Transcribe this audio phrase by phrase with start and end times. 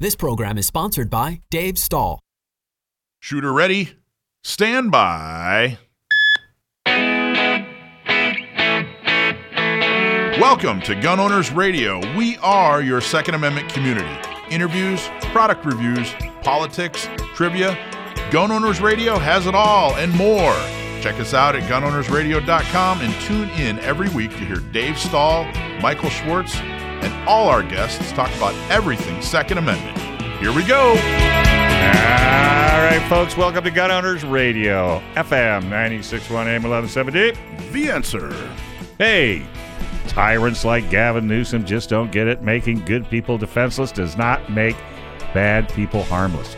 [0.00, 2.18] This program is sponsored by Dave Stahl.
[3.20, 3.92] Shooter ready.
[4.42, 5.78] Stand by.
[10.40, 12.00] Welcome to Gun Owners Radio.
[12.16, 14.10] We are your Second Amendment community.
[14.50, 17.78] Interviews, product reviews, politics, trivia.
[18.32, 20.56] Gun Owners Radio has it all and more.
[21.02, 25.44] Check us out at gunownersradio.com and tune in every week to hear Dave Stahl,
[25.80, 26.56] Michael Schwartz,
[27.02, 29.98] and all our guests talk about everything Second Amendment.
[30.38, 30.90] Here we go.
[30.90, 37.32] All right, folks, welcome to Gun Owners Radio, FM 961 AM 1170.
[37.72, 38.32] The answer.
[38.98, 39.46] Hey,
[40.08, 42.42] tyrants like Gavin Newsom just don't get it.
[42.42, 44.76] Making good people defenseless does not make
[45.32, 46.56] bad people harmless.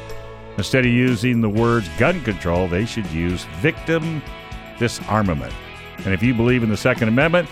[0.58, 4.22] Instead of using the words gun control, they should use victim
[4.78, 5.52] disarmament.
[6.04, 7.48] And if you believe in the Second Amendment,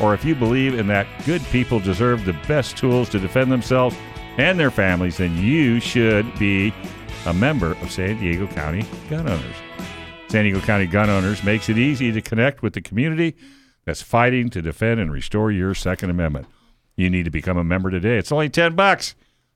[0.00, 3.96] or if you believe in that good people deserve the best tools to defend themselves
[4.36, 6.72] and their families, then you should be
[7.26, 9.56] a member of San Diego County Gun Owners.
[10.28, 13.34] San Diego County Gun Owners makes it easy to connect with the community
[13.84, 16.46] that's fighting to defend and restore your Second Amendment.
[16.96, 18.18] You need to become a member today.
[18.18, 19.14] It's only 10 bucks.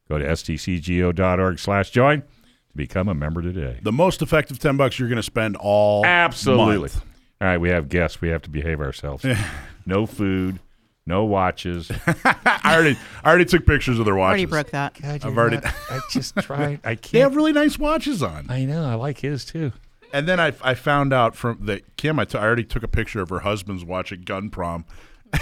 [0.08, 3.78] Go to sdcgo.org slash join to become a member today.
[3.82, 6.78] The most effective 10 bucks you're going to spend all Absolutely.
[6.78, 7.04] month.
[7.40, 8.20] All right, we have guests.
[8.20, 9.24] We have to behave ourselves.
[9.86, 10.60] no food,
[11.06, 11.90] no watches.
[12.24, 14.30] I already I already took pictures of their watches.
[14.32, 14.94] Already broke that.
[15.00, 15.58] God, I've already-
[15.90, 16.80] I just tried.
[16.84, 17.12] I can't.
[17.12, 18.46] They have really nice watches on.
[18.48, 18.84] I know.
[18.84, 19.72] I like his too.
[20.12, 22.88] And then I, I found out from that Kim, I, t- I already took a
[22.88, 24.84] picture of her husband's watch at gun prom.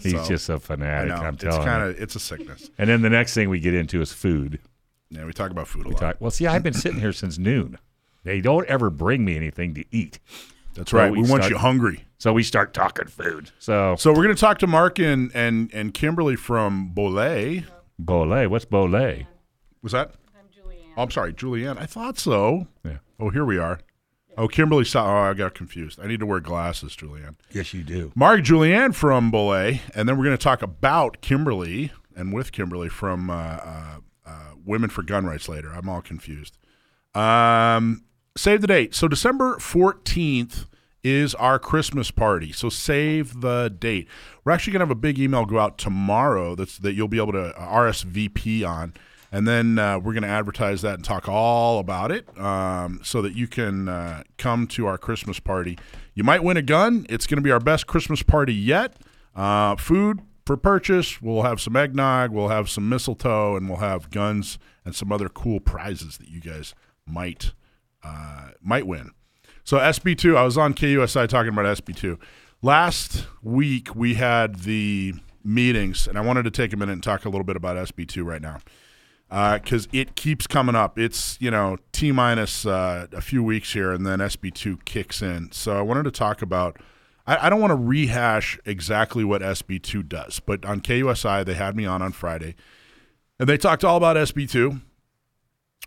[0.00, 1.12] He's So, just a fanatic.
[1.12, 1.34] I'm telling.
[1.34, 1.90] It's telling kind you.
[1.90, 2.70] of it's a sickness.
[2.78, 4.58] And then the next thing we get into is food.
[5.10, 6.00] Yeah, we talk about food a We lot.
[6.00, 7.78] talk, well, see, I've been sitting here since noon.
[8.22, 10.18] They don't ever bring me anything to eat.
[10.74, 11.10] That's So right.
[11.12, 12.04] we We, want start- you hungry.
[12.18, 13.50] So we start talking food.
[13.58, 17.64] So, So we're going to talk to Marc and and and Kimberly from Bollé.
[18.02, 18.46] Bollé.
[18.48, 19.26] What's Bollé?
[19.82, 20.12] Was that?
[20.38, 20.92] I'm Julieann.
[20.96, 21.78] Oh, I'm sorry, Julieann.
[21.78, 22.66] I thought so.
[22.84, 22.98] Yeah.
[23.18, 23.80] Oh, here we are.
[24.38, 25.06] Oh, Kimberly saw.
[25.26, 25.98] Oh, I got confused.
[26.02, 27.34] I need to wear glasses, Julieann.
[27.50, 28.12] Yes, you do.
[28.14, 32.88] Marc Julieann from Bollé, and then we're going to talk about Kimberly and with Kimberly
[32.88, 34.32] from uh, uh, uh,
[34.64, 35.72] Women for Gun Rights later.
[35.72, 36.56] I'm all confused.
[37.14, 38.04] Um,
[38.40, 38.94] save the date.
[38.94, 40.64] So December 14th
[41.04, 42.52] is our Christmas party.
[42.52, 44.08] So save the date.
[44.44, 47.18] We're actually going to have a big email go out tomorrow that's that you'll be
[47.18, 48.94] able to RSVP on.
[49.32, 53.22] And then uh, we're going to advertise that and talk all about it um, so
[53.22, 55.78] that you can uh, come to our Christmas party.
[56.14, 57.06] You might win a gun.
[57.08, 58.96] It's going to be our best Christmas party yet.
[59.36, 61.22] Uh, food for purchase.
[61.22, 62.32] We'll have some eggnog.
[62.32, 66.40] We'll have some mistletoe, and we'll have guns and some other cool prizes that you
[66.40, 66.74] guys
[67.06, 67.52] might
[68.02, 69.12] uh, might win.
[69.64, 72.18] So SB2, I was on KUSI talking about SB2.
[72.62, 77.24] Last week we had the meetings, and I wanted to take a minute and talk
[77.24, 78.58] a little bit about SB2 right now
[79.58, 80.98] because it keeps coming up.
[80.98, 85.52] It's you know t minus uh, a few weeks here, and then SB2 kicks in.
[85.52, 86.78] So I wanted to talk about.
[87.26, 91.76] I, I don't want to rehash exactly what SB2 does, but on KUSI they had
[91.76, 92.56] me on on Friday,
[93.38, 94.80] and they talked all about SB2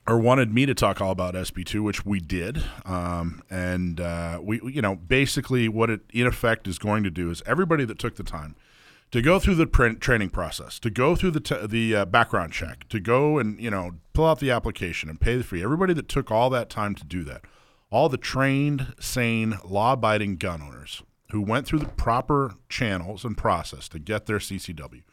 [0.05, 2.63] or wanted me to talk all about SB2, which we did.
[2.85, 7.29] Um, and uh, we, you know, basically what it in effect is going to do
[7.29, 8.55] is everybody that took the time
[9.11, 12.51] to go through the print training process, to go through the t- the uh, background
[12.51, 15.63] check, to go and you know pull out the application and pay the fee.
[15.63, 17.45] Everybody that took all that time to do that,
[17.89, 23.87] all the trained, sane, law-abiding gun owners who went through the proper channels and process
[23.89, 25.03] to get their CCW,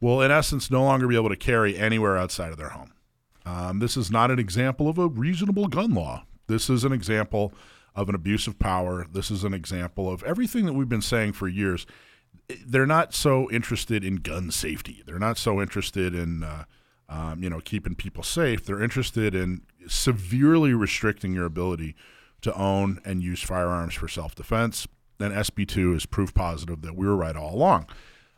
[0.00, 2.92] will in essence no longer be able to carry anywhere outside of their home.
[3.46, 6.24] Um, this is not an example of a reasonable gun law.
[6.46, 7.52] This is an example
[7.94, 9.06] of an abuse of power.
[9.10, 11.86] This is an example of everything that we've been saying for years.
[12.66, 15.02] They're not so interested in gun safety.
[15.06, 16.64] They're not so interested in, uh,
[17.08, 18.64] um, you know, keeping people safe.
[18.64, 21.94] They're interested in severely restricting your ability
[22.42, 24.86] to own and use firearms for self-defense.
[25.20, 27.86] And SB2 is proof positive that we were right all along.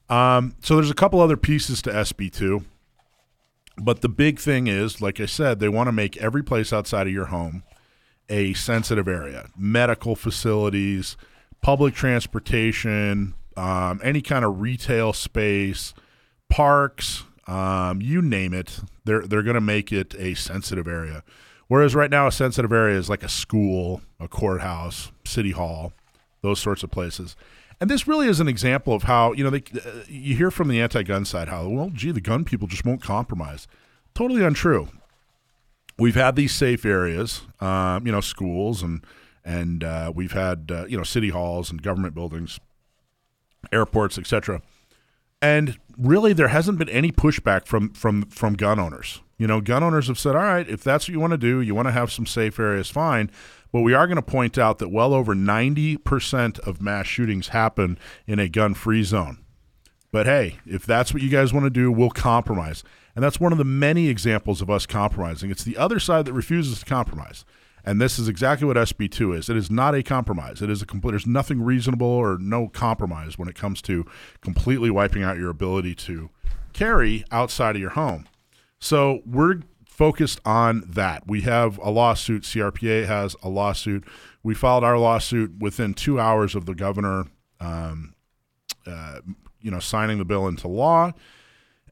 [0.09, 2.65] Um, so there's a couple other pieces to SB2.
[3.81, 7.07] But the big thing is, like I said, they want to make every place outside
[7.07, 7.63] of your home
[8.29, 9.49] a sensitive area.
[9.57, 11.17] Medical facilities,
[11.63, 15.95] public transportation, um, any kind of retail space,
[16.49, 18.81] parks, um, you name it.
[19.05, 21.25] They're they're going to make it a sensitive area.
[21.67, 25.93] Whereas right now, a sensitive area is like a school, a courthouse, city hall,
[26.43, 27.37] those sorts of places.
[27.81, 30.69] And this really is an example of how you know they, uh, you hear from
[30.69, 33.67] the anti-gun side how well, gee, the gun people just won't compromise.
[34.15, 34.89] Totally untrue.
[35.99, 39.05] We've had these safe areas, um, you know, schools and
[39.45, 42.61] and uh, we've had uh, you know city halls and government buildings,
[43.73, 44.61] airports, etc.
[45.41, 49.23] And really, there hasn't been any pushback from from from gun owners.
[49.39, 51.63] You know, gun owners have said, all right, if that's what you want to do,
[51.63, 53.31] you want to have some safe areas, fine.
[53.73, 57.99] But we are going to point out that well over 90% of mass shootings happen
[58.27, 59.45] in a gun free zone.
[60.13, 62.83] But hey, if that's what you guys want to do, we'll compromise.
[63.15, 65.51] And that's one of the many examples of us compromising.
[65.51, 67.45] It's the other side that refuses to compromise.
[67.85, 69.49] And this is exactly what SB2 is.
[69.49, 70.61] It is not a compromise.
[70.61, 74.05] It is a complete, there's nothing reasonable or no compromise when it comes to
[74.41, 76.31] completely wiping out your ability to
[76.73, 78.29] carry outside of your home.
[78.79, 79.61] So we're
[80.01, 81.27] focused on that.
[81.27, 82.45] We have a lawsuit.
[82.45, 84.03] CRPA has a lawsuit.
[84.43, 87.27] We filed our lawsuit within two hours of the governor,
[87.61, 88.15] um,
[88.87, 89.21] uh,
[89.61, 91.13] you know, signing the bill into law,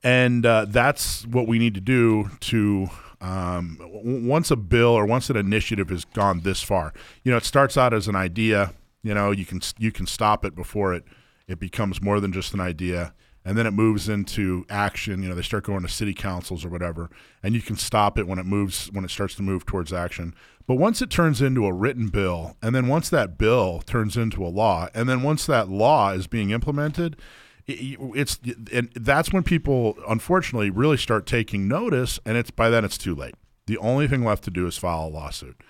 [0.03, 2.89] and uh, that's what we need to do to.
[3.21, 6.95] Um, w- once a bill or once an initiative has gone this far,
[7.25, 8.73] you know, it starts out as an idea.
[9.03, 11.05] You know, you can you can stop it before it
[11.47, 13.13] it becomes more than just an idea
[13.49, 15.23] and then it moves into action.
[15.23, 17.09] You know, they start going to city councils or whatever,
[17.43, 20.35] and you can stop it when it moves when it starts to move towards action.
[20.67, 24.45] But once it turns into a written bill, and then once that bill turns into
[24.45, 27.17] a law, and then once that law is being implemented,
[27.67, 28.39] it's
[28.71, 33.15] and that's when people unfortunately really start taking notice, and it's by then it's too
[33.15, 33.35] late.
[33.67, 35.63] The only thing left to do is file a lawsuit.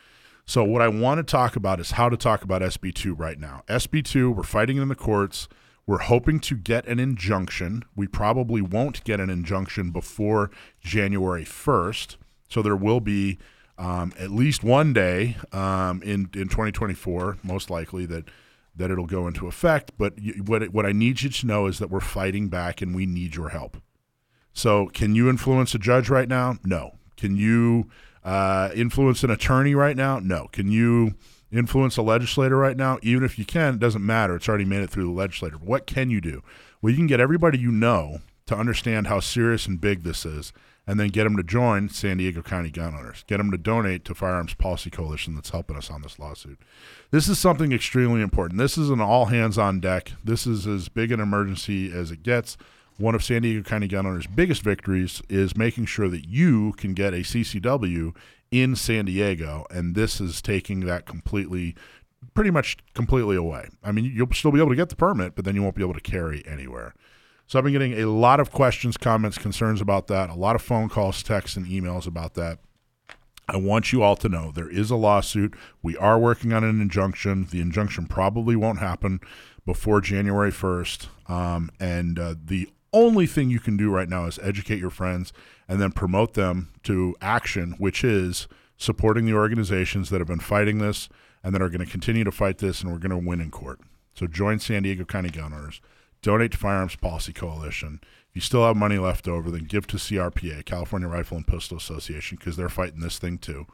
[0.46, 3.62] So what I want to talk about is how to talk about SB2 right now.
[3.68, 5.46] SB2, we're fighting in the courts.
[5.88, 7.82] We're hoping to get an injunction.
[7.96, 10.50] We probably won't get an injunction before
[10.82, 12.16] January 1st.
[12.50, 13.38] So there will be
[13.78, 18.26] um, at least one day um, in, in 2024, most likely, that,
[18.76, 19.92] that it'll go into effect.
[19.96, 22.94] But you, what, what I need you to know is that we're fighting back and
[22.94, 23.78] we need your help.
[24.52, 26.58] So, can you influence a judge right now?
[26.64, 26.98] No.
[27.16, 27.88] Can you
[28.22, 30.18] uh, influence an attorney right now?
[30.18, 30.48] No.
[30.52, 31.14] Can you
[31.50, 32.98] influence a legislator right now?
[33.02, 34.36] Even if you can, it doesn't matter.
[34.36, 35.56] It's already made it through the legislator.
[35.56, 36.42] What can you do?
[36.80, 40.52] Well, you can get everybody you know to understand how serious and big this is,
[40.86, 43.24] and then get them to join San Diego County Gun Owners.
[43.26, 46.58] Get them to donate to Firearms Policy Coalition that's helping us on this lawsuit.
[47.10, 48.58] This is something extremely important.
[48.58, 50.12] This is an all hands on deck.
[50.24, 52.56] This is as big an emergency as it gets.
[52.96, 56.94] One of San Diego County Gun Owners' biggest victories is making sure that you can
[56.94, 58.14] get a CCW
[58.50, 61.74] in San Diego, and this is taking that completely,
[62.34, 63.68] pretty much completely away.
[63.82, 65.82] I mean, you'll still be able to get the permit, but then you won't be
[65.82, 66.94] able to carry anywhere.
[67.46, 70.62] So I've been getting a lot of questions, comments, concerns about that, a lot of
[70.62, 72.58] phone calls, texts, and emails about that.
[73.48, 75.54] I want you all to know there is a lawsuit.
[75.82, 77.48] We are working on an injunction.
[77.50, 79.20] The injunction probably won't happen
[79.64, 81.06] before January 1st.
[81.30, 85.32] Um, and uh, the only thing you can do right now is educate your friends
[85.68, 90.78] and then promote them to action, which is supporting the organizations that have been fighting
[90.78, 91.08] this
[91.42, 93.50] and that are going to continue to fight this, and we're going to win in
[93.50, 93.80] court.
[94.14, 95.80] So join San Diego County Gun Owners,
[96.22, 98.00] donate to Firearms Policy Coalition.
[98.02, 101.76] If you still have money left over, then give to CRPA, California Rifle and Pistol
[101.76, 103.66] Association, because they're fighting this thing too.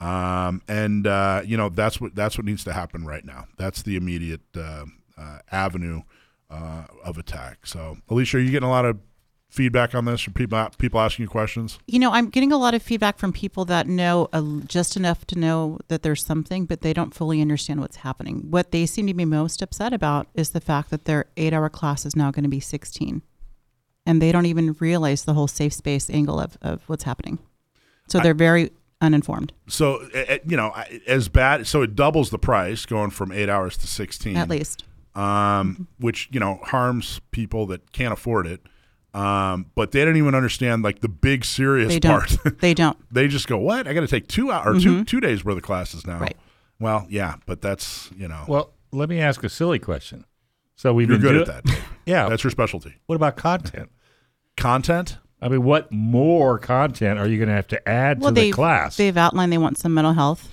[0.00, 3.46] Um, and uh, you know that's what that's what needs to happen right now.
[3.56, 4.84] That's the immediate uh,
[5.16, 6.02] uh, avenue
[6.50, 7.66] uh, of attack.
[7.66, 8.98] So, Alisha, are you getting a lot of
[9.50, 11.78] feedback on this from people people asking you questions?
[11.86, 15.26] You know, I'm getting a lot of feedback from people that know uh, just enough
[15.28, 18.50] to know that there's something, but they don't fully understand what's happening.
[18.50, 22.04] What they seem to be most upset about is the fact that their eight-hour class
[22.04, 23.22] is now going to be 16,
[24.06, 27.38] and they don't even realize the whole safe space angle of, of what's happening.
[28.08, 29.52] So they're very uninformed.
[29.68, 30.74] So, uh, you know,
[31.06, 31.66] as bad.
[31.66, 34.84] So it doubles the price, going from eight hours to 16, at least.
[35.14, 38.60] Um, which you know harms people that can't afford it.
[39.14, 42.36] Um, but they don't even understand like the big serious they part.
[42.44, 42.60] Don't.
[42.60, 42.96] they don't.
[43.12, 43.88] they just go, "What?
[43.88, 44.98] I got to take two hours, mm-hmm.
[44.98, 46.36] two two days worth of classes now." Right.
[46.78, 48.44] Well, yeah, but that's you know.
[48.46, 50.24] Well, let me ask a silly question.
[50.76, 51.78] So we've You're been good do- at that.
[52.06, 52.94] yeah, that's your specialty.
[53.06, 53.90] What about content?
[54.56, 55.18] Content.
[55.40, 58.50] I mean, what more content are you going to have to add well, to the
[58.50, 58.96] class?
[58.96, 60.48] They've outlined they want some mental health.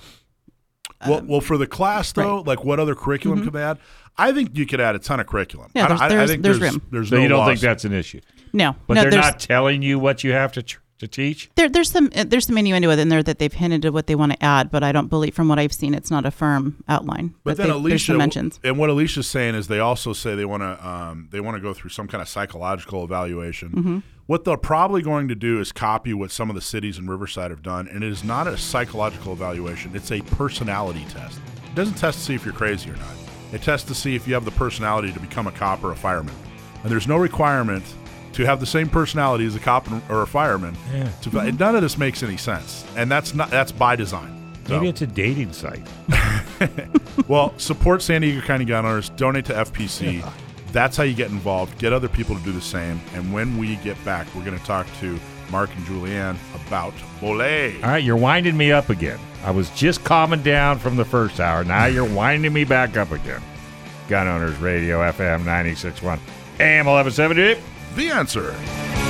[1.06, 2.46] Well, um, well, for the class though, right.
[2.46, 3.48] like what other curriculum mm-hmm.
[3.48, 3.78] could they add?
[4.18, 5.70] I think you could add a ton of curriculum.
[5.74, 6.82] Yeah, there's, I, there's, I think there's, there's room.
[6.90, 7.48] There's so no you don't loss.
[7.48, 8.20] think that's an issue?
[8.52, 11.50] No, but no, they're not telling you what you have to tr- to teach.
[11.56, 14.14] There, there's some uh, there's some innuendo in there that they've hinted at what they
[14.14, 16.82] want to add, but I don't believe from what I've seen, it's not a firm
[16.88, 17.34] outline.
[17.44, 20.62] But, but then Alisha mentions, and what Alisha's saying is they also say they want
[20.62, 23.68] to um, they want to go through some kind of psychological evaluation.
[23.70, 23.98] Mm-hmm.
[24.26, 27.52] What they're probably going to do is copy what some of the cities in Riverside
[27.52, 31.38] have done, and it is not a psychological evaluation; it's a personality test.
[31.64, 33.14] It doesn't test to see if you're crazy or not.
[33.52, 35.96] It tests to see if you have the personality to become a cop or a
[35.96, 36.34] fireman.
[36.82, 37.84] And there's no requirement
[38.32, 40.76] to have the same personality as a cop or a fireman.
[40.92, 41.08] Yeah.
[41.22, 41.56] To, mm-hmm.
[41.56, 44.32] None of this makes any sense, and that's not that's by design.
[44.68, 45.86] Maybe it's a dating site.
[47.28, 49.10] well, support San Diego County Gun Owners.
[49.10, 50.18] Donate to FPC.
[50.18, 50.32] Yeah.
[50.72, 51.78] That's how you get involved.
[51.78, 53.00] Get other people to do the same.
[53.14, 55.18] And when we get back, we're going to talk to
[55.50, 57.82] Marc and Julieann about Bollé.
[57.82, 59.18] All right, you're winding me up again.
[59.44, 61.64] I was just calming down from the first hour.
[61.64, 63.42] Now you're winding me back up again.
[64.08, 66.18] Gun Owners Radio, FM 961,
[66.60, 67.60] AM 1170.
[67.96, 69.05] The answer.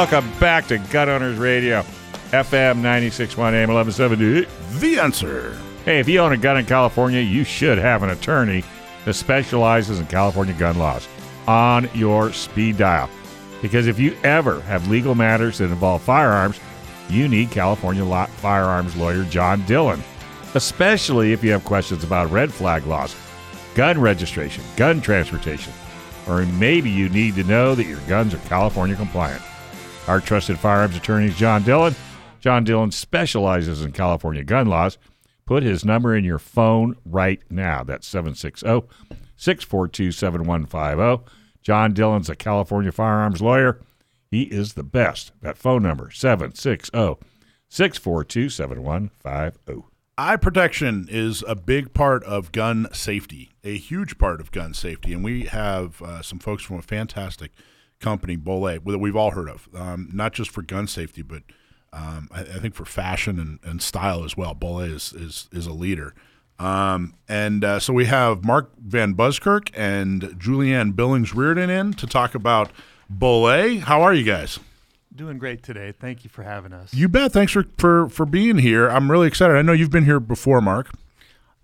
[0.00, 1.82] Welcome back to Gun Owners Radio,
[2.30, 4.48] FM 961, AM 1170.
[4.78, 5.54] The answer.
[5.84, 8.64] Hey, if you own a gun in California, you should have an attorney
[9.04, 11.06] that specializes in California gun laws
[11.46, 13.10] on your speed dial.
[13.60, 16.58] Because if you ever have legal matters that involve firearms,
[17.10, 20.02] you need California law- firearms lawyer John Dillon,
[20.54, 23.14] especially if you have questions about red flag laws,
[23.74, 25.74] gun registration, gun transportation,
[26.26, 29.42] or maybe you need to know that your guns are California compliant.
[30.10, 31.94] Our trusted firearms attorney is John Dillon.
[32.40, 34.98] John Dillon specializes in California gun laws.
[35.46, 37.84] Put his number in your phone right now.
[37.84, 38.88] That's 760
[39.36, 41.30] 642 7150.
[41.62, 43.82] John Dillon's a California firearms lawyer.
[44.32, 45.30] He is the best.
[45.42, 47.24] That phone number, 760
[47.68, 49.84] 642 7150.
[50.18, 55.12] Eye protection is a big part of gun safety, a huge part of gun safety.
[55.12, 57.52] And we have uh, some folks from a fantastic
[58.00, 61.42] company, Bollé, that we've all heard of, um, not just for gun safety, but
[61.92, 64.54] um, I, I think for fashion and, and style as well.
[64.54, 66.14] Bollé is, is, is a leader.
[66.58, 72.34] Um, and uh, so we have Marc Van Buskirk and Julieann Billings-Riordan in to talk
[72.34, 72.70] about
[73.12, 73.80] Bollé.
[73.80, 74.58] How are you guys?
[75.14, 75.92] Doing great today.
[75.92, 76.94] Thank you for having us.
[76.94, 77.32] You bet.
[77.32, 78.88] Thanks for, for, for being here.
[78.88, 79.56] I'm really excited.
[79.56, 80.90] I know you've been here before, Marc.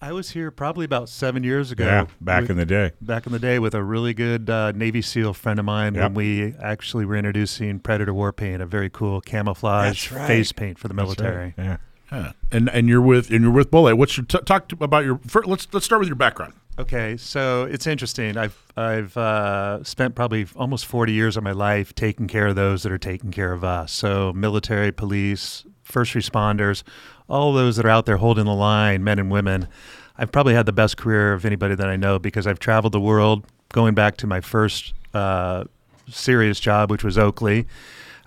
[0.01, 1.85] I was here probably about seven years ago.
[1.87, 2.93] Yeah, back with- in the day.
[3.01, 6.03] back in the day with a really good uh, Navy SEAL friend of mine Yep.
[6.03, 10.27] when we actually were introducing Predator War Paint, a very cool camouflage right.
[10.27, 11.55] face paint for the military.
[11.57, 11.79] Yeah.
[12.13, 12.33] Yeah.
[12.53, 13.97] And and you're with and you're with Bolay.
[13.97, 15.19] What's your t- talk to, about your?
[15.27, 16.53] First, let's let's start with your background.
[16.79, 18.37] Okay, so it's interesting.
[18.37, 22.85] I've I've uh, spent probably almost forty years of my life taking care of those
[22.85, 23.91] that are taking care of us.
[23.91, 26.85] So military, police, first responders,
[27.29, 29.69] all those that are out there holding the line, men and women.
[30.19, 33.01] I've probably had the best career of anybody that I know because I've traveled the
[33.01, 33.45] world.
[33.73, 35.65] Going back to my first uh,
[36.09, 37.67] serious job, which was Oakley.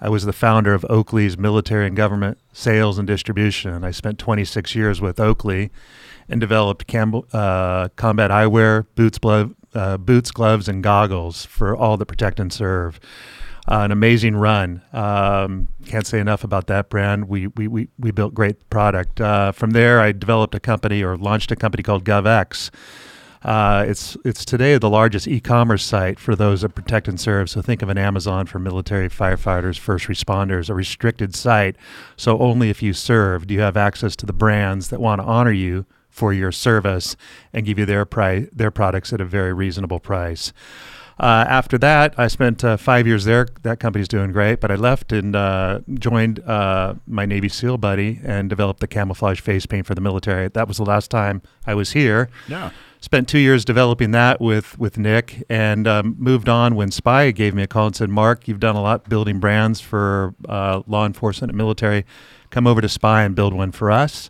[0.01, 3.83] I was the founder of Oakley's military and government sales and distribution.
[3.83, 5.71] I spent 26 years with Oakley
[6.29, 12.05] and developed uh, combat eyewear, boots, glove, uh, boots, gloves, and goggles for all that
[12.05, 12.99] protect and serve.
[13.69, 14.81] Uh, an amazing run.
[14.93, 17.29] Um, can't say enough about that brand.
[17.29, 19.21] We we, we, we built great product.
[19.21, 22.71] Uh, from there, I developed a company or launched a company called GovX.
[23.43, 27.47] Uh, it's it's today the largest e-commerce site for those that protect and serve.
[27.47, 31.75] So think of an Amazon for military, firefighters, first responders, a restricted site.
[32.17, 35.27] So only if you serve do you have access to the brands that want to
[35.27, 37.15] honor you for your service
[37.53, 40.51] and give you their price, their products at a very reasonable price.
[41.19, 43.47] Uh, after that, I spent uh, five years there.
[43.63, 48.21] That company's doing great, but I left and uh, joined uh, my Navy SEAL buddy
[48.23, 50.47] and developed the camouflage face paint for the military.
[50.47, 52.69] That was the last time I was here Yeah.
[53.01, 57.53] spent two years developing that with with Nick, and um, moved on when Spy gave
[57.53, 61.05] me a call and said, "Marc, you've done a lot building brands for uh, law
[61.05, 62.05] enforcement and military.
[62.49, 64.29] Come over to Spy and build one for us."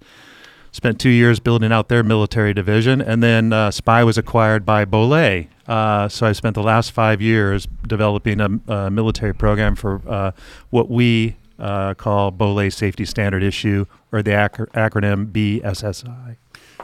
[0.71, 4.85] Spent two years building out their military division, and then uh, Spy was acquired by
[4.85, 5.47] Bollé.
[5.67, 10.31] Uh, so I spent the last five years developing a, a military program for uh,
[10.69, 16.38] what we uh, call Bollé Safety Standard Issue, or the ac- acronym BSSI.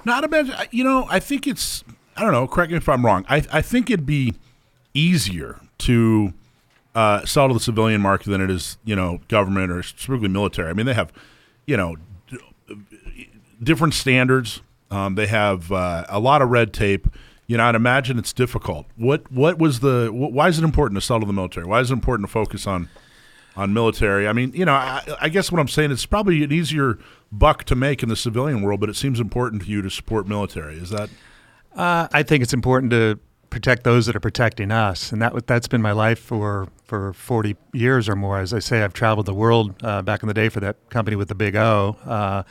[0.03, 0.67] Not a bad.
[0.71, 1.83] You know, I think it's.
[2.17, 2.47] I don't know.
[2.47, 3.25] Correct me if I'm wrong.
[3.29, 4.33] I I think it'd be
[4.93, 6.33] easier to
[6.95, 10.69] uh, sell to the civilian market than it is, you know, government or specifically military.
[10.69, 11.11] I mean, they have,
[11.65, 11.97] you know,
[13.61, 14.61] different standards.
[14.91, 17.07] Um, they have uh, a lot of red tape.
[17.47, 18.87] You know, I'd imagine it's difficult.
[18.95, 20.07] What what was the?
[20.07, 21.65] Wh- why is it important to to the military?
[21.65, 22.89] Why is it important to focus on
[23.55, 24.27] on military?
[24.27, 26.97] I mean, you know, I, I guess what I'm saying it's probably an easier
[27.31, 30.27] buck to make in the civilian world, but it seems important to you to support
[30.27, 30.75] military.
[30.75, 31.09] Is that?
[31.75, 33.19] Uh, I think it's important to
[33.49, 37.55] protect those that are protecting us, and that that's been my life for for 40
[37.73, 38.39] years or more.
[38.39, 41.15] As I say, I've traveled the world uh, back in the day for that company
[41.15, 41.95] with the big O.
[42.05, 42.43] Uh,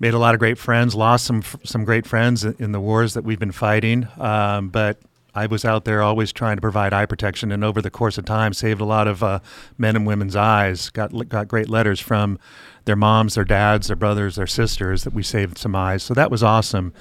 [0.00, 3.24] made a lot of great friends, lost some some great friends in the wars that
[3.24, 4.98] we've been fighting, um, but
[5.34, 8.24] I was out there always trying to provide eye protection, and over the course of
[8.24, 9.38] time, saved a lot of uh,
[9.76, 10.90] men and women's eyes.
[10.90, 12.38] Got got great letters from
[12.86, 16.02] their moms, their dads, their brothers, their sisters that we saved some eyes.
[16.02, 16.92] So that was awesome.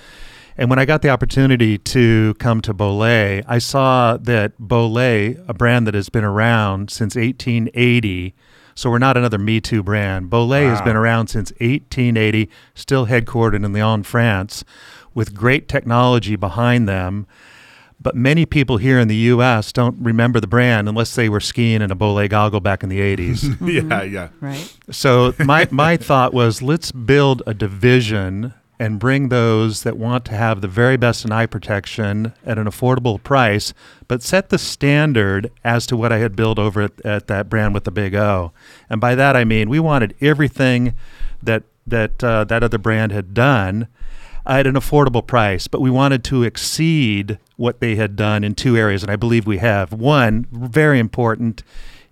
[0.58, 5.54] And when I got the opportunity to come to Bollé, I saw that Bollé, a
[5.54, 8.34] brand that has been around since 1880,
[8.78, 10.30] so we're not another Me Too brand.
[10.30, 14.64] Bollé has been around since 1880, still headquartered in Lyon, France,
[15.16, 17.26] with great technology behind them.
[18.00, 19.72] But many people here in the U.S.
[19.74, 23.00] don't remember the brand unless they were skiing in a Bollé goggle back in the
[23.00, 23.58] 80s.
[23.90, 24.30] yeah, yeah.
[24.40, 24.78] Right.
[24.92, 30.36] So my my thought was let's build a division and bring those that want to
[30.36, 33.74] have the very best in eye protection at an affordable price,
[34.08, 37.74] but set the standard as to what I had built over at, at that brand
[37.74, 38.52] with the big O.
[38.90, 40.94] And by that I mean we wanted everything
[41.42, 43.88] that that uh, that other brand had done
[44.46, 48.78] at an affordable price, but we wanted to exceed what they had done in two
[48.78, 49.92] areas, and I believe we have.
[49.92, 51.64] One, very important,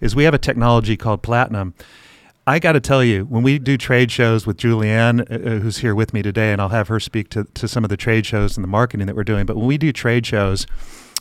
[0.01, 1.74] is we have a technology called Platinum.
[2.47, 5.79] I got to tell you, when we do trade shows with Julieann, uh, uh, who's
[5.79, 8.23] here with me today, and I'll have her speak to, to some of the trade
[8.25, 10.67] shows and the marketing that we're doing, but when we do trade shows,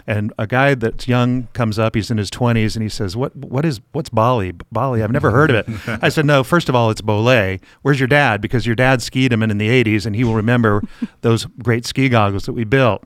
[0.07, 3.35] and a guy that's young comes up, he's in his 20s, and he says, "What?
[3.35, 3.81] What is?
[3.93, 4.53] What's Bali?
[4.71, 5.03] Bali?
[5.03, 6.45] I've never heard of it." I said, "No.
[6.45, 7.63] First of all, it's Bollé.
[7.81, 8.43] Where's your dad?
[8.43, 10.83] Because your dad skied him in, in the 80s, and he will remember
[11.23, 13.03] those great ski goggles that we built."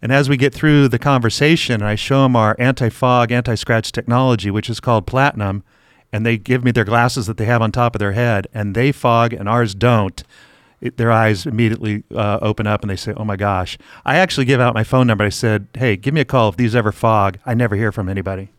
[0.00, 4.70] And as we get through the conversation, I show them our anti-fog, anti-scratch technology, which
[4.70, 5.64] is called Platinum,
[6.12, 8.74] and they give me their glasses that they have on top of their head, and
[8.74, 10.22] they fog and ours don't.
[10.80, 13.76] It, their eyes immediately uh, open up and they say, "Oh my gosh!"
[14.06, 15.24] I actually give out my phone number.
[15.24, 18.08] I said, "Hey, give me a call if these ever fog." I never hear from
[18.08, 18.48] anybody.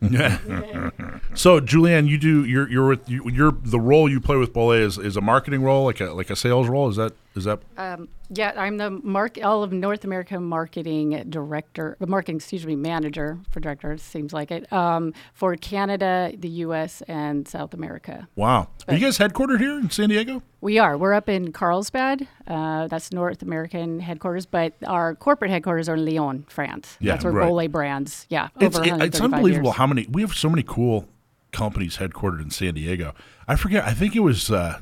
[1.34, 4.80] So, Julieann, you do you're you're with you, you're the role you play with Bollé
[4.82, 6.90] is, is a marketing role, like a like a sales role.
[6.90, 11.96] Is that is that Um, yeah, I'm the mark all of North America marketing director,
[12.00, 13.92] the marketing excuse me manager for director.
[13.92, 17.02] It seems like it um, for Canada, the U.S.
[17.08, 18.28] and South America.
[18.36, 18.68] wow?
[18.88, 20.42] Are you guys headquartered here in San Diego?
[20.60, 20.96] We are.
[20.96, 22.26] We're up in Carlsbad.
[22.46, 26.96] Uh, that's North American headquarters, but our corporate headquarters are in Lyon, France.
[27.00, 27.48] Yeah, that's where right.
[27.50, 28.26] Bollé brands.
[28.30, 29.76] Yeah, It's over it- 135 it's unbelievable years.
[29.76, 31.08] how many we have so many cool
[31.52, 33.14] companies headquartered in San Diego.
[33.48, 33.84] I forget.
[33.84, 34.50] I think it was.
[34.50, 34.80] Uh,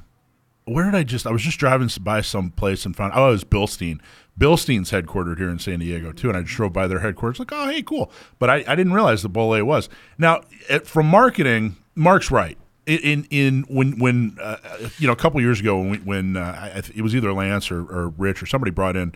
[0.71, 1.27] where did I just?
[1.27, 3.13] I was just driving by some place and found.
[3.15, 4.01] Oh, it was Bilstein.
[4.39, 7.41] Bilstein's headquartered here in San Diego too, and I just drove by their headquarters.
[7.41, 8.11] Like, oh, hey, cool.
[8.39, 11.77] But I, I didn't realize the Bollé was now it, from marketing.
[11.95, 12.57] Marc's right.
[12.87, 14.57] In in, when when uh,
[14.99, 17.81] you know a couple years ago when we, when uh, it was either Lance or,
[17.81, 19.13] or Rich or somebody brought in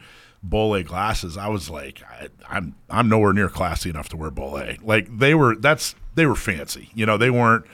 [0.46, 4.78] Bollé glasses, I was like, I, I'm I'm nowhere near classy enough to wear Bollé.
[4.84, 6.90] Like they were that's they were fancy.
[6.94, 7.64] You know, they weren't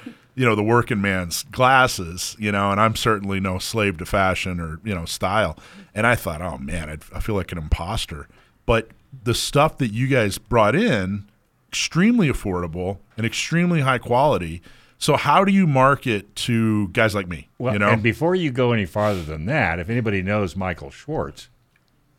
[0.41, 2.35] you know the working man's glasses.
[2.39, 5.59] You know, and I'm certainly no slave to fashion or you know style.
[5.95, 8.27] And I thought, oh man, I'd, I feel like an imposter.
[8.65, 8.89] But
[9.23, 11.29] the stuff that you guys brought in,
[11.69, 14.63] extremely affordable and extremely high quality.
[14.97, 17.49] So how do you market to guys like me?
[17.59, 20.91] Well, you know, and before you go any farther than that, if anybody knows Michael
[20.91, 21.51] Schwartz,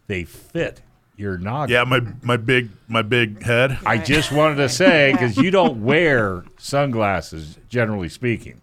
[0.05, 0.81] they fit
[1.21, 1.73] your noggin.
[1.73, 3.79] yeah, my my big my big head.
[3.85, 8.59] I just wanted to say because you don't wear sunglasses, generally speaking,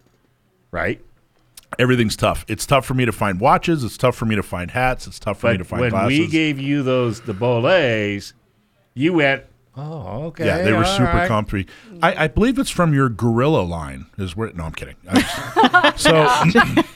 [0.69, 1.01] right?
[1.77, 2.45] everything's tough.
[2.47, 3.83] It's tough for me to find watches.
[3.83, 5.07] It's tough for me to find hats.
[5.07, 6.19] It's tough for me to find when glasses.
[6.19, 8.33] we gave you those the Bollés,
[8.93, 9.43] you went,
[9.75, 10.45] oh, okay.
[10.45, 11.67] yeah, they were all super right." comfy.
[12.01, 14.05] I, I believe it's from your Gorilla line.
[14.17, 14.51] Is where?
[14.53, 14.95] No, I'm kidding.
[15.07, 16.27] I just- so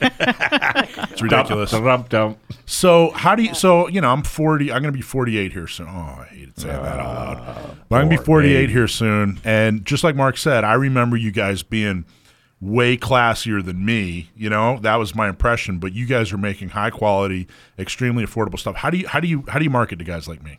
[1.10, 1.70] it's ridiculous.
[1.70, 2.38] Dump, dump.
[2.66, 3.54] So how do you?
[3.54, 4.72] So you know, I'm 40.
[4.72, 5.88] I'm going to be 48 here soon.
[5.88, 7.78] Oh, I hated saying that out loud.
[7.88, 9.40] But I'm going to be 48 here soon.
[9.44, 12.04] And just like Marc said, I remember you guys being
[12.60, 14.30] way classier than me.
[14.34, 15.78] You know, that was my impression.
[15.78, 17.46] But you guys are making high quality,
[17.78, 18.76] extremely affordable stuff.
[18.76, 19.06] How do you?
[19.08, 19.44] How do you?
[19.48, 20.58] How do you market to guys like me?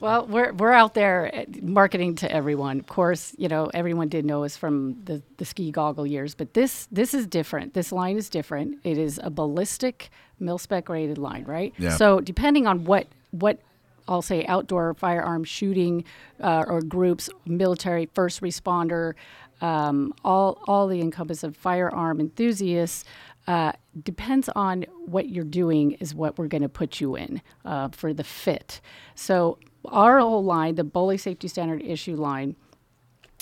[0.00, 2.80] Well, we're we're out there uh, marketing to everyone.
[2.80, 6.54] Of course, you know everyone did know us from the, the ski goggle years, but
[6.54, 7.74] this this is different.
[7.74, 8.78] This line is different.
[8.82, 11.74] It is a ballistic mil spec rated line, right?
[11.78, 11.96] Yeah.
[11.96, 13.60] So depending on what what
[14.08, 16.04] I'll say outdoor firearm shooting
[16.40, 19.14] uh, or groups, military, first responder,
[19.60, 23.04] um, all all the encompass of firearm enthusiasts.
[23.46, 23.72] Uh,
[24.04, 28.12] depends on what you're doing is what we're going to put you in uh, for
[28.12, 28.80] the fit.
[29.14, 32.56] So our whole line, the Bollé Safety Standard issue line,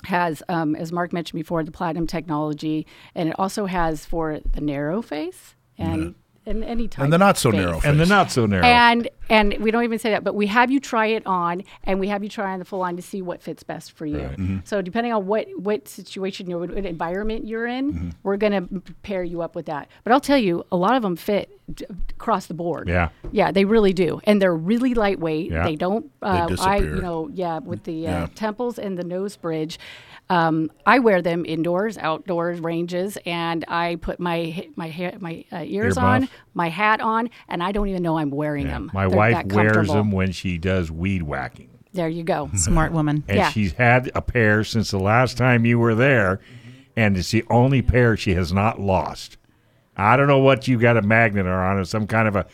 [0.04, 4.60] has, um, as Marc mentioned before, the platinum technology, and it also has for the
[4.60, 6.14] narrow face and
[6.48, 7.60] and any type And the not so face.
[7.60, 8.08] narrow And the face.
[8.08, 8.64] not so narrow.
[8.64, 12.00] And and we don't even say that, but we have you try it on, and
[12.00, 14.60] we have you try on the full line to see what fits best for you.
[14.64, 19.22] So depending on what what situation you're, what environment you're in, we're going to pair
[19.22, 19.88] you up with that.
[20.04, 22.88] But I'll tell you, a lot of them fit d- across the board.
[22.88, 23.10] Yeah.
[23.30, 25.50] yeah, they really do, and they're really lightweight.
[25.50, 25.64] Yeah.
[25.64, 26.10] They don't.
[26.22, 26.94] Uh, I disappear.
[26.96, 28.26] you know yeah with the uh, Yeah.
[28.34, 29.78] temples and the nose bridge.
[30.30, 35.62] Um, I wear them indoors, outdoors, ranges, and I put my my hair, my uh,
[35.66, 38.72] ears Ear on, my hat on, and I don't even know I'm wearing Yeah.
[38.72, 38.90] them.
[38.92, 41.70] My They're wife wears them when she does weed whacking.
[41.94, 42.50] There you go.
[42.54, 43.24] Smart woman.
[43.26, 43.50] And Yeah.
[43.50, 46.40] she's had a pair since the last time you were there,
[46.94, 49.38] and it's the only pair she has not lost.
[49.96, 52.46] I don't know what you got a magnet on, or some kind of a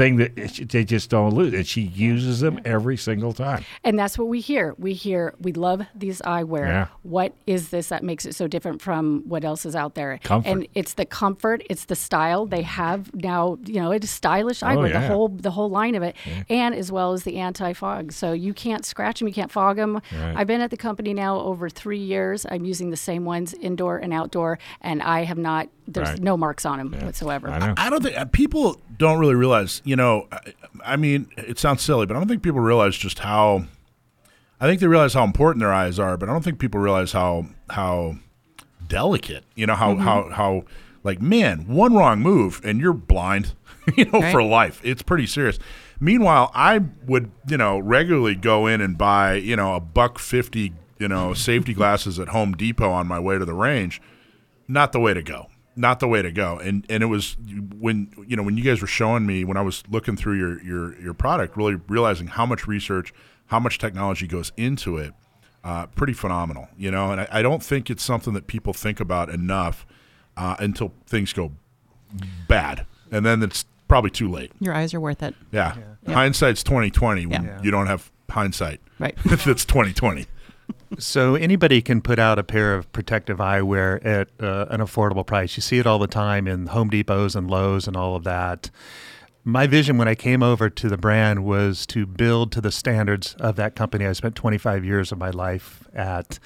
[0.00, 1.52] thing that they just don't lose.
[1.52, 3.64] And she uses them every single time.
[3.84, 4.74] And that's what we hear.
[4.78, 6.66] We hear we love these eyewear.
[6.66, 6.86] Yeah.
[7.02, 10.18] What is this that makes it so different from what else is out there?
[10.22, 10.48] Comfort.
[10.48, 12.46] And it's the comfort, it's the style.
[12.46, 15.00] They have now, you know, it's stylish oh, eyewear, Oh, yeah.
[15.00, 16.16] the whole the whole line of it,
[16.48, 18.12] and as well as the anti-fog.
[18.12, 19.94] So you can't scratch them, you can't fog them.
[19.94, 20.34] Right.
[20.36, 22.46] I've been at the company now over three years.
[22.50, 25.68] I'm using the same ones indoor and outdoor, and I have not.
[25.92, 26.20] There's Right.
[26.22, 27.48] no marks on them whatsoever.
[27.50, 27.74] I know.
[27.76, 29.82] I don't think uh, people don't really realize.
[29.84, 30.38] You know, I,
[30.84, 33.64] I mean, it sounds silly, but I don't think people realize just how.
[34.60, 37.12] I think they realize how important their eyes are, but I don't think people realize
[37.12, 38.16] how how
[38.86, 39.44] delicate.
[39.54, 40.64] You know how how how
[41.02, 43.54] like man, one wrong move and you're blind.
[43.96, 44.80] You know, for life.
[44.84, 45.58] It's pretty serious.
[45.98, 50.74] Meanwhile, I would you know regularly go in and buy you know a buck fifty
[50.98, 54.00] you know safety glasses at Home Depot on my way to the range
[54.68, 55.48] not the way to go.
[55.76, 56.58] Not the way to go.
[56.58, 57.36] And and it was
[57.78, 60.62] when you know when you guys were showing me when I was looking through your
[60.62, 63.14] your your product, really realizing how much research,
[63.46, 65.14] how much technology goes into it.
[65.62, 67.12] Uh, pretty phenomenal, you know.
[67.12, 69.86] And I, I don't think it's something that people think about enough
[70.36, 71.52] uh, until things go
[72.48, 74.52] bad, and then it's probably too late.
[74.60, 75.34] Your eyes are worth it.
[75.52, 77.62] Yeah, hindsight's twenty twenty when Yeah.
[77.62, 78.80] you don't have hindsight.
[78.98, 79.16] Right.
[79.24, 80.26] That's twenty twenty.
[80.98, 85.56] So anybody can put out a pair of protective eyewear at uh, an affordable price.
[85.56, 88.70] You see it all the time in Home Depots and Lowe's and all of that.
[89.44, 93.34] My vision when I came over to the brand was to build to the standards
[93.38, 96.38] of that company I spent 25 years of my life at.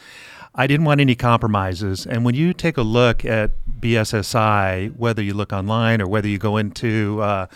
[0.54, 2.06] I didn't want any compromises.
[2.06, 6.38] And when you take a look at BSSI, whether you look online or whether you
[6.38, 7.46] go into uh,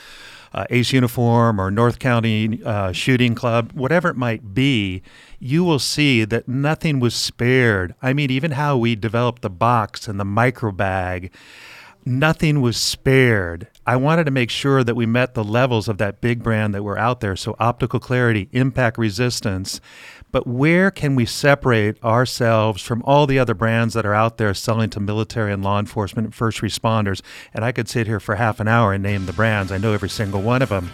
[0.52, 5.02] uh, Ace Uniform or North County uh, Shooting Club, whatever it might be,
[5.38, 7.94] you will see that nothing was spared.
[8.02, 11.32] I mean, even how we developed the box and the micro bag,
[12.04, 13.68] nothing was spared.
[13.87, 16.82] I wanted to make sure that we met the levels of that big brand that
[16.82, 17.37] were out there.
[17.37, 19.80] So, optical clarity, impact resistance.
[20.31, 24.53] But where can we separate ourselves from all the other brands that are out there
[24.53, 27.23] selling to military and law enforcement and first responders?
[27.55, 29.73] And I could sit here for half an hour and name the brands.
[29.73, 30.91] I know every single one of them.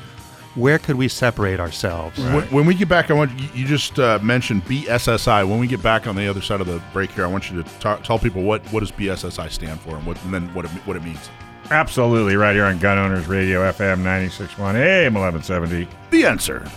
[0.54, 2.16] Where could we separate ourselves?
[2.16, 5.48] When, when we get back, I want you, you just uh, mentioned BSSI.
[5.48, 7.60] When we get back on the other side of the break here, I want you
[7.60, 10.64] to talk, tell people what, what does BSSI stand for and what and then what
[10.64, 11.28] it, what it means.
[11.72, 15.88] Absolutely, right here on Gun Owners Radio, FM 96.1, AM 1170.
[16.10, 16.70] The answer.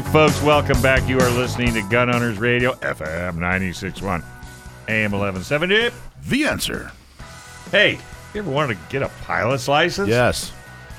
[0.00, 1.08] Right, folks, welcome back.
[1.08, 4.22] You are listening to Gun Owners Radio, FM 96.1,
[4.88, 5.88] AM 1170.
[6.28, 6.92] The answer.
[7.70, 7.92] Hey,
[8.34, 10.10] you ever wanted to get a pilot's license?
[10.10, 10.52] Yes.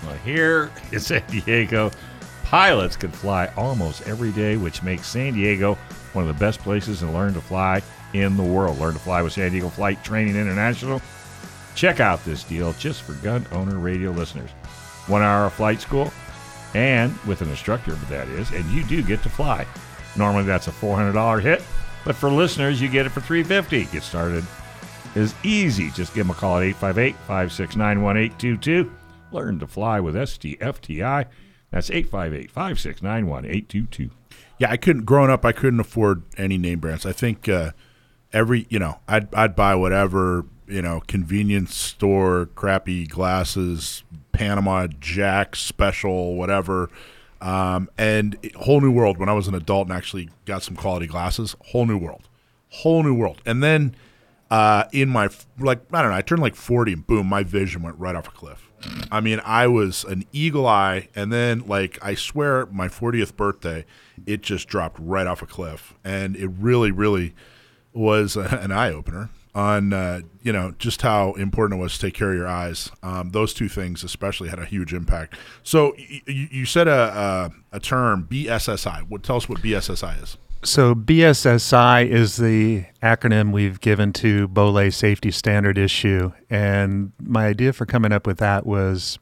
[0.03, 1.91] Well, here in San Diego,
[2.43, 5.75] pilots can fly almost every day, which makes San Diego
[6.13, 7.83] one of the best places to learn to fly
[8.13, 8.79] in the world.
[8.79, 11.01] Learn to fly with San Diego Flight Training International.
[11.75, 14.49] Check out this deal just for gun owner radio listeners.
[15.05, 16.11] One hour of flight school,
[16.77, 19.65] and with an instructor, that is, and you do get to fly.
[20.15, 21.63] Normally that's a $400 hit,
[22.05, 23.85] but for listeners, you get it for 350.
[23.91, 24.45] Get started
[25.15, 25.89] is easy.
[25.89, 28.91] Just give them a call at 858 569 1822.
[29.31, 31.25] Learn to fly with SDFTI.
[31.71, 34.11] That's 858 569 1822.
[34.59, 35.05] Yeah, I couldn't.
[35.05, 37.05] Growing up, I couldn't afford any name brands.
[37.07, 37.71] I think uh,
[38.31, 44.03] every you know, I'd I'd buy whatever you know, convenience store, crappy glasses,
[44.37, 46.91] Panama Jack special, whatever.
[47.41, 51.07] Um, and whole new world when I was an adult and actually got some quality
[51.07, 51.55] glasses.
[51.71, 52.29] Whole new world,
[52.69, 53.41] whole new world.
[53.47, 53.95] And then
[54.51, 57.81] uh, in my like I don't know, I turned like forty and boom, my vision
[57.81, 58.69] went right off a cliff.
[59.11, 63.85] I mean, I was an eagle eye, and then like I swear, my fortieth birthday,
[64.27, 67.33] it just dropped right off a cliff, and it really, really
[67.91, 69.31] was a, an eye opener.
[69.57, 72.91] On uh, you know just how important it was to take care of your eyes.
[73.01, 75.33] Um, those two things especially had a huge impact.
[75.63, 79.09] So y- you said a, a, a term BSSI.
[79.09, 80.37] What tell us what BSSI is?
[80.63, 87.73] So BSSI is the acronym we've given to Bollé Safety Standard Issue, and my idea
[87.73, 89.17] for coming up with that was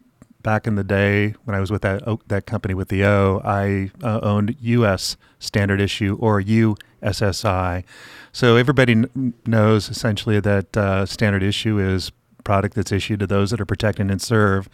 [0.45, 3.41] back in the day when I was with that O- that company with the O,
[3.43, 5.17] I uh, owned U.S.
[5.39, 7.83] Standard Issue or USSI.
[8.31, 12.11] So everybody kn- knows essentially that uh, Standard Issue is
[12.43, 14.69] product that's issued to those that are protecting and serve.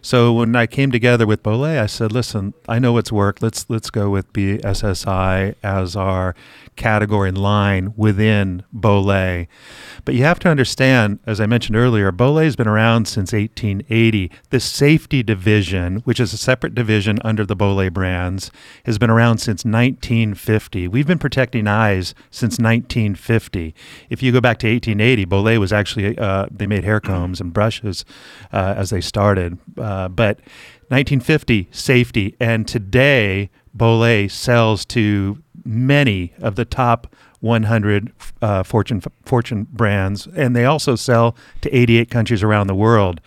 [0.00, 3.42] So when I came together with Bollé, I said, "Listen, I know what's worked.
[3.42, 6.36] Let's let's go with BSSI as our
[6.78, 9.46] category and line within Bollé."
[10.04, 14.30] But you have to understand, as I mentioned earlier, Bollé has been around since 1880.
[14.50, 18.50] The safety division, which is a separate division under the Bollé brands,
[18.86, 20.88] has been around since 1950.
[20.88, 23.74] We've been protecting eyes since 1950.
[24.08, 27.52] If you go back to 1880, Bollé was actually uh, they made hair combs and
[27.52, 28.04] brushes
[28.52, 29.58] uh, as they started.
[29.76, 30.38] Uh, but
[30.88, 39.66] 1950 safety, and today Bolay sells to many of the top 100 uh, Fortune Fortune
[39.70, 43.20] brands, and they also sell to 88 countries around the world.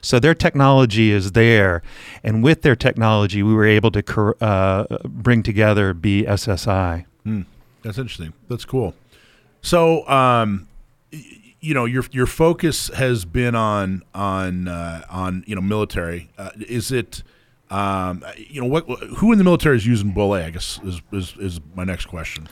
[0.00, 1.82] So their technology is there,
[2.22, 7.04] and with their technology, we were able to uh, bring together BSSI.
[7.82, 8.32] That's interesting.
[8.48, 8.94] That's cool.
[9.60, 10.68] So, um,
[11.10, 16.30] you know, your your focus has been on on uh, on you know military.
[16.38, 17.22] Uh, is it?
[17.70, 18.86] Um, you know what?
[19.18, 20.44] Who in the military is using Bollé?
[20.44, 22.48] I guess is is, is my next question.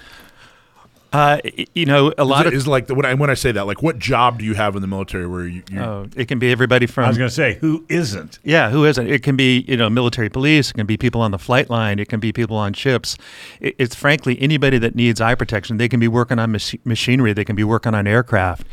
[1.13, 1.39] Uh,
[1.73, 3.51] you know, a Is lot it- of is like the, when I when I say
[3.53, 5.63] that, like, what job do you have in the military where you?
[5.71, 8.39] you oh, it can be everybody from I was going to say, who isn't?
[8.43, 9.07] Yeah, who isn't?
[9.09, 10.71] It can be you know military police.
[10.71, 11.99] It can be people on the flight line.
[12.01, 13.17] It can be people on ships.
[13.61, 15.79] It, it's frankly anybody that needs eye protection.
[15.79, 17.33] They can be working on mach- machinery.
[17.33, 18.67] They can be working on aircraft.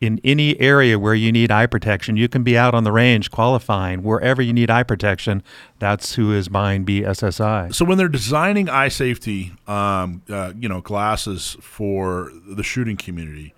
[0.00, 3.30] In any area where you need eye protection, you can be out on the range
[3.30, 4.02] qualifying.
[4.02, 5.42] Wherever you need eye protection,
[5.78, 7.74] that's who is buying BSSI.
[7.74, 13.52] So when they're designing eye safety, um, uh, you know, glasses for the shooting community,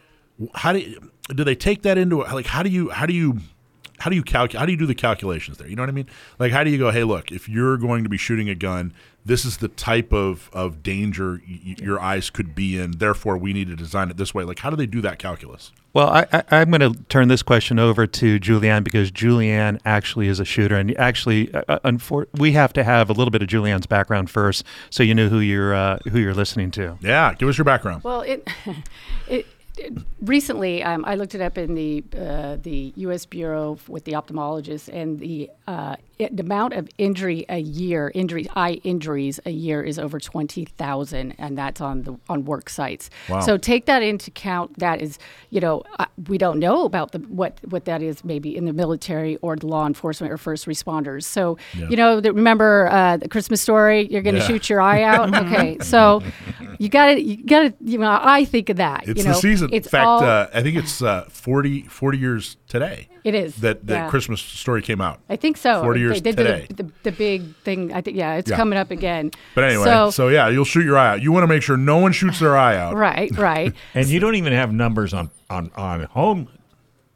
[0.54, 3.38] how do you, do they take that into like how do you how do you
[3.98, 5.68] how do you calculate how do you do the calculations there?
[5.68, 6.08] You know what I mean?
[6.38, 6.90] Like how do you go?
[6.90, 8.92] Hey, look, if you're going to be shooting a gun,
[9.24, 12.92] this is the type of of danger y- y- your eyes could be in.
[12.98, 14.44] Therefore, we need to design it this way.
[14.44, 15.72] Like how do they do that calculus?
[15.94, 20.26] Well, I, I, I'm going to turn this question over to Julieann because Julieann actually
[20.28, 23.48] is a shooter, and actually, uh, unfor- we have to have a little bit of
[23.48, 26.96] Julieann's background first, so you know who you're uh, who you're listening to.
[27.02, 28.04] Yeah, give us your background.
[28.04, 29.46] Well, it, it, it
[30.20, 33.26] recently um, I looked it up in the uh, the U.S.
[33.26, 38.46] Bureau with the ophthalmologist, and the uh, it, the amount of injury a year, injury
[38.54, 43.10] eye injuries a year is over twenty thousand, and that's on the on work sites.
[43.28, 43.40] Wow.
[43.40, 44.78] So take that into account.
[44.78, 45.18] That is,
[45.50, 48.72] you know, uh, we don't know about the what what that is maybe in the
[48.72, 51.24] military or the law enforcement or first responders.
[51.24, 54.06] So you know, the, remember uh, the Christmas story?
[54.10, 54.46] You're going to Yeah.
[54.46, 55.34] shoot your eye out.
[55.46, 56.22] okay, so
[56.78, 59.08] you got to you got to you know I think of that.
[59.08, 59.61] It's you know, the season.
[59.70, 63.56] It's In fact, all, uh, I think it's uh, 40, 40 years today it is
[63.56, 64.10] that that yeah.
[64.10, 65.20] Christmas story came out.
[65.28, 65.82] I think so.
[65.82, 66.66] 40 years they did today.
[66.68, 67.92] The, the, the big thing.
[67.92, 68.56] I think yeah, it's Yeah.
[68.56, 69.30] coming up again.
[69.54, 71.22] But anyway, so, so, yeah, you'll shoot your eye out.
[71.22, 72.94] You want to make sure no one shoots their eye out.
[72.96, 73.72] right, right.
[73.94, 76.48] And you don't even have numbers on, on, on home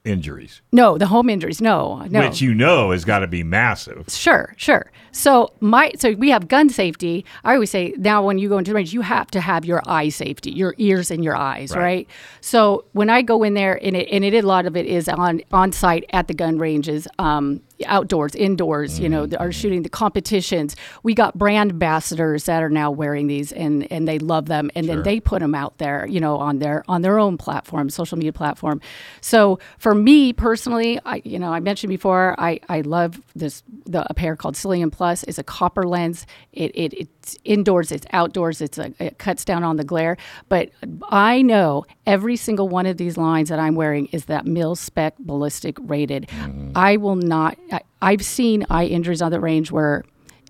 [0.07, 1.61] injuries, no, the home injuries.
[1.61, 2.21] No, no.
[2.21, 4.05] which you know has got to be massive.
[4.09, 4.91] Sure, sure.
[5.13, 7.25] So my so we have gun safety.
[7.43, 9.83] I always say now when you go into the range, you have to have your
[9.87, 12.07] eye safety, your ears and your eyes, right?
[12.41, 15.09] So when I go in there, and it and it a lot of it is
[15.09, 18.99] on on site at the gun ranges, um, outdoors, indoors.
[18.99, 19.43] You know, mm-hmm.
[19.43, 20.77] are shooting the competitions.
[21.03, 24.89] We got brand ambassadors that are now wearing these, and and they love them, and
[24.89, 28.17] then they put them out there, you know, on their on their own platform, social
[28.17, 28.81] media platform.
[29.21, 34.07] So for me personally, I you know I mentioned before, I I love this the
[34.09, 36.27] a pair called Silium Plus is a copper lens.
[36.53, 40.17] It, it it's indoors, it's outdoors, it's a, it cuts down on the glare.
[40.49, 40.71] But
[41.11, 45.19] I know every single one of these lines that I'm wearing is that mil spec
[45.19, 46.29] ballistic rated.
[46.29, 46.73] Mm.
[46.75, 47.59] I will not.
[47.73, 50.05] I, I've seen eye injuries on the range where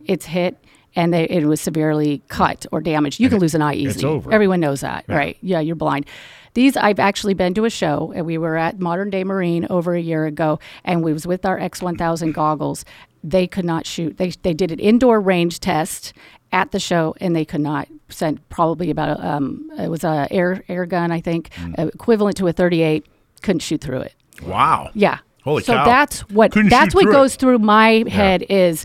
[0.04, 0.56] it's hit.
[0.98, 3.20] And they, it was severely cut or damaged.
[3.20, 4.06] You can lose an eye easily.
[4.06, 4.32] over.
[4.32, 5.36] Everyone knows that, right?
[5.42, 6.06] Yeah, you're blind.
[6.54, 9.94] These I've actually been to a show, and we were at Modern Day Marine over
[9.94, 12.86] a year ago, and we was with our X1000 goggles.
[13.22, 14.16] They could not shoot.
[14.16, 16.14] They they did an indoor range test
[16.50, 20.26] at the show, and they could not send probably about a, um, it was a
[20.30, 23.04] air air gun I think uh, equivalent to a 38.
[23.42, 24.14] Couldn't shoot through it.
[24.42, 24.90] Wow.
[24.94, 25.18] Yeah.
[25.46, 25.84] Holy so cow.
[25.86, 27.14] that's what Couldn't that's what through it.
[27.14, 28.84] goes through my head is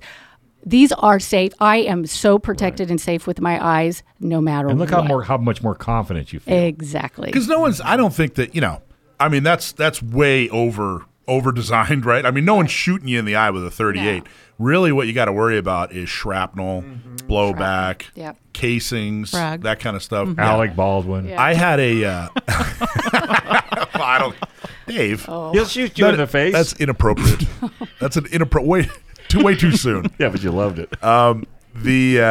[0.65, 1.51] these are safe.
[1.59, 4.71] I am so protected and safe with my eyes no matter what.
[4.71, 5.01] And look what.
[5.01, 6.55] how more how much more confident you feel.
[6.55, 7.25] Exactly.
[7.25, 7.81] Because no one's.
[7.81, 8.81] I don't think that you know.
[9.19, 12.25] I mean, that's that's way over over designed, right?
[12.25, 14.23] I mean, no one's shooting you in the eye with a 38.
[14.59, 16.83] Really, what you got to worry about is shrapnel,
[17.27, 18.37] blowback, Yep.
[18.53, 19.61] casings, Frag.
[19.63, 20.27] that kind of stuff.
[20.27, 20.39] Mm-hmm.
[20.39, 21.27] Alec Baldwin.
[21.29, 21.41] Yeah.
[21.41, 22.05] I had a.
[22.05, 22.27] Uh,
[23.95, 24.35] well, I don't.
[24.91, 26.53] Dave, He'll shoot you in the face.
[26.53, 27.43] that's inappropriate.
[27.99, 28.67] that's an inappropriate.
[28.87, 28.89] Way
[29.27, 30.05] too way too soon.
[30.19, 31.01] yeah, but you loved it.
[31.03, 32.23] Um, The uh,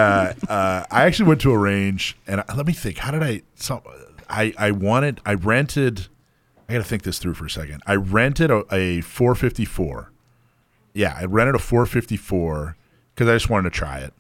[0.49, 2.99] uh, I actually went to a range, and I, let me think.
[2.99, 3.43] How did I?
[3.55, 3.81] Some
[4.29, 5.21] I I wanted.
[5.25, 6.09] I rented.
[6.69, 7.83] I got to think this through for a second.
[7.87, 10.13] I rented a, a 454.
[10.95, 12.77] Yeah, I rented a 454
[13.15, 14.13] because I just wanted to try it,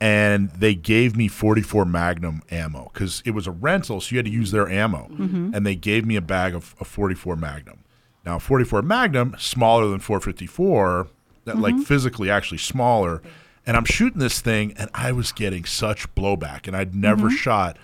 [0.00, 4.26] and they gave me 44 Magnum ammo because it was a rental, so you had
[4.26, 5.50] to use their ammo, mm-hmm.
[5.54, 7.84] and they gave me a bag of, of 44 Magnum.
[8.24, 11.08] Now, 44 Magnum, smaller than 454,
[11.44, 11.84] that like mm-hmm.
[11.84, 13.22] physically actually smaller.
[13.64, 17.36] And I'm shooting this thing, and I was getting such blowback, and I'd never mm-hmm.
[17.36, 17.78] shot,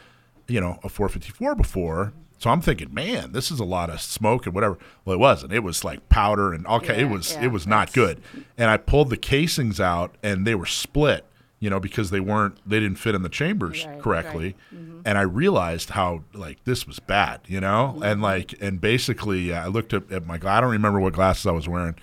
[0.48, 2.12] you know, a 454 before.
[2.38, 4.76] So I'm thinking, man, this is a lot of smoke and whatever.
[5.04, 5.52] Well, it wasn't.
[5.52, 8.20] It was like powder and okay, it was yeah, it was not good.
[8.58, 11.24] And I pulled the casings out, and they were split,
[11.62, 14.56] you know, because they weren't they didn't fit in the chambers Right, correctly.
[14.72, 15.02] right.
[15.06, 19.64] And I realized how like this was bad, you know, and like and basically uh,
[19.64, 21.94] I looked at, at my I don't remember what glasses I was wearing,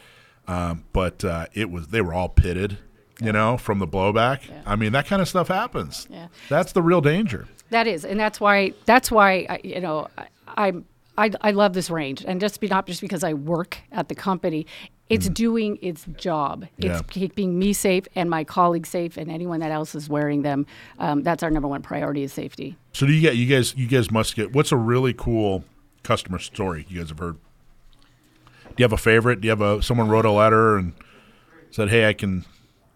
[0.47, 2.77] um, but uh, it was they were all pitted,
[3.21, 4.39] you know, from the blowback.
[4.65, 6.07] I mean that kind of stuff happens.
[6.09, 6.27] Yeah.
[6.47, 7.47] That's the real danger.
[7.69, 10.85] That is, and that's why that's why I, you know I, I'm
[11.19, 14.15] I, I love this range, and just be not just because I work at the
[14.15, 14.65] company,
[15.09, 16.65] it's doing its job.
[16.77, 16.89] It's Mm.
[16.89, 17.01] Yeah.
[17.09, 20.65] keeping me safe and my colleagues safe, and anyone that else is wearing them.
[20.99, 22.77] Um, that's our number one priority is safety.
[22.93, 25.63] So do you get you guys you guys must get what's a really cool
[26.03, 27.37] customer story you guys have heard?
[28.65, 29.41] Do you have a favorite?
[29.41, 30.93] Do you have a someone wrote a letter and
[31.71, 32.45] said, "Hey, I can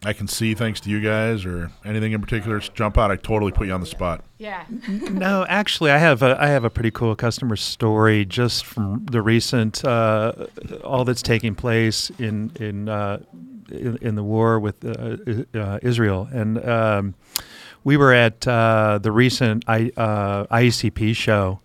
[0.06, 3.12] I can see thanks to you guys," or anything in particular just jump out?
[3.12, 4.24] I totally put you on the spot.
[4.38, 4.66] Yeah.
[5.12, 9.22] No, actually, I have a I have a pretty cool customer story just from the
[9.22, 10.34] recent uh,
[10.84, 13.20] all that's taking place in in uh,
[13.72, 15.18] in, in the war with uh,
[15.58, 17.16] uh, Israel, and um,
[17.84, 21.60] we were at uh, the recent I, uh, IACP show,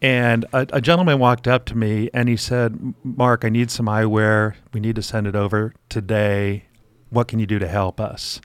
[0.00, 3.86] and a, a gentleman walked up to me and he said, "Marc, I need some
[3.86, 4.54] eyewear.
[4.72, 6.64] We need to send it over today.
[7.10, 8.40] What can you do to help us?"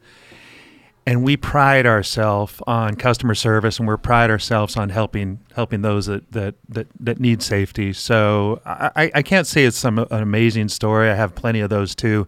[1.08, 6.08] and we pride ourselves on customer service and we pride ourselves on helping helping those
[6.08, 7.94] that that that, that need safety.
[7.94, 11.10] So I, I can't say it's some an amazing story.
[11.10, 12.28] I have plenty of those too.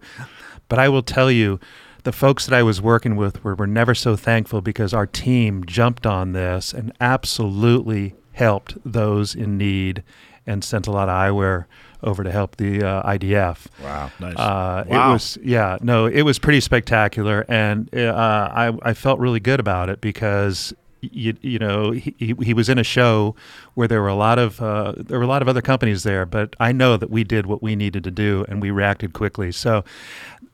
[0.68, 1.58] But i will tell you
[2.04, 5.64] the folks that i was working with were, were never so thankful because our team
[5.64, 10.04] jumped on this and absolutely helped those in need
[10.46, 11.64] and sent a lot of eyewear
[12.02, 14.36] over to help the uh, idf Wow, nice.
[14.36, 15.10] uh, Wow.
[15.10, 19.60] It was yeah, no, it was pretty spectacular, and uh, I I felt really good
[19.60, 23.34] about it because you you know he, he he was in a show
[23.74, 26.26] where there were a lot of uh, there were a lot of other companies there,
[26.26, 29.52] but I know that we did what we needed to do and we reacted quickly.
[29.52, 29.84] So.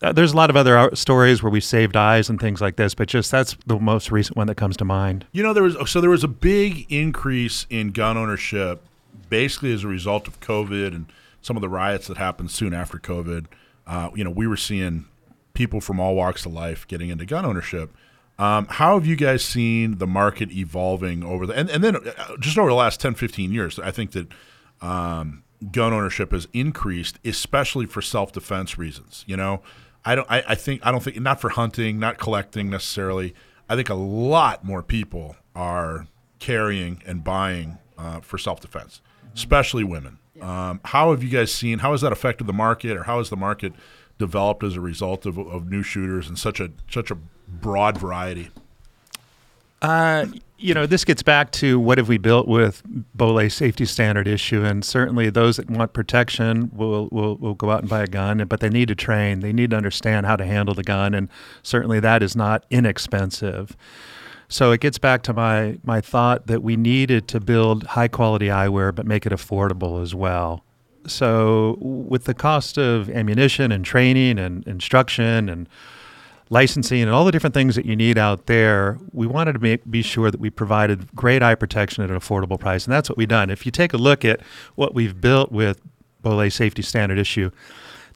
[0.02, 2.76] Uh, there's a lot of other uh, stories where we saved eyes and things like
[2.76, 5.24] this, but just that's the most recent one that comes to mind.
[5.32, 8.82] You know, there was so there was a big increase in gun ownership,
[9.30, 11.06] basically as a result of COVID and
[11.44, 13.46] some of the riots that happened soon after COVID.
[13.86, 15.04] Uh, you know, we were seeing
[15.52, 17.94] people from all walks of life getting into gun ownership.
[18.38, 22.36] Um, how have you guys seen the market evolving over the and, and then uh,
[22.40, 23.78] just over the last 10, 15 years?
[23.78, 24.28] I think that
[24.80, 29.22] um, gun ownership has increased, especially for self defense reasons.
[29.28, 29.60] You know,
[30.02, 30.26] I don't.
[30.30, 33.34] I, I think I don't think not for hunting, not collecting necessarily.
[33.68, 39.02] I think a lot more people are carrying and buying uh, for self defense,
[39.34, 40.18] especially women.
[40.40, 41.78] Um, how have you guys seen?
[41.78, 43.72] How has that affected the market, or how has the market
[44.18, 47.16] developed as a result of, of new shooters and such a such a
[47.48, 48.50] broad variety?
[49.82, 52.82] Uh, you know, this gets back to what have we built with
[53.16, 57.80] Bollé safety standard issue, and certainly those that want protection will, will will go out
[57.80, 59.40] and buy a gun, but they need to train.
[59.40, 61.28] They need to understand how to handle the gun, and
[61.62, 63.76] certainly that is not inexpensive.
[64.48, 68.46] So it gets back to my my thought that we needed to build high quality
[68.46, 70.64] eyewear, but make it affordable as well.
[71.06, 75.68] So with the cost of ammunition and training and instruction and
[76.50, 79.90] licensing and all the different things that you need out there, we wanted to make,
[79.90, 83.18] be sure that we provided great eye protection at an affordable price, and that's what
[83.18, 83.50] we've done.
[83.50, 84.40] If you take a look at
[84.74, 85.80] what we've built with
[86.22, 87.50] Bollé Safety Standard issue,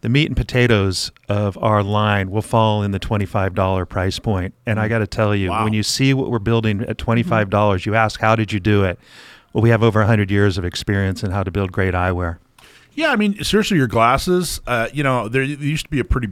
[0.00, 4.54] the meat and potatoes of our line will fall in the $25 price point.
[4.64, 5.64] And I got to tell you, Wow.
[5.64, 8.84] when you see what we're building at $25, dollars you ask, how did you do
[8.84, 8.98] it?
[9.52, 12.38] Well, we have over 100 years of experience in how to build great eyewear.
[12.94, 14.60] Yeah, I mean, seriously, your glasses.
[14.66, 16.28] Uh, you know, there, there used to be a pretty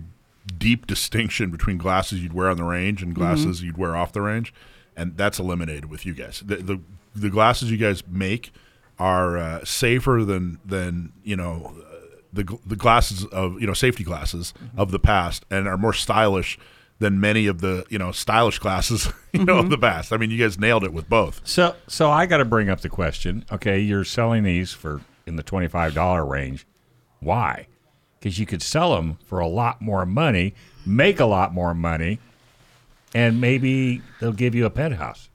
[0.59, 4.21] deep distinction between glasses you'd wear on the range and glasses you'd wear off the
[4.21, 4.53] range,
[4.97, 6.43] and that's eliminated with you guys.
[6.45, 6.81] The the,
[7.15, 8.53] the glasses you guys make
[8.99, 11.73] are uh, safer than than you know
[12.37, 14.79] the the glasses of you know safety glasses mm-hmm.
[14.79, 16.59] of the past, and are more stylish
[16.99, 19.71] than many of the you know stylish glasses you know of mm-hmm.
[19.71, 20.13] the past.
[20.13, 21.41] I mean, you guys nailed it with both.
[21.45, 23.45] So, so I got to bring up the question.
[23.51, 26.67] Okay, you're selling these for in the twenty-five dollar range.
[27.21, 27.67] Why?
[28.19, 32.19] Because you could sell them for a lot more money, make a lot more money,
[33.15, 35.29] and maybe they'll give you a penthouse.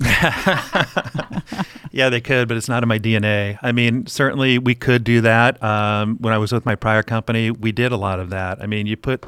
[1.96, 3.58] Yeah, they could, but it's not in my DNA.
[3.62, 5.62] I mean, certainly we could do that.
[5.62, 8.62] Um, when I was with my prior company, we did a lot of that.
[8.62, 9.24] I mean, you put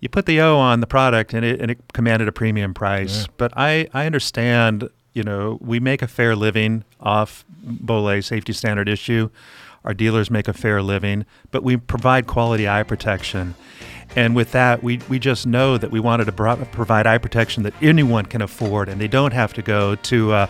[0.00, 3.26] you put the O on the product, and it and it commanded a premium price.
[3.36, 4.88] But I I understand.
[5.12, 9.28] You know, we make a fair living off Bollé safety standard issue.
[9.84, 13.54] Our dealers make a fair living, but we provide quality eye protection.
[14.16, 17.62] And with that, we, we just know that we wanted to bro- provide eye protection
[17.64, 20.46] that anyone can afford, and they don't have to go to uh,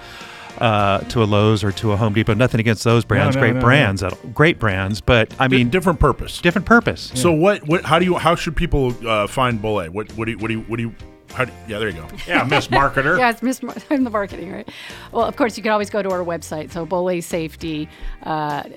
[0.58, 2.32] uh, to a Lowe's or to a Home Depot.
[2.34, 3.64] Nothing against those brands, no, great no, no.
[3.66, 5.00] brands, at- great brands.
[5.00, 6.40] But I Di- mean, different purpose.
[6.40, 7.10] different purpose.
[7.14, 9.90] So what what how do you how should people uh, find Bollé?
[9.90, 10.94] What what do you, what do you, what do you
[11.34, 12.06] how do, yeah there you go.
[12.26, 13.18] Yeah, Miss Marketer.
[13.18, 13.62] Yeah, it's Miss.
[13.62, 14.68] Mar- I'm the marketing, right?
[15.12, 16.70] Well, of course, you can always go to our website.
[16.72, 17.88] So Bollé Safety.
[18.24, 18.28] Uh,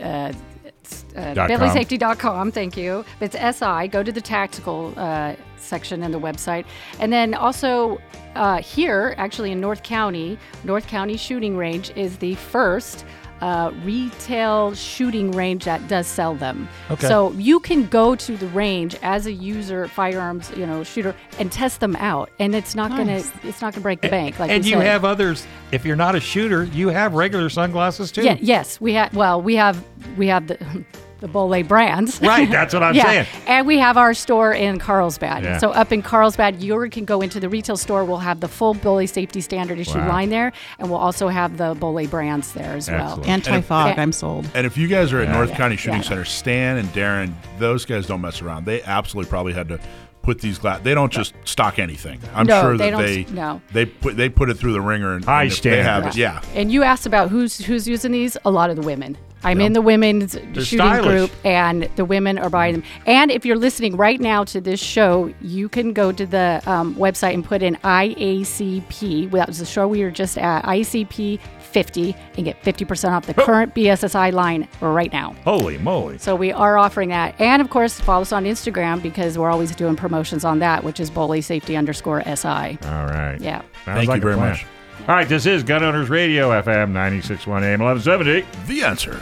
[0.01, 0.33] uh,
[0.91, 1.35] it's, uh.
[2.51, 3.05] Thank you.
[3.19, 3.87] It's SI.
[3.87, 6.65] Go to the tactical uh, section in the website,
[6.99, 7.99] and then also
[8.35, 13.05] uh, here, actually in North County, North County Shooting Range is the first.
[13.41, 16.67] Uh, retail shooting range that does sell them.
[16.91, 17.07] Okay.
[17.07, 21.51] So you can go to the range as a user, firearms, you know, shooter, and
[21.51, 23.29] test them out, and it's not Nice.
[23.29, 24.39] gonna, it's not gonna break the bank.
[24.39, 24.83] Like and you said.
[24.83, 25.47] have others.
[25.71, 28.23] If you're not a shooter, you have regular sunglasses too.
[28.23, 29.13] Yeah, yes, we have.
[29.15, 29.83] Well, we have
[30.17, 30.57] we have the
[31.20, 32.22] the Bollé brands.
[32.22, 33.28] Right, that's what I'm yeah, saying.
[33.47, 35.43] and we have our store in Carlsbad.
[35.43, 35.57] Yeah.
[35.57, 38.05] So up in Carlsbad, you can go into the retail store.
[38.05, 40.07] We'll have the full Bollé safety standard issue Wow.
[40.09, 43.22] line there, and we'll also have the Bollé brands there as Excellent.
[43.22, 43.30] well.
[43.30, 44.47] Anti fog, I'm sold.
[44.55, 45.34] And if you guys are at Yeah.
[45.34, 45.57] North Yeah.
[45.57, 46.07] County Shooting Yeah.
[46.07, 48.65] Center, Stan and Darren, those guys don't mess around.
[48.65, 49.80] They absolutely probably had to
[50.22, 50.80] put these glass.
[50.84, 52.20] They don't just stock anything.
[52.36, 53.61] I'm No, sure they that don't they no.
[53.74, 56.15] they put they put it through the ringer and, High and if they have it.
[56.15, 56.41] Yeah.
[56.55, 58.38] And you asked about who's who's using these.
[58.45, 59.17] A lot of the women.
[59.43, 61.05] I'm in the women's shooting stylish.
[61.05, 62.83] group, and the women are buying them.
[63.05, 66.95] And if you're listening right now to this show, you can go to the um,
[66.95, 69.31] website and put in IACP.
[69.31, 73.27] Well, that was the show we were just at, ICP 50, and get 50% off
[73.27, 75.35] the current BSSI line right now.
[75.43, 76.17] Holy moly!
[76.17, 79.75] So we are offering that, and of course, follow us on Instagram because we're always
[79.75, 82.47] doing promotions on that, which is Bollé Safety underscore SI.
[82.47, 83.37] All right.
[83.39, 83.61] Yeah.
[83.61, 84.49] Sounds Thank like you very plan.
[84.51, 84.65] much.
[85.08, 88.45] All right, this is Gun Owners Radio, FM 96.1 AM 1170.
[88.68, 89.20] The answer.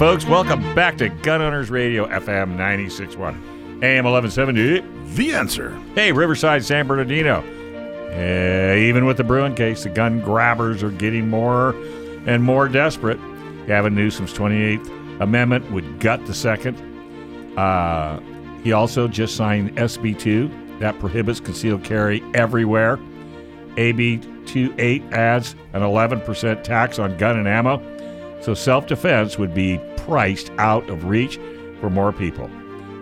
[0.00, 3.18] Folks, welcome back to Gun Owners Radio, FM 96.1
[3.82, 4.80] AM 1170.
[5.14, 5.78] The answer.
[5.94, 7.44] Hey, Riverside, San Bernardino.
[8.10, 11.74] Uh, even with the Bruen case, the gun grabbers are getting more
[12.24, 13.18] and more desperate.
[13.66, 16.78] Gavin Newsom's 28th Amendment would gut the second.
[17.58, 18.20] Uh,
[18.64, 22.98] he also just signed SB 2 that prohibits concealed carry everywhere.
[23.76, 27.82] AB 28 adds an 11% tax on gun and ammo,
[28.40, 29.78] so self defense would be
[30.10, 31.38] priced out of reach
[31.80, 32.50] for more people.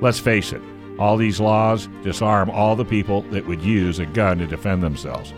[0.02, 0.60] Let's face it,
[0.98, 5.32] all these laws disarm all the people that would use a gun to defend themselves.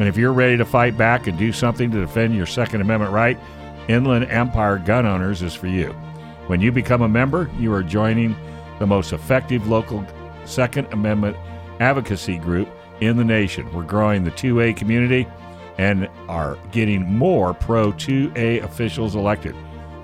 [0.00, 3.12] And if you're ready to fight back and do something to defend your Second Amendment
[3.12, 3.38] right,
[3.86, 5.92] Inland Empire Gun Owners is for you.
[6.48, 8.34] When you become a member, you are joining
[8.80, 10.04] the most effective local
[10.44, 11.36] Second Amendment
[11.78, 12.68] advocacy group
[13.00, 13.72] in the nation.
[13.72, 15.28] We're growing the 2A community
[15.78, 19.54] and are getting more pro 2A officials elected.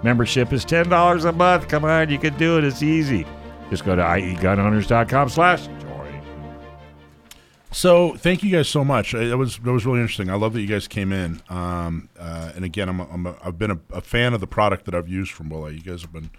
[0.02, 1.68] Membership is $10 a month.
[1.68, 2.64] Come on, you can do it.
[2.64, 3.26] It's easy.
[3.70, 6.22] Just go to iegunowners.com slash join.
[7.70, 9.12] So thank you guys so much.
[9.12, 10.28] That was that was really interesting.
[10.28, 11.40] I love that you guys came in.
[11.48, 14.46] Um, uh, and again, I'm, a, I'm a, I've been a, a fan of the
[14.46, 15.68] product that I've used from Willow.
[15.68, 16.30] You guys have been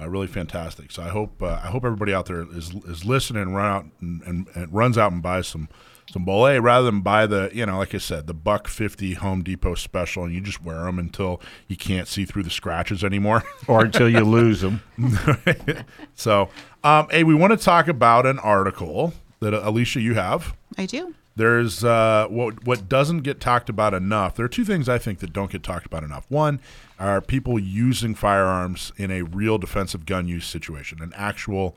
[0.00, 0.90] uh, really fantastic.
[0.90, 4.22] So I hope uh, I hope everybody out there is is listening run out and,
[4.22, 5.68] and, and runs out and buys some
[6.10, 9.42] some Bollé rather than buy the you know like I said the buck fifty Home
[9.42, 13.44] Depot special and you just wear them until you can't see through the scratches anymore.
[13.66, 14.82] Or until you lose them.
[16.14, 16.48] so
[16.82, 20.56] um, hey, we want to talk about an article that uh, Alisha you have.
[20.78, 21.14] I do.
[21.36, 24.34] There's uh, what what doesn't get talked about enough.
[24.34, 26.24] There are two things I think that don't get talked about enough.
[26.28, 26.60] One
[26.98, 31.76] are people using firearms in a real defensive gun use situation, an actual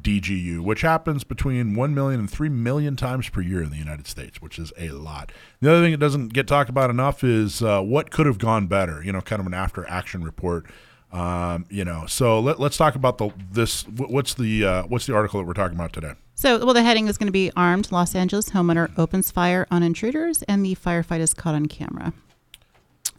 [0.00, 4.06] DGU, which happens between 1 million and 3 million times per year in the United
[4.06, 5.32] States, which is a lot.
[5.60, 8.66] The other thing that doesn't get talked about enough is uh, what could have gone
[8.66, 10.66] better, you know, kind of an after action report.
[11.12, 13.82] Um, you know, so let, let's talk about the this.
[13.86, 16.14] What's the uh, what's the article that we're talking about today?
[16.34, 19.82] So, well, the heading is going to be Armed Los Angeles Homeowner Opens Fire on
[19.82, 22.14] Intruders and the Firefight is Caught on Camera.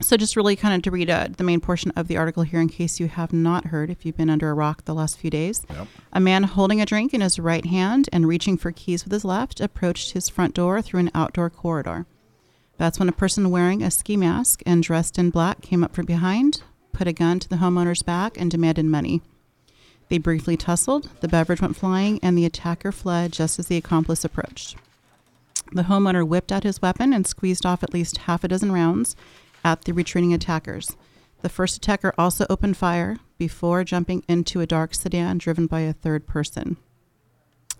[0.02, 2.60] So, just really kind of to read uh, the main portion of the article here
[2.60, 5.30] in case you have not heard, if you've been under a rock the last few
[5.30, 5.66] days.
[5.70, 5.88] Yep.
[6.12, 9.24] A man holding a drink in his right hand and reaching for keys with his
[9.24, 12.06] left approached his front door through an outdoor corridor.
[12.78, 16.06] That's when a person wearing a ski mask and dressed in black came up from
[16.06, 19.22] behind, put a gun to the homeowner's back, and demanded money.
[20.10, 24.26] They briefly tussled, the beverage went flying, and the attacker fled just as the accomplice
[24.26, 24.76] approached.
[25.72, 29.16] The homeowner whipped out his weapon and squeezed off at least half a dozen rounds
[29.64, 30.96] at the retreating attackers.
[31.42, 35.94] The first attacker also opened fire before jumping into a dark sedan driven by a
[35.94, 36.78] third person.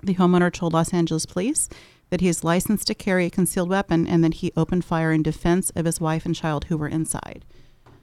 [0.02, 1.70] The homeowner told Los Angeles police
[2.10, 5.24] that he is licensed to carry a concealed weapon and that he opened fire in
[5.24, 7.46] defense of his wife and child who were inside.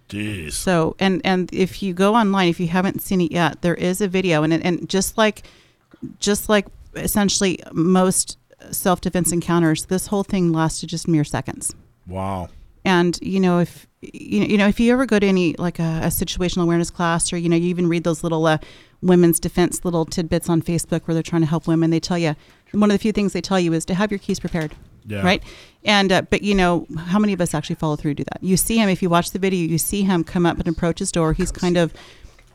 [0.09, 0.53] Jeez.
[0.55, 4.01] So, and and if you go online, if you haven't seen it yet, there is
[4.01, 5.47] a video, and it- and just like,
[6.19, 6.67] just like
[6.97, 8.37] essentially most
[8.73, 11.75] self-defense encounters, this whole thing lasted just mere seconds.
[12.09, 12.49] Wow.
[12.85, 15.79] And you know, if you know, you know, if you ever go to any like
[15.79, 18.59] a, a situational awareness class, or you know, you even read those little uh,
[19.03, 22.35] women's defense little tidbits on Facebook where they're trying to help women, they tell you
[22.73, 24.75] one of the few things they tell you is to have your keys prepared.
[25.07, 25.23] Yeah.
[25.23, 25.43] Right.
[25.85, 28.39] And uh, but you know, how many of us actually follow through to that?
[28.43, 30.99] You see him if you watch the video, you see him come up and approach
[30.99, 31.33] his door.
[31.33, 31.93] He's kind of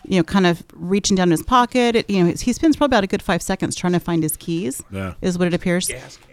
[0.07, 1.95] you know, kind of reaching down in his pocket.
[1.95, 4.37] It, you know, he spends probably about a good five seconds trying to find his
[4.37, 4.83] keys.
[4.91, 5.13] Yeah.
[5.21, 5.89] is what it appears.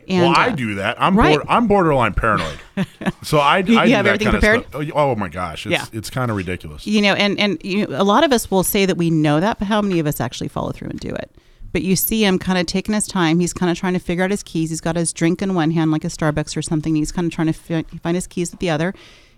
[0.08, 1.00] And, well, I uh, do that.
[1.00, 1.36] I'm right.
[1.36, 2.58] board, I'm borderline paranoid.
[3.22, 4.68] so I, You- I you do have that everything kind of prepared?
[4.68, 4.82] stuff.
[4.96, 5.84] Oh, oh my gosh, it's Yeah.
[5.98, 6.86] it's kind of ridiculous.
[6.86, 9.38] you know and and you know, a lot of us will say that we know
[9.40, 11.30] that but how many of us actually follow through and do it
[11.72, 14.24] but you see him kind of taking his time he's kind of trying to figure
[14.24, 16.94] out his keys he's got his drink in one hand like a starbucks or something
[16.96, 18.92] he's kind of trying to fi- find his keys with the other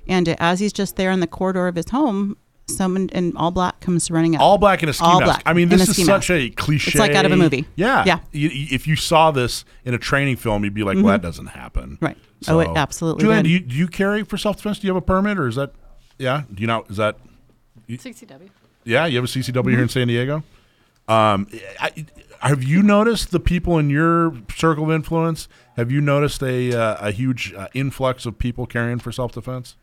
[0.08, 2.36] and uh, as he's just there in the corridor of his home
[2.68, 5.24] someone in all black comes running up All black in a ski All mask.
[5.26, 6.30] black I mean, this is ski such mask.
[6.30, 6.88] a cliche.
[6.90, 7.66] It's like out of a movie.
[7.76, 8.16] Yeah, Yeah.
[8.18, 8.26] Mm-hmm.
[8.38, 11.22] You- you- if you saw this in a training film, you'd be like, "Well, that
[11.22, 12.16] doesn't happen." Right.
[12.48, 13.44] Oh, it absolutely Julieann, did.
[13.44, 14.78] do you do you carry for self defense?
[14.78, 15.72] Do you have a permit, or is that?
[16.18, 16.42] Yeah.
[16.52, 16.84] Do you know?
[16.88, 17.16] Is that?
[17.88, 18.48] CCW.
[18.84, 19.06] Yeah.
[19.06, 19.70] You have a CCW Mm-hmm.
[19.70, 20.42] here in San Diego.
[21.06, 21.46] Um,
[21.80, 22.06] I,
[22.40, 25.48] have you noticed the people in your circle of influence?
[25.76, 29.76] Have you noticed a uh, a huge uh, influx of people carrying for self defense?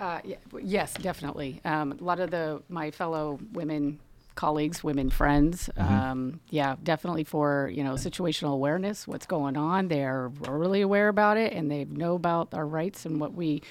[0.00, 0.20] Uh,
[0.62, 1.60] yes, definitely.
[1.64, 3.98] Um, a lot of the my fellow women
[4.38, 9.88] colleagues, women friends, um, yeah, definitely for you know situational awareness, what's going on.
[9.88, 13.62] They're really aware about it, and they know about our rights and what we,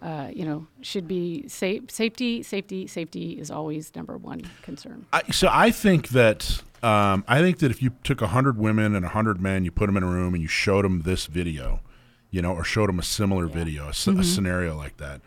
[0.00, 1.90] uh, you know, should be safe.
[1.90, 5.04] Safety, safety, safety is always number one concern.
[5.12, 9.04] I, so I think that um, I think that if you took hundred women and
[9.04, 11.80] hundred men, you put them in a room and you showed them this video,
[12.30, 15.20] you know, or showed them a similar video, a scenario like that,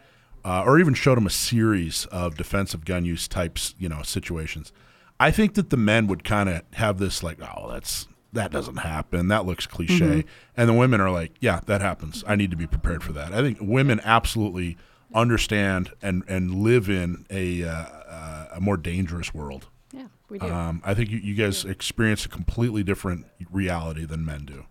[0.47, 4.71] uh, or even showed them a series of defensive gun use types, you know, situations.
[5.19, 8.77] I think that the men would kind of have this like, oh, that's that doesn't
[8.77, 9.27] happen.
[9.27, 10.23] That looks cliche,
[10.55, 12.23] and the women are like, yeah, that happens.
[12.25, 13.33] I need to be prepared for that.
[13.33, 14.77] I think women absolutely
[15.13, 19.67] understand and and live in a uh, uh, a more dangerous world.
[19.91, 20.45] Yeah, we do.
[20.47, 24.65] Um, I think you, you guys experience a completely different reality than men do.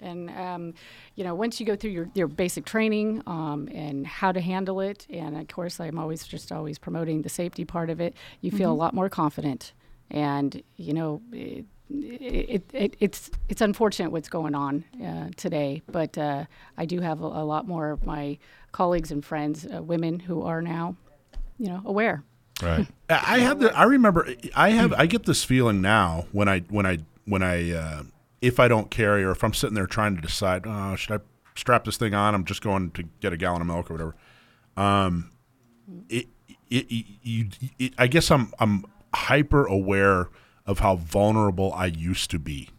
[0.00, 0.74] And um,
[1.14, 4.80] you know, once you go through your, your basic training um, and how to handle
[4.80, 8.14] it, and of course, I'm always just always promoting the safety part of it.
[8.40, 9.72] You feel a lot more confident,
[10.10, 16.16] and you know, it, it, it, it's it's unfortunate what's going on uh, today, but
[16.16, 16.44] uh,
[16.78, 18.38] I do have a, a lot more of my
[18.72, 20.96] colleagues and friends, uh, women who are now,
[21.58, 22.22] you know, aware.
[22.62, 22.86] Right.
[23.10, 23.76] I have the.
[23.76, 24.28] I remember.
[24.54, 24.92] I have.
[24.92, 28.02] I get this feeling now when I when I when I uh,
[28.40, 31.24] if I don't carry or if I'm sitting there trying to decide, oh, should I
[31.56, 32.34] strap this thing on?
[32.34, 34.16] I'm just going to get a gallon of milk or whatever.
[34.76, 35.30] Um,
[36.08, 36.28] it,
[36.70, 40.28] it, it, you, it I guess I'm I'm hyper aware
[40.66, 42.70] of how vulnerable I used to be.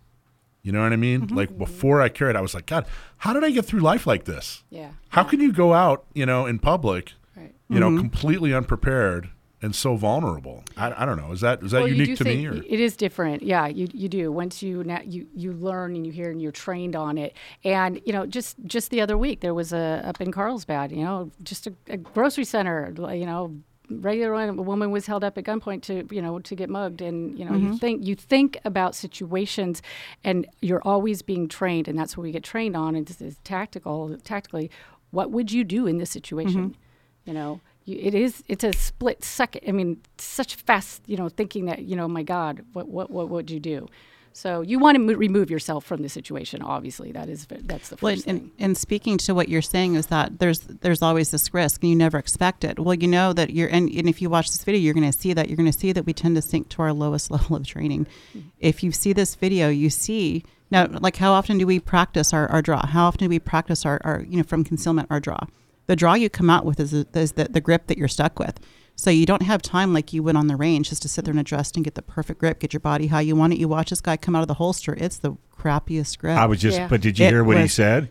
[0.63, 1.27] You know what I mean?
[1.27, 2.85] Like before I carried, I was like, God,
[3.17, 4.63] how did I get through life like this?
[4.69, 4.91] Yeah.
[5.09, 7.53] How can you go out, you know, in public, Right.
[7.67, 9.29] you know, completely unprepared
[9.61, 10.63] and so vulnerable?
[10.75, 11.31] I, I don't know.
[11.31, 12.45] Is that is that Well, unique to me?
[12.47, 12.53] Or?
[12.53, 13.43] It is different.
[13.43, 14.31] Yeah, you, you do.
[14.31, 17.35] Once you you you learn and you hear and you're trained on it.
[17.63, 20.91] And you know, just just the other week there was a up in Carlsbad.
[20.91, 22.93] You know, just a, a grocery center.
[22.97, 23.55] You know.
[23.93, 27.01] Regular one, a woman was held up at gunpoint to you know to get mugged,
[27.01, 27.75] and you know you mm-hmm.
[27.75, 29.81] think you think about situations,
[30.23, 32.95] and you're always being trained, and that's what we get trained on.
[32.95, 34.71] And this is tactical, tactically,
[35.09, 36.69] what would you do in this situation?
[36.69, 37.29] Mm-hmm.
[37.29, 37.59] you know
[37.91, 41.83] you, it is it's a split second i mean such fast you know thinking that
[41.83, 43.87] you know my god what what what would you do
[44.33, 47.97] so you want to mo- remove yourself from the situation obviously that is that's the
[47.97, 51.31] first Well, thing and, and speaking to what you're saying is that there's there's always
[51.31, 52.79] this risk, and you never expect it.
[52.79, 55.17] Well, you know that you're, and, and if you watch this video, you're going to
[55.17, 57.57] see that you're going to see that we tend to sink to our lowest level
[57.57, 58.07] of training.
[58.35, 58.47] Mm-hmm.
[58.59, 62.47] If you see this video, you see now, like how often do we practice our,
[62.49, 62.85] our draw?
[62.85, 65.45] How often do we practice our, our you know from concealment our draw?
[65.91, 68.61] The draw you come out with is, is the, the grip that you're stuck with.
[68.95, 71.33] So you don't have time like you would on the range just to sit there
[71.33, 73.59] and adjust and get the perfect grip, get your body how you want it.
[73.59, 76.37] You watch this guy come out of the holster; it's the crappiest grip.
[76.37, 76.87] I was just, Yeah.
[76.87, 78.07] but did you It hear what he said?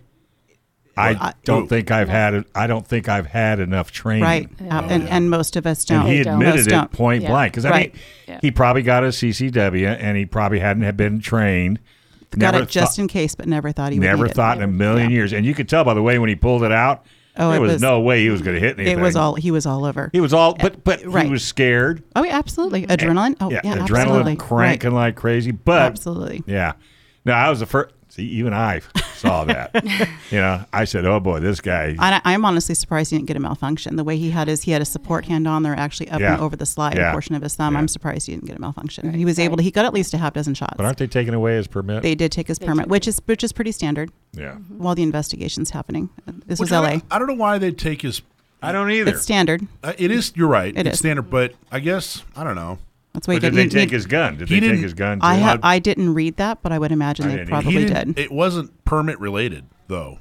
[0.95, 2.45] I I- don't think I've had.
[2.55, 4.25] I don't think I've had enough training.
[4.25, 6.01] right, Uh, and, and most of us don't.
[6.01, 6.35] And he don't.
[6.43, 6.93] admitted it don't.
[6.93, 7.31] point Yeah.
[7.31, 7.53] blank.
[7.55, 7.95] Because I Right.
[7.95, 8.39] mean, Yeah.
[8.43, 11.79] he probably got a CCW, and he probably hadn't have been trained.
[12.37, 14.35] got Never it just thought- in case, but never thought he would Never need it.
[14.35, 15.15] thought in a million Yeah.
[15.17, 15.33] years.
[15.33, 17.07] And you could tell by the way when he pulled it out,
[17.41, 18.99] Oh, there it was, was- no way he was going to hit anything.
[18.99, 20.11] It was all he was all over.
[20.13, 21.25] He was all, uh, but but Right.
[21.27, 22.03] he was scared.
[22.15, 22.89] Oh, yeah, absolutely.
[22.89, 23.37] Eh, adrenaline.
[23.41, 24.37] Oh, yeah, adrenaline absolutely.
[24.37, 25.07] cranking Right.
[25.07, 25.51] like crazy.
[25.51, 26.45] But Absolutely.
[26.47, 26.73] yeah,
[27.25, 27.95] no, I was the first.
[28.11, 28.81] See, even I
[29.15, 29.73] saw that.
[30.33, 33.37] you know, I said, "Oh boy, this guy." I, I'm honestly surprised he didn't get
[33.37, 33.95] a malfunction.
[33.95, 36.35] The way he had his, he had a support hand on there, actually up Yeah.
[36.35, 37.13] and over the slide Yeah.
[37.13, 37.75] portion of his thumb.
[37.75, 37.79] Yeah.
[37.81, 39.15] I'm surprised he didn't get a malfunction.
[39.15, 39.63] He was able to.
[39.63, 40.75] He got at least a half dozen shots.
[40.77, 42.03] but aren't they taking away his permit?
[42.03, 45.71] they did take his permit, which is which is pretty standard yeah, while the investigation's
[45.71, 46.11] happening.
[46.47, 46.91] This Which was I LA.
[46.91, 48.23] don't, I don't know why they'd take his.
[48.63, 49.13] I don't either.
[49.13, 49.67] It's standard.
[49.85, 50.33] Uh, it is.
[50.35, 50.77] You're right.
[50.77, 50.99] It it's is.
[50.99, 52.79] standard, but I guess I don't know.
[53.13, 53.57] That's why you But did get.
[53.57, 54.37] they take need- his gun?
[54.37, 55.19] Did He they take his gun?
[55.21, 58.19] I ha- I didn't read that, but I would imagine I they probably didn't.
[58.19, 60.19] It wasn't permit related though.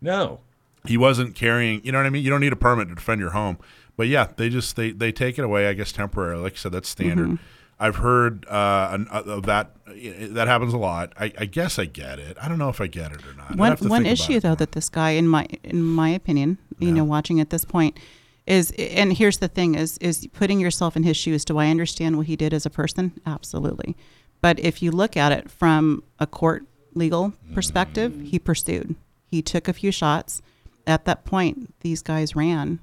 [0.00, 0.40] no.
[0.86, 1.84] He wasn't carrying.
[1.84, 2.24] You know what I mean?
[2.24, 3.58] You don't need a permit to defend your home.
[3.98, 5.68] But yeah, they just they they take it away.
[5.68, 6.42] I guess temporarily.
[6.42, 7.26] Like I said, that's standard.
[7.26, 7.36] Mm-hmm.
[7.78, 9.72] I've heard uh, an, uh, of that.
[9.86, 9.92] uh,
[10.30, 11.12] That happens a lot.
[11.20, 12.38] I, I guess I get it.
[12.40, 13.56] I don't know if I get it or not.
[13.56, 14.56] One one issue though more.
[14.56, 17.98] that this guy, in my in my opinion, you know, watching at this point,
[18.46, 21.44] is and here's the thing is is putting yourself in his shoes.
[21.44, 23.20] Do I understand what he did as a person?
[23.26, 23.96] Absolutely,
[24.40, 26.64] but if you look at it from a court
[26.94, 28.96] legal perspective, he pursued.
[29.26, 30.42] He took a few shots.
[30.86, 32.80] At that point, these guys ran.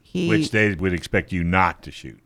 [0.00, 2.20] He, Which they would expect you not to shoot.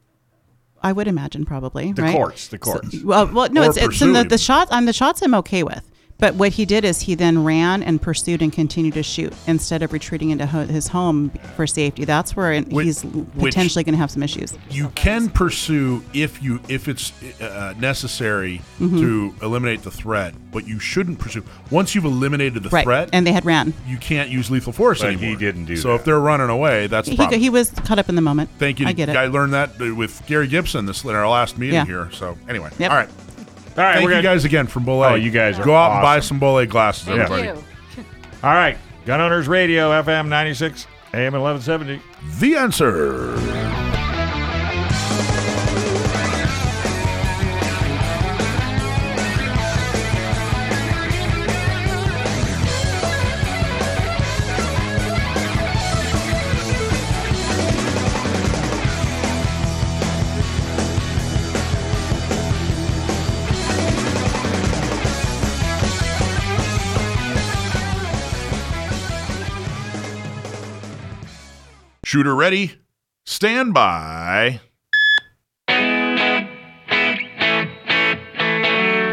[0.83, 2.15] I would imagine probably The right?
[2.15, 3.01] courts, the courts.
[3.01, 4.71] So, well, well, no, Or it's, it's in the, the shots.
[4.73, 5.89] On the shots, I'm okay with.
[6.19, 9.83] But what he did is he then ran and pursued and continued to shoot instead
[9.83, 12.07] of retreating into ho- his home for safety.
[12.07, 13.05] That's where Which- he's
[13.39, 14.55] potentially going to have some issues.
[14.71, 18.99] you can pursue if you if it's uh, necessary Mm-hmm.
[19.01, 23.09] to eliminate the threat, but you shouldn't pursue once you've eliminated the Right, threat.
[23.13, 23.73] and they had ran.
[23.87, 25.31] you can't use lethal force But anymore.
[25.31, 25.95] he didn't do So that.
[25.97, 28.51] if they're running away, that's He, he was caught up in the moment.
[28.59, 28.87] Thank you.
[28.87, 29.17] I get it.
[29.17, 31.85] I learned that with Gary Gibson this in our last meeting Yeah.
[31.87, 32.09] here.
[32.13, 32.91] So anyway, Yep.
[32.91, 33.09] all right.
[33.77, 35.11] All right, Thank we're you gonna, guys again from Bollé.
[35.11, 36.39] Oh, you guys are go out and buy awesome.
[36.39, 37.15] some Bollé glasses, Yeah.
[37.25, 37.43] everybody.
[37.49, 37.65] you.
[38.43, 42.01] All right, Gun Owners Radio, FM 96, AM 1170.
[42.39, 43.37] The answer.
[72.07, 72.77] Shooter ready.
[73.25, 74.61] Stand by.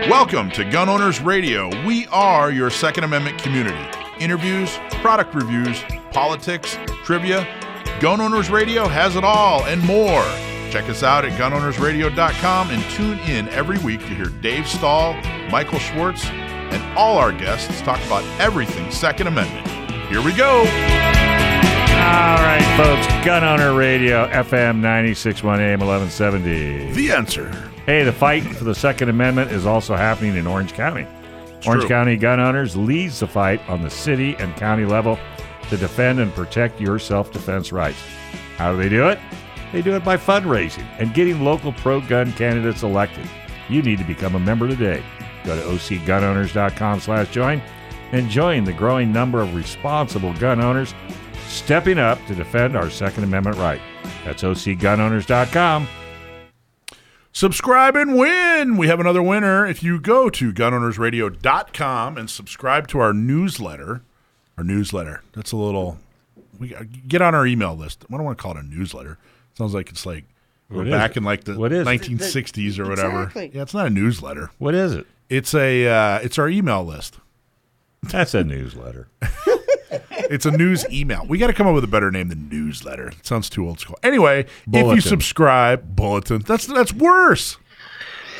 [0.07, 1.71] Welcome to Gun Owners Radio.
[1.87, 3.83] We are your Second Amendment community.
[4.19, 5.81] Interviews, product reviews,
[6.11, 7.47] politics, trivia.
[7.99, 10.21] Gun Owners Radio has it all and more.
[10.69, 15.15] Check us out at gunownersradio.com and tune in every week to hear Dave Stahl,
[15.49, 19.67] Michael Schwartz, and all our guests talk about everything Second Amendment.
[20.09, 21.22] Here we go.
[22.03, 26.91] All right, folks, Gun Owner Radio, FM 961 AM 1170.
[26.91, 27.49] The answer.
[27.85, 31.07] Hey, the fight for the Second Amendment is also happening in Orange County.
[31.65, 31.87] Orange true.
[31.87, 35.17] County Gun Owners leads the fight on the city and county level
[35.69, 37.99] to defend and protect your self defense rights.
[38.57, 39.17] How do they do it?
[39.71, 43.29] They do it by fundraising and getting local pro gun candidates elected.
[43.69, 45.01] You need to become a member today.
[45.45, 47.61] Go to ocgunowners.com slash join
[48.11, 50.93] and join the growing number of responsible gun owners
[51.53, 53.81] stepping up to defend our Second Amendment right.
[54.25, 55.87] That's ocgunowners.com.
[57.31, 58.77] Subscribe and win.
[58.77, 59.65] We have another winner.
[59.65, 64.03] If you go to gunownersradio.com and subscribe to our newsletter,
[64.57, 65.97] our newsletter, that's a little,
[66.59, 66.75] we
[67.07, 68.05] get on our email list.
[68.11, 69.17] I don't want to call it a newsletter.
[69.57, 70.25] sounds like it's like
[70.69, 71.17] we're What is back it?
[71.17, 71.89] in like the What is it?
[71.89, 73.23] 1960s or whatever.
[73.23, 73.51] Exactly.
[73.53, 74.51] Yeah, it's not a newsletter.
[74.59, 75.07] What is it?
[75.29, 77.17] It's a, uh, it's our email list.
[78.03, 79.07] That's a newsletter.
[80.29, 81.25] It's a news email.
[81.27, 83.09] We got to come up with a better name than newsletter.
[83.09, 83.97] It sounds too old school.
[84.03, 86.39] Anyway, if you subscribe, bulletin.
[86.39, 87.57] That's that's worse.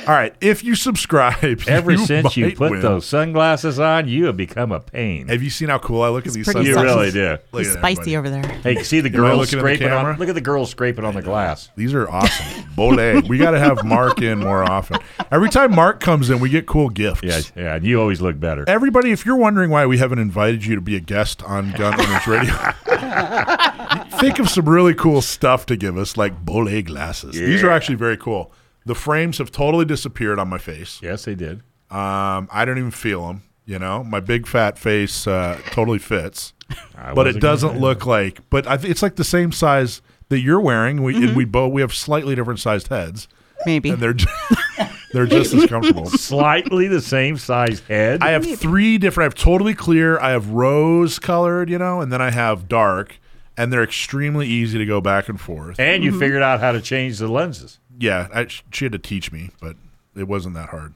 [0.06, 2.82] All right, if you subscribe, Ever since you put win.
[2.82, 5.30] those sunglasses on, you have become a pain.
[5.30, 6.46] Have you seen how cool I look at these?
[6.46, 7.38] pretty You really do.
[7.54, 8.18] Look He's spicy everybody.
[8.18, 8.76] over there.
[8.76, 10.18] Hey, see the Am I girls the scraping on.
[10.18, 11.70] Look at the girls scraping on the glass.
[11.78, 12.64] These are awesome.
[12.76, 13.26] Bollé.
[13.30, 14.98] We got to have Marc in more often.
[15.32, 17.24] Every time Marc comes in, we get cool gifts.
[17.24, 17.76] Yeah, yeah.
[17.76, 18.66] And you always look better.
[18.68, 21.94] Everybody, if you're wondering why we haven't invited you to be a guest on Gun
[22.00, 22.54] Owners Radio,
[24.20, 27.36] think of some really cool stuff to give us, like Bollé glasses.
[27.36, 28.52] These are actually very cool.
[28.86, 31.00] The frames have totally disappeared on my face.
[31.02, 31.62] Yes, they did.
[31.90, 33.44] Um, I don't even feel them.
[33.66, 36.52] You know, my big fat face uh, totally fits,
[36.98, 38.42] I but it doesn't say look like.
[38.50, 41.02] But I th- it's like the same size that you're wearing.
[41.02, 43.30] We and we both we have slightly different sized heads,
[43.66, 43.92] Maybe.
[43.92, 44.28] and they're j-
[45.14, 46.08] they're just as comfortable.
[46.08, 48.22] slightly the same size head.
[48.22, 49.24] I have three different.
[49.24, 50.20] I have totally clear.
[50.20, 53.18] I have rose colored, you know, and then I have dark,
[53.56, 55.80] and they're extremely easy to go back and forth.
[55.80, 57.80] and you figured out how to change the lenses.
[58.00, 59.76] Yeah, I, she had to teach me, but
[60.16, 60.94] it wasn't that hard.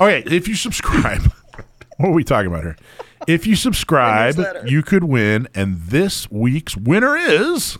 [0.00, 1.22] Okay, if you subscribe,
[1.96, 2.76] what are we talking about here?
[3.26, 4.36] If you subscribe,
[4.66, 7.78] you could win, and this week's winner is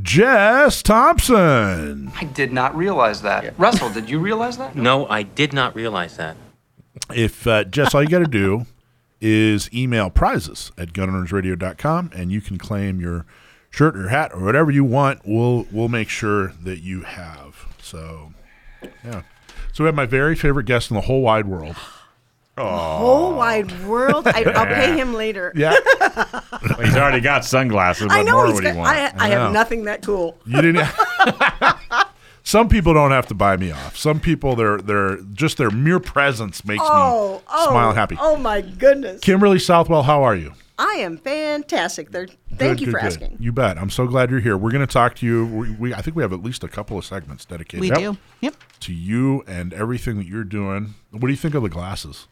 [0.00, 2.12] Jess Thompson.
[2.20, 3.58] I did not realize that.
[3.58, 4.76] Russell, did you realize that?
[4.76, 6.36] No, I did not realize that.
[7.12, 8.66] If uh, Jess, all you got to do
[9.20, 13.24] is email prizes at gunownersradio.com, and you can claim your
[13.72, 15.22] shirt or hat or whatever you want.
[15.24, 17.66] We'll we'll make sure that you have.
[17.82, 18.32] So,
[19.04, 19.22] yeah.
[19.72, 21.74] So we have my very favorite guest in the whole wide world.
[22.58, 22.98] Oh.
[22.98, 24.26] Whole wide world.
[24.28, 25.52] I, I'll pay him later.
[25.56, 28.08] Yeah, Well, he's already got sunglasses.
[28.08, 28.94] What I know more he's would he got, want?
[28.94, 29.40] I, I know.
[29.44, 30.38] have nothing that cool.
[30.44, 30.86] you didn't.
[32.44, 33.96] Some people don't have to buy me off.
[33.96, 38.16] Some people, they're they're just their mere presence makes Oh, me oh, smile happy.
[38.20, 39.20] Oh my goodness.
[39.22, 40.52] Kimberly Southwell, how are you?
[40.82, 42.10] I am fantastic.
[42.10, 42.26] There.
[42.26, 43.06] Thank Good, you good, for good.
[43.06, 43.36] asking.
[43.38, 43.78] You bet.
[43.78, 44.56] I'm so glad you're here.
[44.56, 45.46] We're going to talk to you.
[45.46, 48.16] We, we I think we have at least a couple of segments dedicated we do.
[48.40, 48.56] Yep.
[48.80, 50.94] to you and everything that you're doing.
[51.12, 52.26] What do you think of the glasses?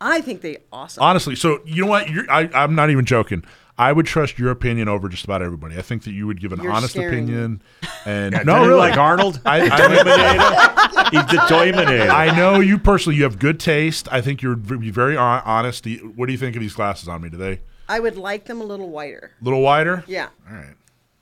[0.00, 1.02] I think they awesome.
[1.02, 2.08] Honestly, so you know what?
[2.08, 3.42] You're, I, I'm not even joking.
[3.76, 5.76] I would trust your opinion over just about everybody.
[5.76, 7.32] I think that you would give an You're honest scaring me.
[7.32, 7.62] opinion.
[8.06, 9.40] And Don't no, really, like Arnold?
[9.44, 11.10] I, I, Toyminator?
[11.10, 12.08] He's the Toyminator.
[12.08, 13.16] I know you personally.
[13.16, 14.06] You have good taste.
[14.12, 15.86] I think you're v- very honest.
[16.14, 17.30] What do you think of these glasses on me?
[17.30, 17.58] Do they a
[17.88, 19.32] I would like them a little wider.
[19.40, 20.04] A little wider?
[20.06, 20.74] Yeah, All right.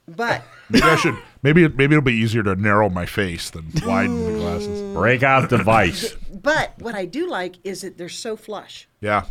[0.09, 1.17] but Maybe I should.
[1.43, 4.95] Maybe it- maybe it'll be easier to narrow my face than widen the glasses.
[4.95, 6.15] Break out the vice.
[6.33, 8.89] but what I do like is that they're so flush.
[9.01, 9.25] Yeah,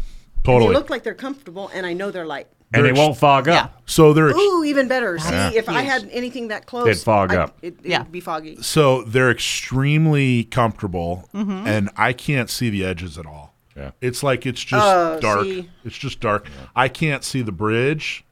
[0.43, 0.69] Totally.
[0.71, 2.47] They look like they're comfortable, and I know they're light.
[2.75, 3.65] And they won't fog Yeah.
[3.65, 3.83] up.
[3.85, 5.19] so they're ex- Ooh, even better.
[5.19, 7.57] See, if I had anything that close, They'd fog I- up.
[7.61, 8.03] It, it'd Yeah.
[8.03, 8.57] be foggy.
[8.63, 11.67] so they're extremely comfortable, Mm-hmm.
[11.67, 13.52] and I can't see the edges at all.
[13.75, 13.91] Yeah.
[14.01, 15.43] It's like it's just Oh, dark.
[15.45, 15.69] see.
[15.83, 16.47] It's just dark.
[16.75, 18.23] I can't see the bridge,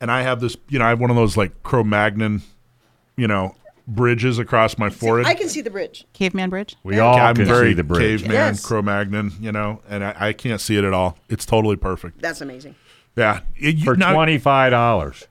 [0.00, 0.56] and I have this.
[0.68, 2.42] You know, I have one of those like Cro-Magnon,
[3.16, 3.56] you know,
[3.88, 5.26] bridges across my forehead.
[5.26, 6.06] I can see the bridge.
[6.12, 6.76] Caveman Bridge.
[6.84, 8.20] We all I'm can very see the bridge.
[8.22, 8.64] caveman, Yes.
[8.64, 11.18] Cro-Magnon, you know, and I, I can't see it at all.
[11.28, 12.20] It's totally perfect.
[12.22, 12.74] That's amazing.
[13.16, 15.26] Yeah, It- you- For now- twenty-five dollars.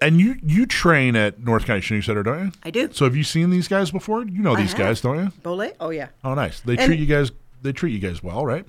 [0.00, 2.52] and you you train at North County Shooting Center, don't you?
[2.62, 2.88] I do.
[2.92, 4.24] So have you seen these guys before?
[4.24, 4.78] You know I these have.
[4.78, 5.32] guys, don't you?
[5.42, 5.72] Bollé?
[5.80, 6.08] Oh yeah.
[6.24, 6.60] Oh, nice.
[6.60, 7.32] They And- treat you guys.
[7.62, 8.64] They treat you guys well, right?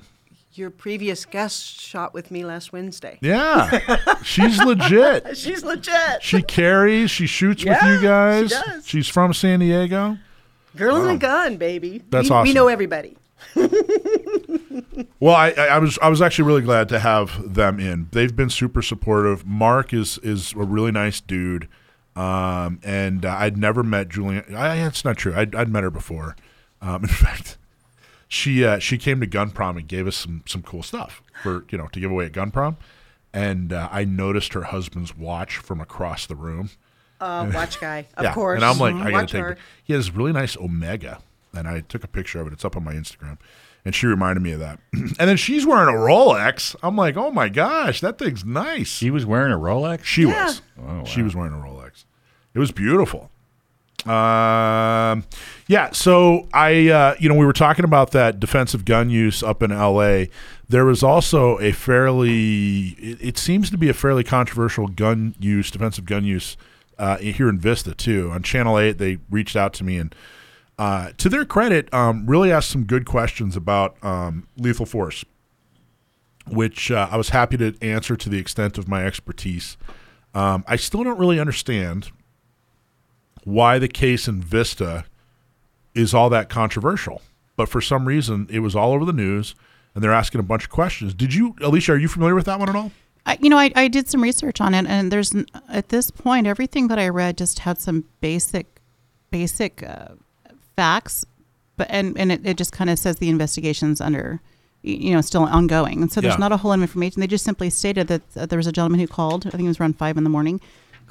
[0.53, 3.17] Your previous guest shot with me last Wednesday.
[3.21, 5.37] Yeah, she's legit.
[5.37, 6.21] She's legit.
[6.21, 7.09] She carries.
[7.09, 8.49] She shoots with Yeah, you she guys.
[8.49, 8.87] does.
[8.87, 10.17] She's from San Diego.
[10.75, 12.01] Girl in a gun, baby.
[12.09, 12.49] That's we, awesome.
[12.49, 13.15] We know everybody.
[15.19, 18.07] Well, I, I I was I was actually really glad to have them in.
[18.11, 19.45] They've been super supportive.
[19.45, 21.67] Marc is is a really nice dude,
[22.15, 24.53] um, and uh, I'd never met Julieann.
[24.55, 25.33] I, it's not true.
[25.35, 26.35] I'd, I'd met her before.
[26.81, 27.57] Um, in fact,
[28.33, 31.65] she uh, she came to Gun Prom and gave us some some cool stuff for
[31.69, 32.77] you know to give away at Gun Prom,
[33.33, 36.69] and uh, I noticed her husband's watch from across the room.
[37.19, 38.55] Uh, watch guy, of yeah, course.
[38.55, 39.01] and I'm like, Mhm.
[39.01, 39.41] I gotta watch take.
[39.41, 39.51] her.
[39.51, 39.57] it.
[39.83, 41.19] He has really nice Omega,
[41.53, 42.53] and I took a picture of it.
[42.53, 43.37] It's up on my Instagram,
[43.83, 44.79] and she reminded me of that.
[44.93, 46.73] and then she's wearing a Rolex.
[46.81, 48.87] I'm like, oh my gosh, that thing's nice.
[48.87, 50.05] She was wearing a Rolex.
[50.05, 50.45] She Yeah.
[50.45, 50.61] was.
[50.81, 52.05] Oh, She was wearing a Rolex.
[52.53, 53.29] It was beautiful.
[54.05, 55.25] Um,
[55.67, 55.91] yeah.
[55.91, 59.71] So I, uh, you know, we were talking about that defensive gun use up in
[59.71, 60.29] L.A.
[60.67, 65.69] There was also a fairly, it, it seems to be a fairly controversial gun use,
[65.69, 66.57] defensive gun use
[66.97, 68.31] uh, here in Vista too.
[68.31, 70.15] On Channel Eight, they reached out to me and.
[70.79, 75.23] Uh, to their credit, um, really asked some good questions about um, lethal force,
[76.47, 79.77] which uh, I was happy to answer to the extent of my expertise.
[80.33, 82.09] Um, I still don't really understand
[83.43, 85.05] why the case in Vista
[85.93, 87.21] is all that controversial.
[87.55, 89.55] But for some reason, it was all over the news,
[89.93, 91.13] and they're asking a bunch of questions.
[91.13, 91.89] Did you, Alisha?
[91.89, 92.91] Are you familiar with that one at all?
[93.25, 95.33] I, you know, I, I did some research on it, and there's
[95.69, 98.65] at this point everything that I read just had some basic,
[99.29, 100.09] basic uh,
[100.75, 101.25] facts,
[101.77, 104.39] but and and it, it just kind of says the investigation's under,
[104.81, 106.37] you know, still ongoing, and so there's Yeah.
[106.39, 107.19] not a whole lot of information.
[107.19, 109.45] They just simply stated that uh, there was a gentleman who called.
[109.45, 110.59] I think it was around five in the morning.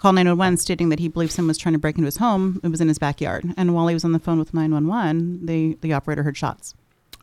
[0.01, 2.59] Called 911 stating that he believed someone was trying to break into his home.
[2.65, 3.45] It was in his backyard.
[3.59, 6.75] And while he was on the phone with 911, the, the operator heard shots.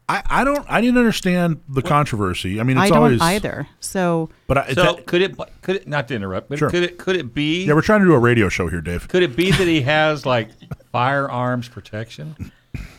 [0.08, 0.64] I, I don't.
[0.70, 2.60] I didn't understand the controversy.
[2.62, 3.68] I mean, it's I don't always either.
[3.82, 6.70] So But I, So that- could it could it not to interrupt, but Sure.
[6.70, 9.08] could it could it be yeah, we're trying to do a radio show here, Dave.
[9.10, 10.52] could it be that he has like
[10.94, 12.54] firearms protection?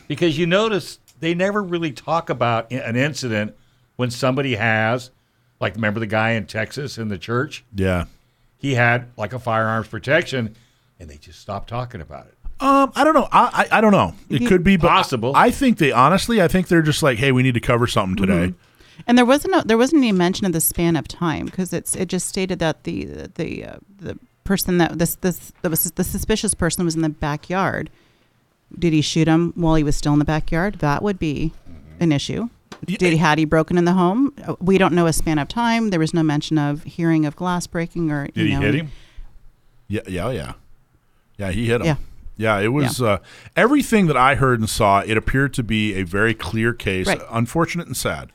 [0.07, 3.55] Because you notice they never really talk about an incident
[3.95, 5.09] when somebody has
[5.59, 7.63] like remember the guy in Texas in the church?
[7.73, 8.05] Yeah.
[8.59, 10.55] He had like a firearms protection
[10.99, 12.35] and they just stopped talking about it.
[12.61, 13.27] Um, I don't know.
[13.31, 14.13] I, I, I don't know.
[14.29, 15.33] It could be but Possible.
[15.33, 16.41] I, I think they honestly.
[16.41, 18.53] I think they're just like, hey, we need to cover something today.
[19.07, 21.95] And there wasn't a, there wasn't any mention of the span of time because it's
[21.95, 26.03] it just stated that the the uh, the person that this this that was the
[26.03, 27.89] suspicious person was in the backyard.
[28.77, 30.79] Did he shoot him while he was still in the backyard?
[30.79, 31.53] That would be
[32.01, 32.49] an issue.
[32.85, 34.33] Did he had he broken in the home?
[34.45, 35.89] Uh, We don't know a span of time.
[35.89, 38.75] There was no mention of hearing of glass breaking or Did you he know, hit
[38.75, 38.91] him?
[39.87, 40.53] Yeah, yeah, yeah,
[41.37, 41.51] yeah.
[41.51, 41.87] He hit him.
[41.87, 41.95] Yeah.
[42.37, 43.17] Yeah, it was uh,
[43.57, 45.01] everything that I heard and saw.
[45.01, 47.21] It appeared to be a very clear case, Right.
[47.29, 48.31] unfortunate and sad,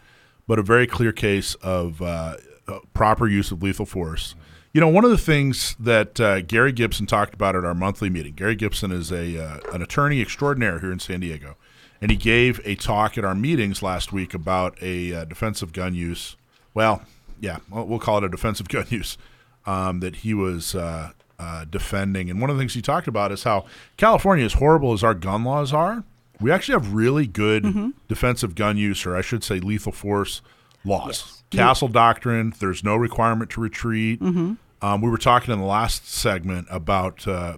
[0.47, 2.37] but a very clear case of uh,
[2.69, 4.35] uh, proper use of lethal force.
[4.75, 8.11] You know, one of the things that uh, Gary Gibson talked about at our monthly
[8.11, 8.35] meeting.
[8.35, 11.57] Gary Gibson is a uh, an attorney extraordinaire here in San Diego,
[12.05, 15.95] and he gave a talk at our meetings last week about a uh, defensive gun
[15.95, 16.37] use.
[16.75, 17.03] Well,
[17.41, 19.17] yeah, we'll call it a defensive gun use
[19.65, 22.29] um, that he was uh, uh, defending.
[22.29, 23.65] And one of the things he talked about is how
[23.97, 26.05] California, as horrible as our gun laws are,
[26.43, 30.43] we actually have really good defensive gun use, or I should say, lethal force
[30.85, 31.43] laws.
[31.49, 32.53] Castle doctrine.
[32.61, 34.21] There's no requirement to retreat.
[34.21, 37.57] Um, we were talking in the last segment about uh,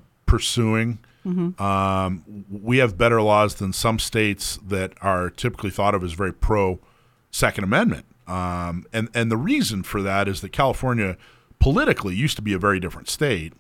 [1.27, 1.61] pursuing.
[1.61, 6.33] Um, we have better laws than some states that are typically thought of as very
[6.33, 6.79] pro
[7.31, 8.07] Second Amendment.
[8.27, 11.17] Um, and, and the reason for that is that California
[11.59, 13.53] politically used to be a very different state.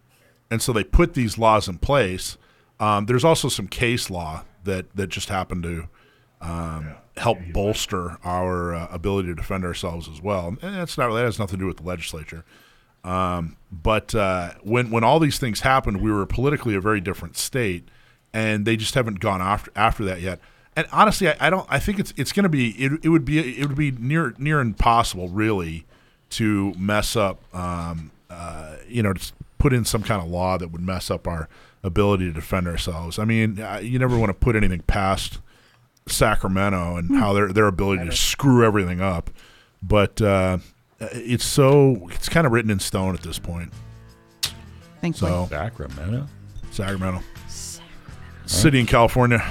[0.50, 2.36] And so they put these laws in place.
[2.78, 5.88] Um, there's also some case law that, that just happened to
[6.40, 10.48] um, help bolster our uh, ability to defend ourselves as well.
[10.48, 12.44] And that's not that has nothing to do with the legislature.
[13.04, 17.36] Um, but uh, when when all these things happened, we were politically a very different
[17.36, 17.88] state,
[18.32, 20.40] and they just haven't gone after after that yet.
[20.74, 21.66] And honestly, I, I don't.
[21.70, 24.34] I think it's it's going to be it, it would be it would be near
[24.38, 25.86] near impossible really
[26.30, 27.42] to mess up.
[27.54, 31.26] Um, uh, you know, just put in some kind of law that would mess up
[31.26, 31.48] our
[31.82, 33.18] ability to defend ourselves.
[33.18, 35.38] I mean, uh, you never want to put anything past
[36.08, 39.30] Sacramento and how their their ability to screw everything up.
[39.82, 40.58] But uh,
[41.00, 43.72] Uh, it's so it's kind of written in stone at this point.
[45.00, 45.30] Thankfully.
[45.30, 46.26] So Sacramento.
[46.70, 47.22] Sacramento,
[48.46, 49.42] city in California.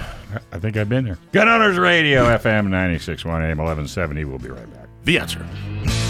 [0.51, 1.17] I think I've been there.
[1.31, 4.25] Gun Owners Radio, FM 961 AM 1170.
[4.25, 4.87] We'll be right back.
[5.05, 6.05] The answer.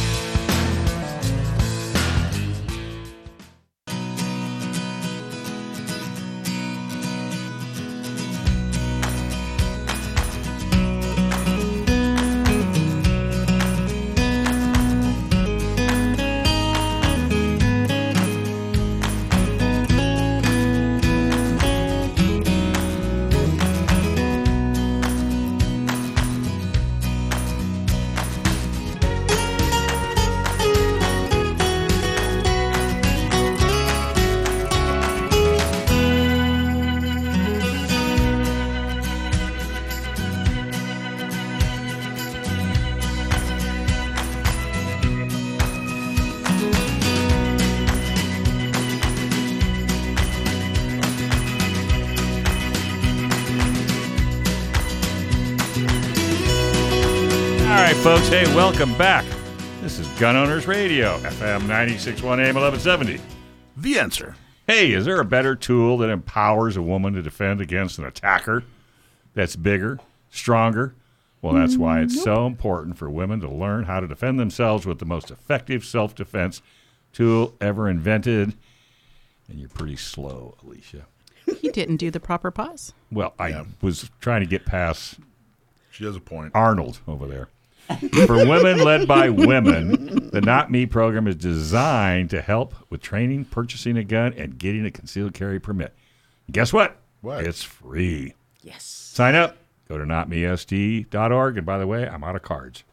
[58.77, 59.25] Welcome back.
[59.79, 63.21] This is Gun Owners Radio, FM 961 AM 1170.
[63.77, 64.35] The answer.
[64.67, 68.65] Hey, is there a better tool that empowers a woman to defend against an attacker
[69.33, 70.93] that's bigger, stronger?
[71.41, 74.99] Well, that's why it's so important for women to learn how to defend themselves with
[74.99, 76.61] the most effective self defense
[77.13, 78.55] tool ever invented.
[79.47, 81.03] And you're pretty slow, Alisha.
[81.61, 82.93] He didn't do the proper pause.
[83.09, 85.19] Well, I was trying to get past
[85.91, 86.51] She has a point.
[86.53, 87.47] Arnold over there.
[88.25, 93.45] For women led by women, the Not Me program is designed to help with training,
[93.45, 95.93] purchasing a gun, and getting a concealed carry permit.
[96.51, 96.97] Guess what?
[97.21, 97.45] What?
[97.45, 98.33] It's free.
[98.63, 98.83] Yes.
[98.83, 99.57] Sign up.
[99.87, 101.57] Go to notmesd.org.
[101.57, 102.83] And by the way, I'm out of cards.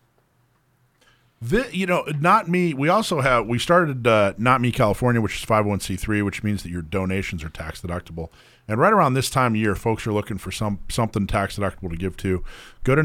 [1.43, 2.72] Thi- you know, not me.
[2.74, 5.97] We also have we started uh, not me California, which is five hundred one c
[5.97, 8.28] three, which means that your donations are tax deductible.
[8.73, 11.91] And right around this time of year, folks are looking for some something tax deductible
[11.91, 12.43] to give to.
[12.85, 13.03] Go to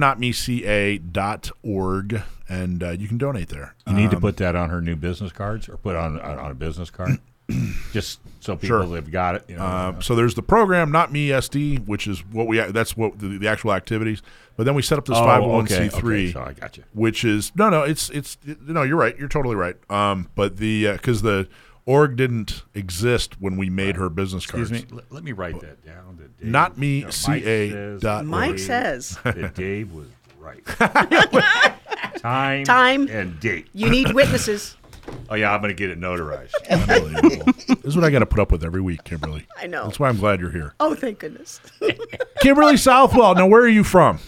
[0.97, 3.75] notmeca.org and uh, you can donate there.
[3.85, 6.51] You need to Um, put that on her new business cards or put on on,
[6.51, 7.19] a business card,
[7.91, 8.95] just so people Sure.
[8.95, 9.43] have got it.
[9.49, 12.95] You know, Um, so there's the program, not me SD, which is what we that's
[12.95, 14.21] what the, the actual activities.
[14.55, 16.29] But then we set up this five hundred one c three.
[16.29, 16.83] okay, so I got you.
[16.93, 19.75] which is no, no, it's it's no, you're right, you're totally right.
[19.91, 21.49] Um, but the because the
[21.87, 24.69] org didn't exist when we made her business cards.
[24.71, 24.97] Excuse me.
[24.97, 26.17] Let, let me write that down.
[26.17, 28.59] that Dave- Not me, no, Mike CA says- dot Mike org.
[28.59, 30.07] says that Dave was
[30.39, 30.63] right.
[32.19, 33.07] Time, Time.
[33.09, 33.67] and date.
[33.73, 34.75] you need witnesses.
[35.29, 36.51] Oh yeah, I'm going to get it notarized.
[36.69, 37.53] Unbelievable.
[37.53, 39.47] this is what I got to put up with every week, Kimberly.
[39.57, 39.85] I know.
[39.85, 41.61] That's why I'm glad you're here, Oh, thank goodness.
[42.41, 43.33] Kimberly Southwell.
[43.33, 44.19] Now, where are you from?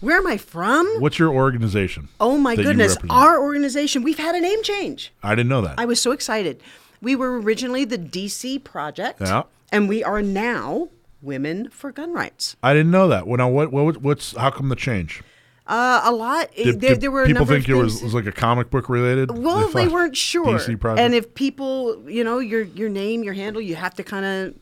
[0.00, 0.86] Where am I from?
[1.00, 2.08] What's your organization?
[2.20, 2.96] Oh my goodness.
[3.10, 5.12] Our organization, we've had a name change.
[5.22, 5.74] I didn't know that.
[5.78, 6.62] I was so excited.
[7.04, 9.42] We were originally the DC Project, Yeah.
[9.70, 10.88] and we are now
[11.22, 12.56] Women for Gun Rights.
[12.62, 13.26] I didn't know that.
[13.26, 15.22] Well, now what, what what's how come the change?
[15.66, 16.50] Uh, a lot.
[16.54, 19.30] Did, there, did there were people think it was, was like a comic book related?
[19.30, 20.44] Well, they thought weren't sure.
[20.58, 21.00] DC project.
[21.00, 24.54] And if people, you know, your your name, your handle, you have to kind of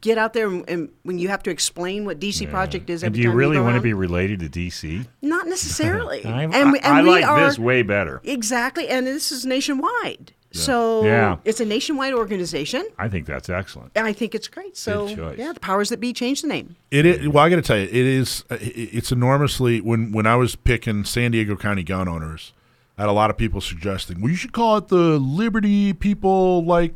[0.00, 3.14] get out there, and, and when you have to explain what DC Project is, and
[3.14, 5.06] do you time really go want to be related to DC?
[5.22, 6.24] Not necessarily.
[6.24, 8.20] I, and we, and I we like are this way better.
[8.24, 10.32] exactly, and this is nationwide.
[10.50, 11.36] So Yeah.
[11.44, 12.82] it's a nationwide organization.
[12.98, 13.92] I think that's excellent.
[13.94, 14.78] And I think it's great.
[14.78, 15.06] So
[15.36, 16.74] yeah, the powers that be changed the name.
[16.90, 17.28] It is.
[17.28, 18.44] Well, I got to tell you, it is.
[18.50, 19.82] uh, It's enormously.
[19.82, 22.54] When when I was picking San Diego County gun owners,
[22.96, 26.64] I had a lot of people suggesting, well, you should call it the Liberty People,
[26.64, 26.94] like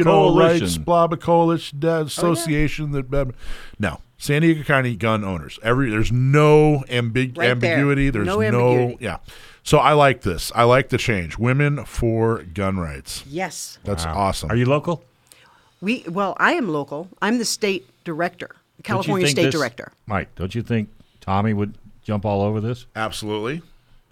[0.00, 0.60] you know, Coalition.
[0.66, 2.92] rights, blah blah coalition, oh, association.
[2.92, 3.34] That blah, blah.
[3.78, 5.58] no, San Diego County gun owners.
[5.62, 7.50] Every there's no ambig- Right there.
[7.52, 8.10] ambiguity.
[8.10, 9.04] There's No no, ambiguity.
[9.04, 9.18] yeah.
[9.62, 10.50] So I like this.
[10.54, 11.36] I like the change.
[11.38, 13.24] Women for gun rights.
[13.28, 13.78] Yes.
[13.84, 14.14] That's Wow.
[14.16, 14.50] awesome.
[14.50, 15.04] Are you local?
[15.80, 17.08] We well, I am local.
[17.22, 19.92] I'm the state director, Don't California state this- director.
[20.06, 20.88] Mike, don't you think
[21.20, 22.86] Tommy would jump all over this?
[22.96, 23.62] Absolutely.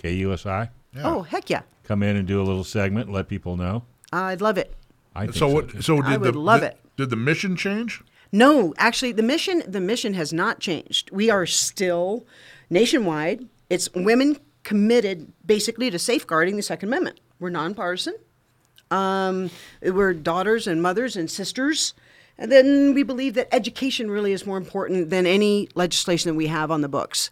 [0.03, 0.69] KUSI?
[1.03, 3.83] Oh heck yeah, Come in and do a little segment and let people know?
[4.13, 4.75] I'd love it.
[5.19, 5.55] I think So so.
[5.55, 5.69] what?
[5.71, 5.83] too.
[5.83, 6.79] So did I would the love the- it.
[6.97, 8.03] Did the mission change?
[8.33, 11.11] No, actually, the mission the mission has not changed.
[11.11, 12.27] We are still
[12.71, 13.47] nationwide.
[13.71, 17.21] It's women committed basically to safeguarding the Second Amendment.
[17.41, 18.15] We're nonpartisan.
[18.91, 19.51] Um,
[19.83, 21.95] we're daughters and mothers and sisters.
[22.39, 26.47] And then we believe that education really is more important than any legislation that we
[26.47, 27.31] have on the books.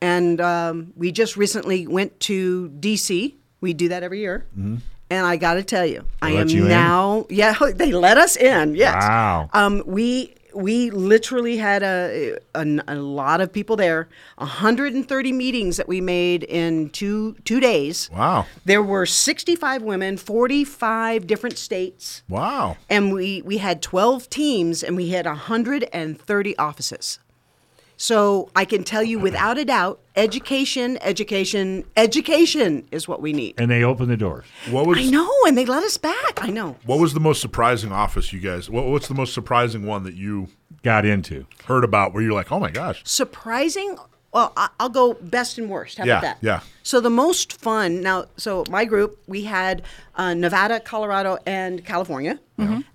[0.00, 3.36] And um, we just recently went to D.C.
[3.60, 4.46] We do that every year.
[5.10, 6.68] And I got to tell you, I am you in?
[6.68, 7.26] now.
[7.28, 8.74] Yeah, they let us in.
[8.76, 8.94] Yes.
[9.02, 9.50] Wow.
[9.52, 14.08] Um, we we literally had a, a a lot of people there.
[14.38, 18.08] 130 meetings that we made in two two days.
[18.12, 18.46] Wow.
[18.64, 22.76] There were 65 women, 45 different states, Wow.
[22.88, 27.18] and we we had 12 teams, and we had 130 offices.
[28.00, 33.60] So I can tell you without a doubt, education, education, education is what we need.
[33.60, 34.46] and they open the doors.
[34.70, 36.42] What was I know, and they let us back.
[36.42, 36.76] I know.
[36.86, 38.70] What was the most surprising office you guys?
[38.70, 40.48] What, what's the most surprising one that you
[40.82, 41.44] Got into.
[41.66, 43.02] heard about where you're like, oh my gosh?
[43.04, 43.98] surprising.
[44.32, 45.98] Well, I'll go best and worst.
[45.98, 46.38] How Yeah, about that?
[46.40, 46.60] yeah.
[46.84, 48.26] So the most fun now.
[48.36, 49.82] So my group, we had
[50.14, 52.38] uh, Nevada, Colorado, and California.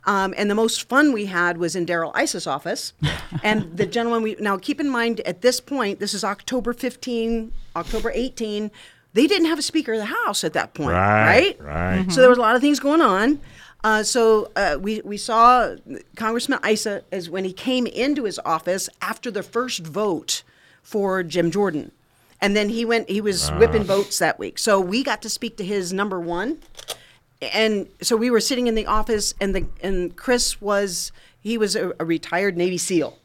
[0.05, 2.93] Um, and the most fun we had was in Darrell Issa's office.
[3.43, 7.51] and the gentleman we now keep in mind at this point, this is October 15,
[7.75, 8.69] October 18.
[9.13, 11.97] They didn't have a Speaker of the House at that point, Right, right?
[11.99, 12.11] right.
[12.11, 13.39] So there was a lot of things going on.
[13.83, 15.75] Uh, so uh, we we saw
[16.15, 20.43] Congressman Issa as when he came into his office after the first vote
[20.85, 21.91] for Jim Jordan,
[22.39, 24.59] and then he went he was whipping votes that week.
[24.59, 26.59] So we got to speak to his number one,
[27.41, 31.11] and so we were sitting in the office, and the and Chris was
[31.41, 33.17] he was a, a retired Navy SEAL.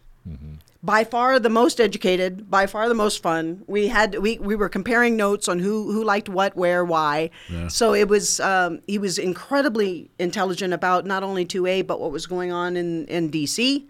[0.82, 3.62] by far the most educated, by far the most fun.
[3.66, 7.30] We had we, we were comparing notes on who who liked what, where, why.
[7.68, 12.26] So it was um, he was incredibly intelligent about not only 2A but what was
[12.26, 13.84] going on in in DC.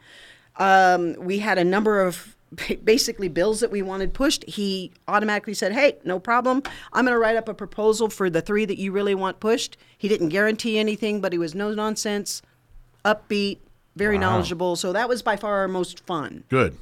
[0.57, 2.37] Um, we had a number of
[2.85, 4.45] basically bills that we wanted pushed.
[4.45, 6.63] He automatically said, "Hey, no problem.
[6.93, 9.77] I'm going to write up a proposal for the three that you really want pushed."
[9.97, 12.43] He didn't guarantee anything, but he was no nonsense,
[13.05, 13.59] upbeat,
[13.97, 14.77] very knowledgeable.
[14.77, 16.45] So that was by far our most fun.
[16.49, 16.77] Good.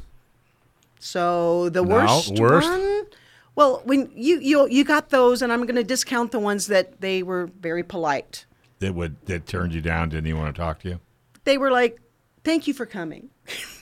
[1.00, 2.68] So the worst, worst?
[2.68, 3.06] one.
[3.54, 7.00] Well, when you you you got those, and I'm going to discount the ones that
[7.00, 8.46] they were very polite.
[8.78, 10.10] That would that turned you down.
[10.10, 11.00] Didn't even want to talk to you.
[11.44, 11.98] They were like,
[12.44, 13.30] "Thank you for coming.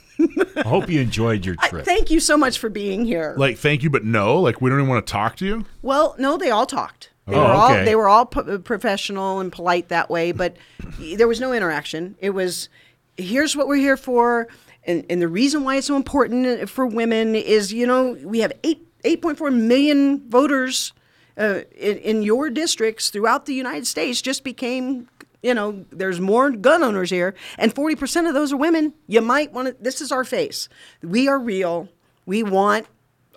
[0.57, 1.85] I hope you enjoyed your I- trip.
[1.85, 4.41] thank you so much for being here." Like, thank you, but no.
[4.41, 5.65] Like, we don't even want to talk to you.
[5.83, 7.11] Well, no, they all talked.
[7.27, 7.85] They Oh, were all okay.
[7.85, 10.57] they were all p- professional and polite that way, but
[11.01, 12.15] there was no interaction.
[12.21, 12.69] It was
[13.17, 14.47] here's what we're here for,
[14.87, 18.53] and and the reason why it's so important for women is you know we have
[18.63, 20.93] eight eight point four million voters
[21.37, 24.23] uh, in, in your districts throughout the United States.
[24.23, 25.09] Just became
[25.43, 28.95] you know there's more gun owners here, and forty percent of those are women.
[29.07, 29.77] You might want to.
[29.83, 30.69] This is our face.
[31.03, 31.89] We are real.
[32.25, 32.87] We want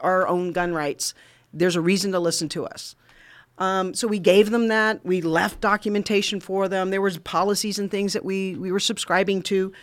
[0.02, 1.14] our own gun rights.
[1.54, 2.95] There's a reason to listen to us.
[3.58, 5.06] Um, so we gave them that.
[5.06, 6.91] We left documentation for them.
[6.91, 9.74] There was policies and things that we, we were subscribing to.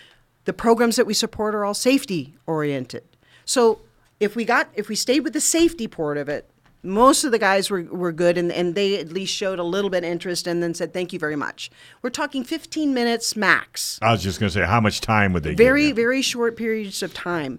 [0.47, 3.05] The programs that we support are all safety oriented.
[3.45, 3.81] So
[4.19, 6.49] if we got if we stayed with the safety part of it,
[6.87, 9.91] most of the guys were, were good and, and they at least showed a little
[9.91, 11.70] bit of interest and then said thank you very much.
[12.03, 15.43] We're talking 15 minutes max I was just going to say, how much time would
[15.43, 15.55] they?
[15.55, 15.95] very you?
[15.95, 17.59] very short periods of time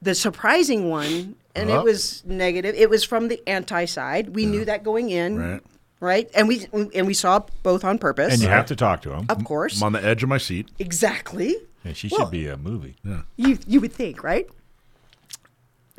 [0.00, 1.80] the surprising one and Uh-huh.
[1.80, 5.60] it was negative it was from the anti side we knew that going in Right.
[6.00, 9.10] right and we and we saw both on purpose And you have to talk to
[9.10, 9.26] them.
[9.28, 10.68] of course I'm on the edge of my seat.
[10.78, 11.54] exactly
[11.84, 12.96] Yeah, she Well, should be a movie.
[13.04, 13.22] Yeah.
[13.36, 14.48] you you would think, right?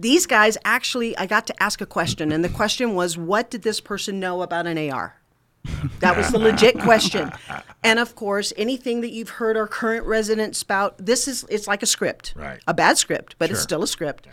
[0.03, 3.61] These guys actually, I got to ask a question, and the question was, what did
[3.61, 5.15] this person know about an AR?
[6.01, 7.31] That was the legit question.
[7.85, 11.83] And of course, anything that you've heard our current resident spout, this is it's like
[11.83, 12.59] a script, Right.
[12.67, 14.27] A bad script, but it's still a script.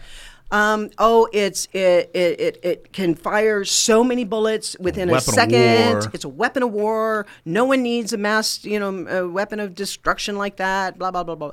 [0.50, 5.22] Um, oh, it's it, it it it can fire so many bullets within a of
[5.22, 6.08] second.
[6.12, 7.26] It's a weapon of war.
[7.44, 10.98] No one needs a mass, you know, a weapon of destruction like that.
[10.98, 11.52] Blah blah blah blah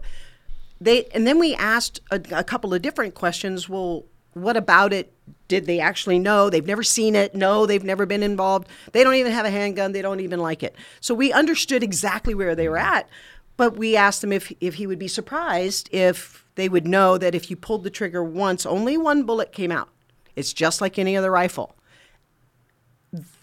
[0.79, 3.67] they and then we asked a, a couple of different questions.
[3.69, 5.11] Well what about it?
[5.47, 6.49] Did they actually know?
[6.49, 7.33] They've never seen it.
[7.33, 8.67] No they've never been involved.
[8.91, 9.91] They don't even have a handgun.
[9.91, 10.75] They don't even like it.
[10.99, 13.09] So we understood exactly where they were at
[13.57, 17.35] but we asked them if, if he would be surprised if they would know that
[17.35, 19.89] if you pulled the trigger once only one bullet came out.
[20.35, 21.75] It's just like any other rifle.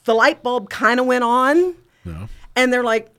[0.05, 1.75] The light bulb kind of went on
[2.55, 3.11] and they're like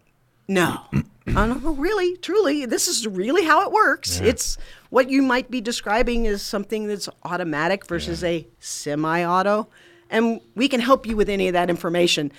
[0.47, 0.81] no.
[1.27, 4.19] I don't know, really, truly, this is really how it works.
[4.21, 4.57] It's
[4.89, 9.67] what you might be describing as something that's automatic versus a semi auto.
[10.09, 12.31] And we can help you with any of that information.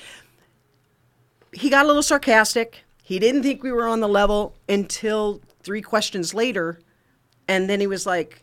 [1.52, 2.84] He got a little sarcastic.
[3.02, 6.78] He didn't think we were on the level until three questions later.
[7.48, 8.42] And then he was like,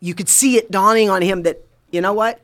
[0.00, 2.40] you could see it dawning on him that, you know what?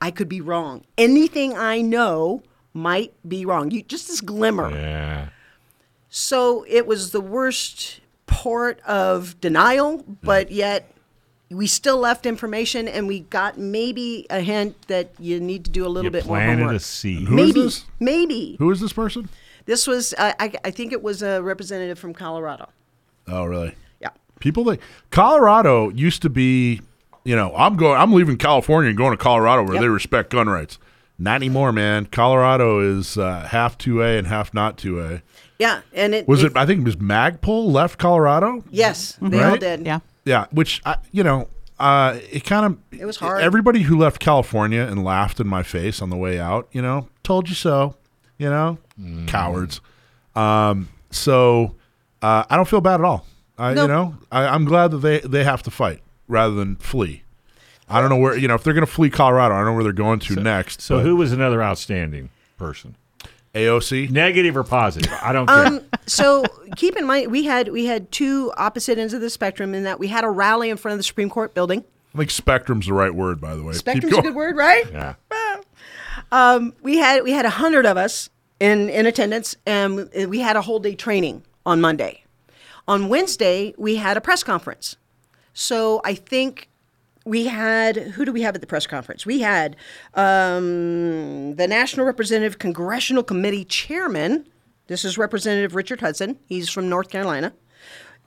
[0.00, 0.84] I could be wrong.
[0.96, 3.70] Anything I know might be wrong.
[3.70, 4.70] You just this glimmer.
[4.70, 5.28] Yeah.
[6.10, 10.92] So it was the worst part of denial, but yet
[11.50, 15.84] we still left information and we got maybe a hint that you need to do
[15.86, 16.76] a little You bit more planted homework.
[16.76, 17.28] a seed.
[17.28, 17.84] Who is maybe, this?
[17.98, 18.56] maybe.
[18.58, 19.28] Who is this person?
[19.66, 22.68] This was, uh, I, I think it was a representative from Colorado.
[23.28, 23.74] Oh, really?
[24.00, 24.08] Yeah.
[24.40, 24.80] People that
[25.10, 26.80] Colorado used to be,
[27.24, 29.82] you know, I'm going, I'm leaving California and going to Colorado where Yep.
[29.82, 30.78] they respect gun rights.
[31.18, 32.06] Not anymore, man.
[32.06, 35.22] Colorado is uh, half 2A and half not 2A.
[35.60, 35.82] Yeah.
[35.92, 36.56] And it Was it?
[36.56, 38.64] I think it was Magpul left Colorado.
[38.70, 39.86] Yes, they all did.
[39.86, 40.00] Yeah.
[40.24, 41.48] Yeah, which I, you know,
[41.78, 43.42] uh, it kind of It was hard.
[43.42, 47.08] Everybody who left California and laughed in my face on the way out, you know,
[47.22, 47.96] told you so.
[48.38, 48.78] You know,
[49.26, 49.82] cowards.
[50.34, 51.74] Um, so
[52.22, 53.26] uh, I don't feel bad at all.
[53.58, 53.82] I, No.
[53.82, 57.22] You know, I, I'm glad that they they have to fight rather than flee.
[57.86, 59.54] I don't know where you know if they're going to flee Colorado.
[59.54, 60.80] I don't know where they're going to next.
[60.80, 62.96] So but who was another outstanding person?
[63.54, 64.10] AOC?
[64.10, 65.12] Negative or positive?
[65.22, 65.66] I don't care.
[65.66, 66.44] Um, so
[66.76, 69.98] keep in mind, we had we had two opposite ends of the spectrum in that
[69.98, 71.84] we had a rally in front of the Supreme Court building.
[72.14, 73.72] I think spectrum's the right word, by the way.
[73.74, 74.90] Spectrum's a good word, right?
[74.90, 75.14] yeah.
[76.82, 80.62] we had we had a hundred of us in in attendance, and we had a
[80.62, 82.24] whole day training on Monday.
[82.88, 84.96] On Wednesday, we had a press conference.
[85.52, 86.68] So I think
[87.24, 89.26] we had who do we have at the press conference?
[89.26, 89.76] We had
[90.14, 94.46] um, the National Representative Congressional Committee Chairman.
[94.86, 96.38] This is Representative Richard Hudson.
[96.46, 97.52] He's from North Carolina.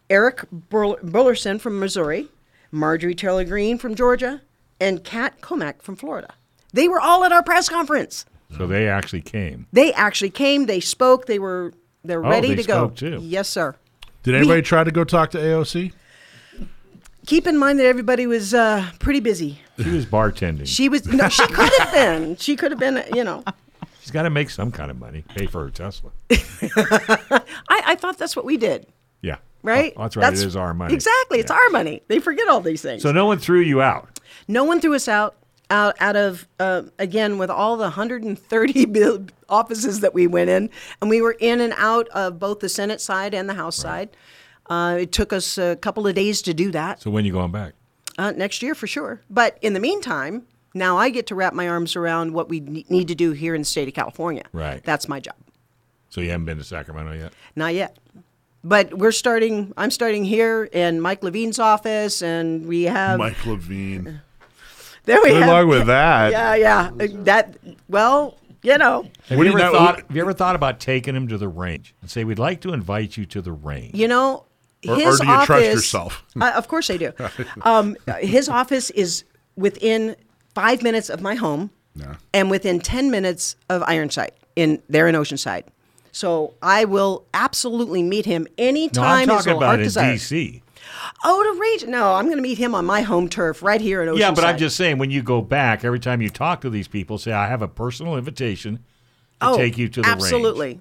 [0.09, 2.27] Eric Burl- Burlison from Missouri.
[2.71, 4.41] Marjorie Taylor Greene from Georgia,
[4.79, 6.33] and Kat Cammack from Florida.
[6.73, 8.25] They were all at our press conference.
[8.57, 9.67] So they actually came.
[9.71, 10.65] They actually came.
[10.65, 11.27] They spoke.
[11.27, 12.89] They were they're Oh, ready they to go.
[12.89, 13.19] too.
[13.21, 13.75] Yes, sir.
[14.23, 15.93] Did anybody try to go talk to AOC?
[17.25, 19.59] Keep in mind that everybody was uh, pretty busy.
[19.81, 20.67] She was bartending.
[20.67, 22.35] She was no, she could have been.
[22.37, 23.03] She could have been.
[23.13, 23.43] You know,
[24.01, 26.11] She's got to make some kind of money, pay for her Tesla.
[26.29, 28.85] I, I thought that's what we did,
[29.21, 29.37] Yeah.
[29.63, 29.93] right?
[29.95, 30.33] Oh, that's right.
[30.33, 30.93] it is our money.
[30.93, 31.57] Exactly, it's Yeah.
[31.57, 32.01] our money.
[32.07, 33.01] They forget all these things.
[33.01, 34.19] So no one threw you out.
[34.47, 35.35] No one threw us out.
[35.69, 40.69] Out, out of uh, again with all the 130 bill offices that we went in,
[41.01, 44.09] and we were in and out of both the Senate side and the House side.
[44.69, 47.01] Uh, it took us a couple of days to do that.
[47.01, 47.73] So when you going back?
[48.17, 49.21] Uh, next year for sure.
[49.29, 53.07] But in the meantime, now I get to wrap my arms around what we need
[53.07, 54.43] to do here in the state of California.
[54.53, 54.83] Right.
[54.83, 55.35] That's my job.
[56.09, 57.33] So you haven't been to Sacramento yet?
[57.55, 57.97] Not yet.
[58.63, 59.73] But we're starting.
[59.75, 64.21] I'm starting here in Mike Levin's office, and we have Mike Levin.
[65.05, 65.49] there we Good have.
[65.49, 66.31] luck with that.
[66.31, 66.91] Yeah, yeah.
[67.23, 67.57] That
[67.89, 69.95] well, you know, Have you ever you thought?
[70.07, 72.71] Have you ever thought about taking him to the range and say, "We'd like to
[72.71, 73.95] invite you to the range"?
[73.95, 74.45] you know.
[74.87, 76.23] Or- or his do you trust office, yourself?
[76.41, 77.11] Uh, of course I do.
[77.61, 79.23] Um, his office is
[79.55, 80.15] within
[80.55, 82.15] five minutes of my home, Yeah.
[82.33, 85.63] and within ten minutes of Ironside in there in Oceanside.
[86.11, 89.27] So I will absolutely meet him anytime.
[89.27, 90.21] no, I'm talking about in desires.
[90.29, 90.61] D.C.
[91.23, 91.85] Oh, to range?
[91.87, 94.19] No, I'm going to meet him on my home turf right here in Oceanside.
[94.19, 96.87] Yeah, but I'm just saying, when you go back, every time you talk to these
[96.87, 98.81] people, say, "I have a personal invitation to
[99.49, 100.79] oh, take you to the range."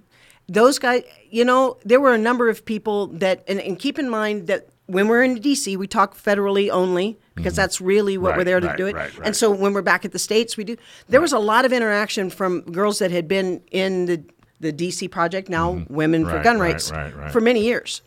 [0.53, 4.09] Those guys, you know, there were a number of people that, and, and keep in
[4.09, 8.43] mind that when we're in DC, we talk federally only because that's really what we're
[8.43, 8.47] Mm-hmm.
[8.47, 8.95] There to right, do it.
[8.95, 9.27] right, right.
[9.27, 10.77] And so when we're back at the states, we do.
[11.09, 14.23] There was a lot of interaction from girls that had been in the
[14.61, 16.37] the DC project, now Women for Mm-hmm.
[16.37, 17.33] Right, Gun right, Rights, right, right.
[17.33, 18.03] for many years.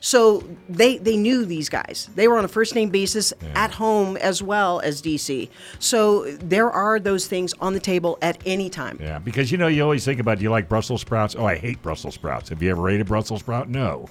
[0.00, 2.08] So they they knew these guys.
[2.14, 5.48] They were on a first name basis at home as well as DC.
[5.78, 8.98] So there are those things on the table at any time.
[9.00, 11.34] Yeah, because you know you always think about, do you like Brussels sprouts?
[11.36, 12.48] Oh, I hate Brussels sprouts.
[12.50, 13.68] Have you ever ate a Brussels sprout?
[13.68, 14.08] No.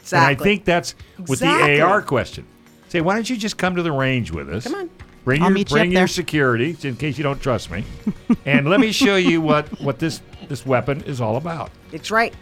[0.00, 0.32] Exactly.
[0.32, 1.76] And I think that's with Exactly.
[1.76, 2.46] the AR question.
[2.90, 4.64] Say, why don't you just come to the range with us?
[4.64, 4.90] Come on.
[5.24, 7.84] Bring I'll your you bring up your security in case you don't trust me,
[8.46, 11.70] and let me show you what what this this weapon is all about.
[11.92, 12.34] It's right.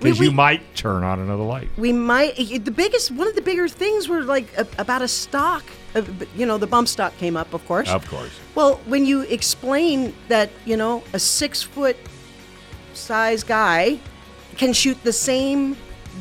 [0.00, 1.68] Because you might turn on another light.
[1.76, 5.64] we might the biggest one of the bigger things were like a, about a stock.
[5.94, 6.02] Uh,
[6.36, 7.88] you know, the bump stock came up, of course.
[7.90, 8.30] Of course.
[8.54, 11.96] Well, when you explain that, you know, a six foot
[12.94, 13.98] size guy
[14.56, 15.76] can shoot the same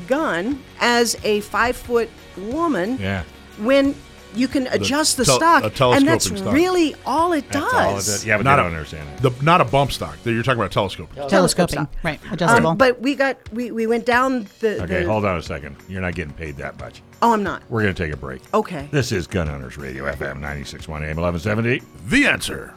[0.07, 3.23] gun as a five foot woman, Yeah.
[3.60, 3.94] when
[4.40, 6.53] you can adjust the, tel- stock, a and that's stock.
[6.53, 7.74] really all it That's does.
[7.74, 8.26] all it is.
[8.26, 9.22] Yeah, but Not they a- don't understand it.
[9.22, 10.18] The, not a bump stock.
[10.24, 11.10] You're talking about a telescope.
[11.14, 11.90] Telescope Telescoping, stock.
[12.03, 12.20] right?
[12.32, 12.70] Adjustable.
[12.70, 14.82] Um, but we got we, we went down the.
[14.84, 15.76] Okay, the- hold on a second.
[15.88, 17.02] You're not getting paid that much.
[17.22, 17.61] Oh, I'm not.
[17.70, 18.41] We're going to take a break.
[18.53, 18.88] Okay.
[18.91, 21.82] This is Gun Owners Radio, FM 96.1 AM 1170.
[22.07, 22.74] The answer.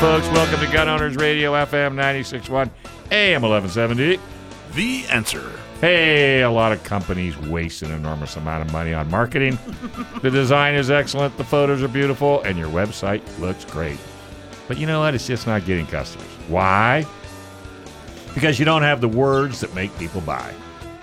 [0.00, 2.70] Folks, welcome to Gun Owners Radio, FM 96.1
[3.10, 4.20] AM 1170.
[4.74, 5.50] The answer.
[5.80, 9.58] Hey, a lot of companies waste an enormous amount of money on marketing.
[10.22, 13.98] the design is excellent, the photos are beautiful, and your website looks great.
[14.68, 15.16] But you know what?
[15.16, 16.30] It's just not getting customers.
[16.46, 17.04] Why?
[18.34, 20.54] Because you don't have the words that make people buy.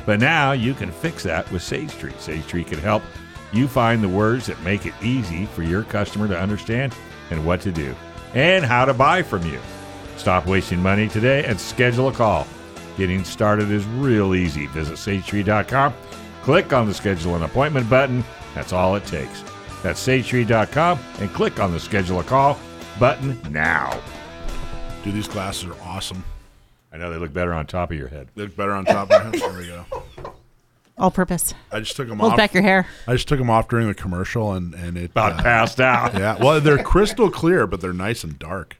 [0.06, 2.14] But now you can fix that with Sage Tree.
[2.18, 3.04] Sage Tree can help
[3.52, 6.96] you find the words that make it easy for your customer to understand
[7.30, 7.94] and what to do
[8.36, 9.60] and how to buy from you.
[10.18, 12.46] Stop wasting money today and schedule a call.
[12.98, 14.68] Getting started is real easy.
[14.68, 15.94] Visit sagetree.com,
[16.44, 18.24] click on the schedule an appointment button.
[18.54, 19.44] That's all it takes.
[19.82, 22.60] That's sagetree.com and click on the schedule a call
[23.00, 24.00] button now.
[25.04, 26.24] Dude, these glasses are awesome.
[26.92, 28.30] I know they look better on top of your head.
[28.36, 29.34] They look better on top of my head.
[29.34, 29.86] There we go.
[30.98, 31.54] All purpose.
[31.72, 32.38] I just took them Hold off.
[32.38, 32.88] back your hair.
[33.08, 36.14] I just took them off during the commercial, and and it About uh, passed out.
[36.14, 38.78] Yeah, well, they're crystal clear, but they're nice and dark.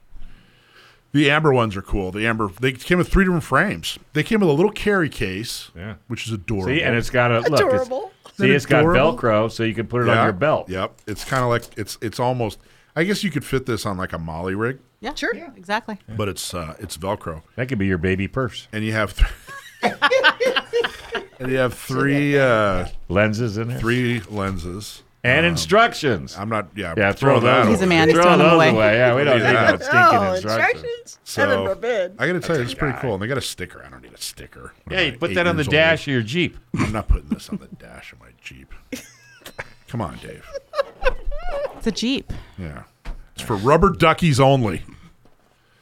[1.12, 2.10] The amber ones are cool.
[2.12, 3.98] The amber they came with three different frames.
[4.12, 5.94] They came with a little carry case, Yeah.
[6.08, 6.66] which is adorable.
[6.74, 7.52] See, and it's got a look.
[7.52, 8.12] It's, Adorable.
[8.34, 10.68] see, it's got Velcro, so you can put it Yeah, on your belt.
[10.68, 12.58] Yep, it's kind of like it's it's almost.
[12.98, 15.34] I guess you could fit this on like a MOLLE rig, Yeah, Sure.
[15.54, 15.98] exactly.
[16.08, 18.68] but it's uh, it's Velcro, That could be your baby purse.
[18.72, 19.30] and you have th-
[21.40, 23.78] and you have three uh, Lenses in there.
[23.78, 25.02] three lenses.
[25.24, 26.36] and instructions.
[26.36, 26.68] I'm not.
[26.76, 26.94] Yeah.
[26.96, 27.64] yeah, throw throw that.
[27.64, 27.68] those.
[27.74, 28.96] He's a man, he's Throw throwing them those away.
[28.96, 29.70] Yeah, we don't need Yeah.
[29.70, 30.84] no stinking instructions.
[30.84, 31.18] instructions.
[31.36, 32.14] Heaven So forbid.
[32.18, 33.14] I got to tell you, it's pretty cool.
[33.14, 33.82] And they got a sticker.
[33.84, 34.72] I don't need a sticker.
[34.90, 35.72] Yeah, you put that on the years old.
[35.72, 36.56] dash of your Jeep.
[36.78, 38.72] I'm not putting this on the dash of my Jeep.
[39.88, 40.44] Come on, Dave.
[41.76, 42.32] It's a Jeep.
[42.58, 42.84] Yeah.
[43.34, 44.82] It's for rubber duckies only.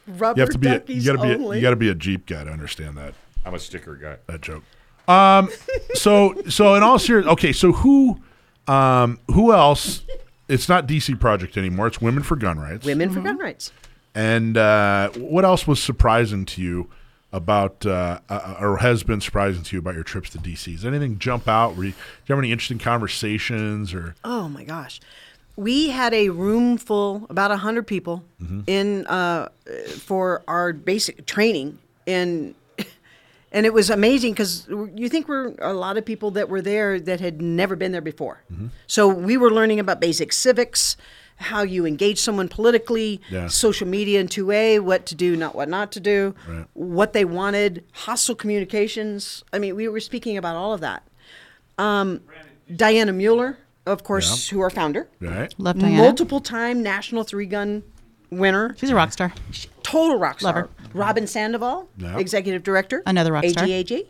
[0.07, 0.67] Rubber You have to be.
[0.67, 1.33] A, duckies you got to be.
[1.33, 1.57] A, only.
[1.57, 3.13] you got to be a Jeep guy to understand that
[3.45, 4.17] I'm a sticker guy.
[4.27, 4.63] that joke.
[5.07, 5.49] Um.
[5.93, 7.27] So so in all serious.
[7.27, 7.53] Okay.
[7.53, 8.19] So who,
[8.67, 10.03] um, who else?
[10.47, 11.87] It's not DC Project anymore.
[11.87, 12.85] It's Women for Gun Rights.
[12.85, 13.71] Women for gun rights.
[14.13, 16.89] And uh, what else was surprising to you
[17.33, 20.73] about, uh, uh, or has been surprising to you about your trips to DC?
[20.73, 21.75] Does anything jump out?
[21.75, 21.97] Were you, do
[22.27, 24.15] you have any interesting conversations or?
[24.23, 25.01] Oh my gosh.
[25.57, 28.23] We had a room full, about 100 people
[28.67, 29.49] in uh,
[29.97, 31.79] for our basic training.
[32.07, 32.55] And,
[33.55, 36.99] and it was amazing because you think we're a lot of people that were there
[36.99, 38.43] that had never been there before.
[38.85, 40.97] So we were learning about basic civics,
[41.37, 43.47] how you engage someone politically, Yeah.
[43.47, 46.65] social media in 2A, what to do, not what not to do, Right.
[46.73, 49.43] what they wanted, hostile communications.
[49.53, 51.03] I mean, we were speaking about all of that.
[51.77, 52.21] Um,
[52.69, 55.53] Dianna Muller, of course, who our founder, Right.
[55.57, 55.97] Love Dianna.
[55.97, 57.83] multiple time national three gun
[58.29, 59.33] winner, She's a rock star.
[59.83, 60.61] total rock Love star.
[60.63, 60.69] her.
[60.93, 62.17] Robyn Sandoval, Yeah.
[62.17, 63.65] executive director, Another rock star.
[63.65, 64.07] AGAG.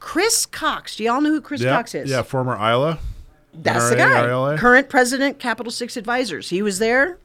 [0.00, 0.96] Chris Cox.
[0.96, 1.76] Do y'all know who Chris Yeah.
[1.76, 2.10] Cox is?
[2.10, 2.22] Yeah.
[2.22, 2.98] Former ILA.
[3.54, 4.28] That's the guy.
[4.28, 4.58] ILA?
[4.58, 6.50] Current president, Capital Six Advisors.
[6.50, 7.18] He was there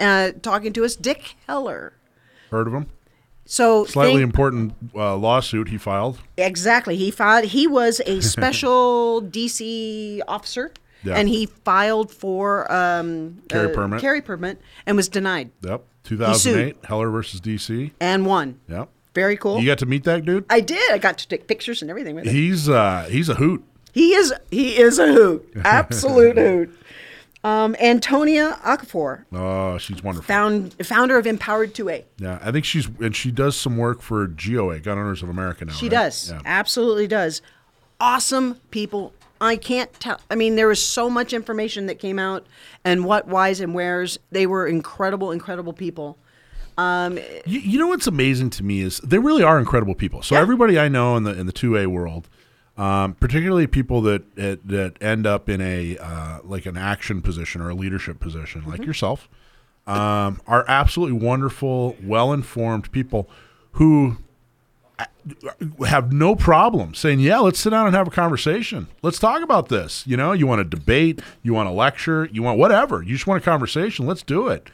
[0.00, 0.96] uh, talking to us.
[0.96, 1.92] Dick Heller.
[2.50, 2.86] Heard of him?
[3.44, 6.18] So Slightly think- important uh, lawsuit he filed.
[6.36, 6.96] Exactly.
[6.96, 7.46] He filed.
[7.46, 10.72] He was a special DC officer,
[11.04, 11.14] Yeah.
[11.14, 14.00] and he filed for um, Carry uh, permit.
[14.00, 15.84] Carry permit, and was denied Yep.
[16.04, 16.84] 2008.
[16.84, 17.92] Heller versus DC.
[18.00, 18.58] and won.
[18.68, 18.88] Yep.
[19.14, 19.58] Very cool.
[19.60, 20.44] You got to meet that dude.
[20.50, 20.90] I did.
[20.92, 22.34] I got to take pictures and everything with him.
[22.34, 23.64] He's uh he's a hoot.
[23.92, 24.32] He is.
[24.50, 25.50] He is a hoot.
[25.64, 26.78] Absolute hoot.
[27.44, 30.26] Um, Antonia Okafor, Oh, she's wonderful.
[30.26, 32.04] found founder of Empowered 2A.
[32.18, 35.64] yeah, I think she's and she does some work for GOA, Gun Owners of America
[35.64, 35.72] now.
[35.72, 35.92] She right?
[35.92, 36.30] does.
[36.32, 36.40] Yeah.
[36.44, 37.40] Absolutely does.
[38.00, 39.12] Awesome people.
[39.40, 40.20] I can't tell.
[40.30, 42.46] I mean, there was so much information that came out
[42.84, 44.18] and what, whys, and wheres.
[44.32, 46.18] They were incredible, incredible people.
[46.76, 50.22] Um, You, you know what's amazing to me is they really are incredible people.
[50.22, 50.40] So Yeah.
[50.42, 52.28] everybody I know in the in the two A world,
[52.76, 57.60] um, particularly people that that that end up in a uh, like an action position
[57.60, 59.28] or a leadership position, like yourself,
[59.88, 63.28] um, are absolutely wonderful, well informed people
[63.72, 64.18] who
[65.86, 68.88] have no problem saying, "Yeah, let's sit down and have a conversation.
[69.02, 72.42] Let's talk about this." You know, you want to debate, you want to lecture, you
[72.42, 73.02] want whatever.
[73.02, 74.06] You just want a conversation.
[74.06, 74.68] Let's do it.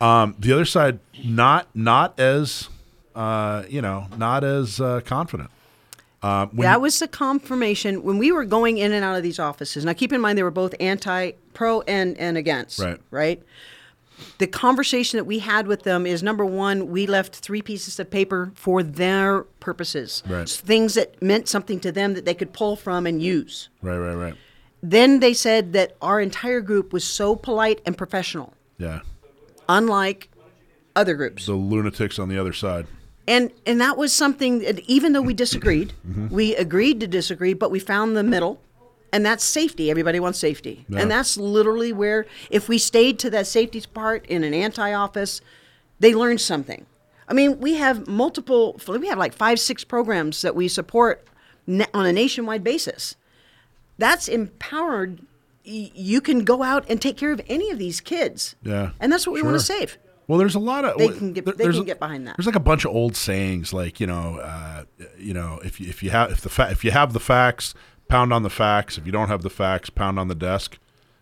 [0.00, 2.68] Um, the other side, not not as
[3.14, 5.50] uh, you know, not as uh, confident.
[6.22, 9.38] Uh, when that was the confirmation when we were going in and out of these
[9.38, 9.84] offices.
[9.84, 12.78] Now, keep in mind they were both anti, pro, and and against.
[12.78, 13.00] Right.
[13.10, 13.42] Right.
[14.38, 18.10] The conversation that we had with them is number one, we left three pieces of
[18.10, 20.48] paper for their purposes, Right.
[20.48, 23.68] things that meant something to them that they could pull from and use.
[23.82, 24.34] right, right, right.
[24.82, 29.00] Then they said that our entire group was so polite and professional, Yeah,
[29.68, 30.28] unlike
[30.96, 31.46] other groups.
[31.46, 32.86] the lunatics on the other side.
[33.26, 36.28] And and that was something that even though we disagreed, Mm-hmm.
[36.28, 38.60] we agreed to disagree, but we found the middle.
[39.14, 39.90] And that's safety.
[39.90, 40.84] Everybody wants safety.
[40.88, 40.98] Yeah.
[41.00, 45.40] And that's literally where if we stayed to that safety part in an anti office,
[46.00, 46.84] they learned something.
[47.28, 51.24] I mean, we have multiple we have like 5 6 programs that we support
[51.68, 53.14] on a nationwide basis.
[53.98, 55.20] That's empowered
[55.62, 58.56] you can go out and take care of any of these kids.
[58.64, 59.96] Yeah, And that's what we want to save.
[60.26, 62.36] Well, there's a lot of They can get- they can get behind that.
[62.36, 64.84] There's like a bunch of old sayings, like you know, uh,
[65.18, 67.74] you know, if you, if you have if the fa- if you have the facts,
[68.14, 68.96] pound on the facts.
[68.98, 70.78] If you don't have the facts, pound on the desk.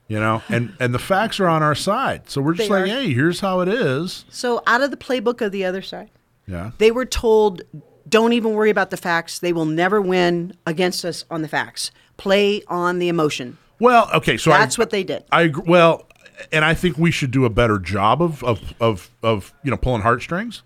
[0.08, 2.82] You know, and and the facts are on our side, so we're just They like,
[2.82, 2.86] are.
[2.86, 4.26] hey, here's how it is.
[4.28, 6.10] So out of the playbook of the other side,
[6.46, 7.62] Yeah, They were told,
[8.06, 9.38] don't even worry about the facts.
[9.38, 11.92] They will never win against us on the facts.
[12.18, 13.56] Play on the emotion.
[13.78, 15.24] Well, okay, so I- That's what they did.
[15.32, 15.50] I.
[15.64, 16.04] Well,
[16.52, 19.78] and I think we should do a better job of of of, of you know
[19.78, 20.62] pulling heartstrings.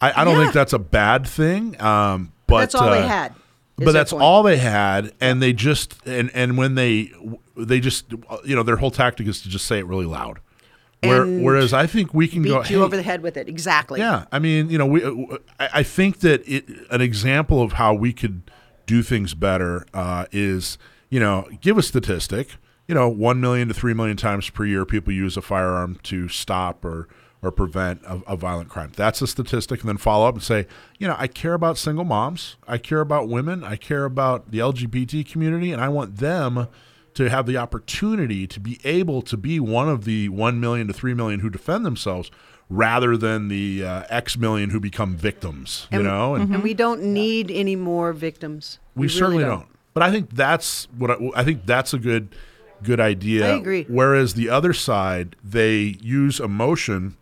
[0.00, 0.42] I, I don't Yeah.
[0.44, 1.80] think that's a bad thing.
[1.80, 3.36] Um, but That's all they uh, had, is
[3.84, 4.22] But that's point.
[4.22, 7.12] all they had, and they just and and when they
[7.56, 8.12] they just
[8.44, 10.40] you know their whole tactic is to just say it really loud.
[11.00, 13.48] Where, whereas I think we can Beat go you "Hey, over the head with it.
[13.48, 14.00] Exactly.
[14.00, 15.04] yeah, I mean, you know, we.
[15.60, 18.42] I I think that it, an example of how we could
[18.86, 20.76] do things better uh, is,
[21.08, 22.56] you know, give a statistic.
[22.88, 26.28] You know, one million to three million times per year, people use a firearm to
[26.28, 27.06] stop or
[27.42, 28.92] or prevent a, a violent crime.
[28.96, 30.66] That's a statistic, and then follow up and say,
[30.98, 34.58] you know, I care about single moms, I care about women, I care about the
[34.58, 36.66] LGBT community, and I want them
[37.14, 40.92] to have the opportunity to be able to be one of the 1 million to
[40.92, 42.30] 3 million who defend themselves
[42.68, 46.34] rather than the uh, X million who become victims, you And- know?
[46.34, 48.78] And And we don't need any more victims.
[48.94, 49.66] we, really certainly don't.
[49.94, 52.34] But I think that's what I, I think that's a good
[52.84, 53.54] good idea.
[53.54, 53.84] I agree.
[53.88, 57.16] Whereas the other side, they use emotion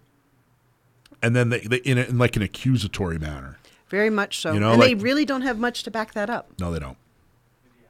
[1.23, 3.59] and then they, they in, a, in like an accusatory manner.
[3.89, 4.53] Very much so.
[4.53, 6.51] You know, and they really don't have much to back that up.
[6.59, 6.97] No, they don't.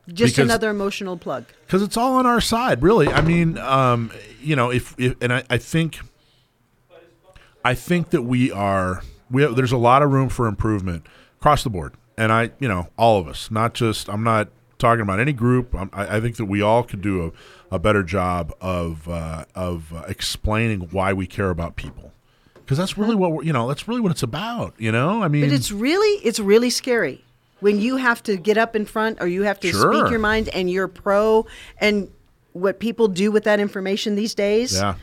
[0.08, 1.46] Just Because- another emotional plug.
[1.66, 3.08] because it's all on our side, really.
[3.08, 5.98] I mean, um, you know, if, if and I, I think,
[7.64, 11.06] I think that we are we have, there's a lot of room for improvement
[11.40, 14.48] across the board, and I, you know, all of us, not just I'm not
[14.78, 15.74] talking about any group.
[15.74, 17.26] I'm, I, I think that we all could do
[17.70, 22.12] a, a better job of uh, of uh, explaining why we care about people,
[22.66, 23.20] because that's really mm-hmm.
[23.20, 24.74] what we're, you know, that's really what it's about.
[24.76, 27.24] You know, I mean, But it's really it's really scary
[27.60, 29.92] when you have to get up in front or you have to Sure.
[29.92, 31.46] speak your mind and you're pro
[31.80, 32.10] and
[32.52, 34.96] what people do with that information these days yeah,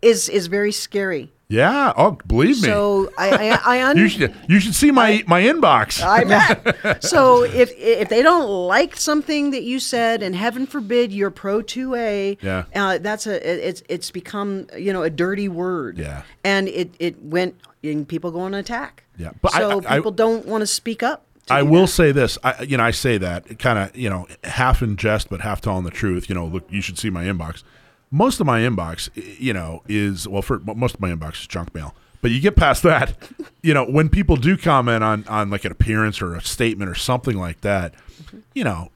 [0.00, 1.32] is is very scary.
[1.48, 1.92] Yeah.
[1.96, 2.68] Oh, believe me.
[2.68, 4.34] So I I, I you understand.
[4.34, 6.02] should you should see my my inbox.
[6.02, 6.24] I
[6.82, 7.02] bet.
[7.02, 11.62] so if if they don't like something that you said, and heaven forbid you're pro
[11.62, 12.64] two A, Yeah.
[12.74, 15.98] uh, that's a it's it's become you know a dirty word.
[15.98, 16.22] Yeah.
[16.44, 19.04] and it it went and people go on attack.
[19.16, 21.24] Yeah, but I- so I- I- people don't want to speak up.
[21.50, 21.88] I will that.
[21.88, 22.36] say this.
[22.44, 25.62] I, you know, I say that kind of, you know, half in jest, but half
[25.62, 26.28] telling the truth.
[26.28, 27.62] You know, look, you should see my inbox.
[28.10, 31.74] Most of my inbox, you know, is well, for most of my inbox is junk
[31.74, 31.94] mail.
[32.20, 33.16] But you get past that,
[33.62, 36.94] you know, when people do comment on on like an appearance or a statement or
[36.94, 38.38] something like that, mm-hmm.
[38.54, 38.90] you know,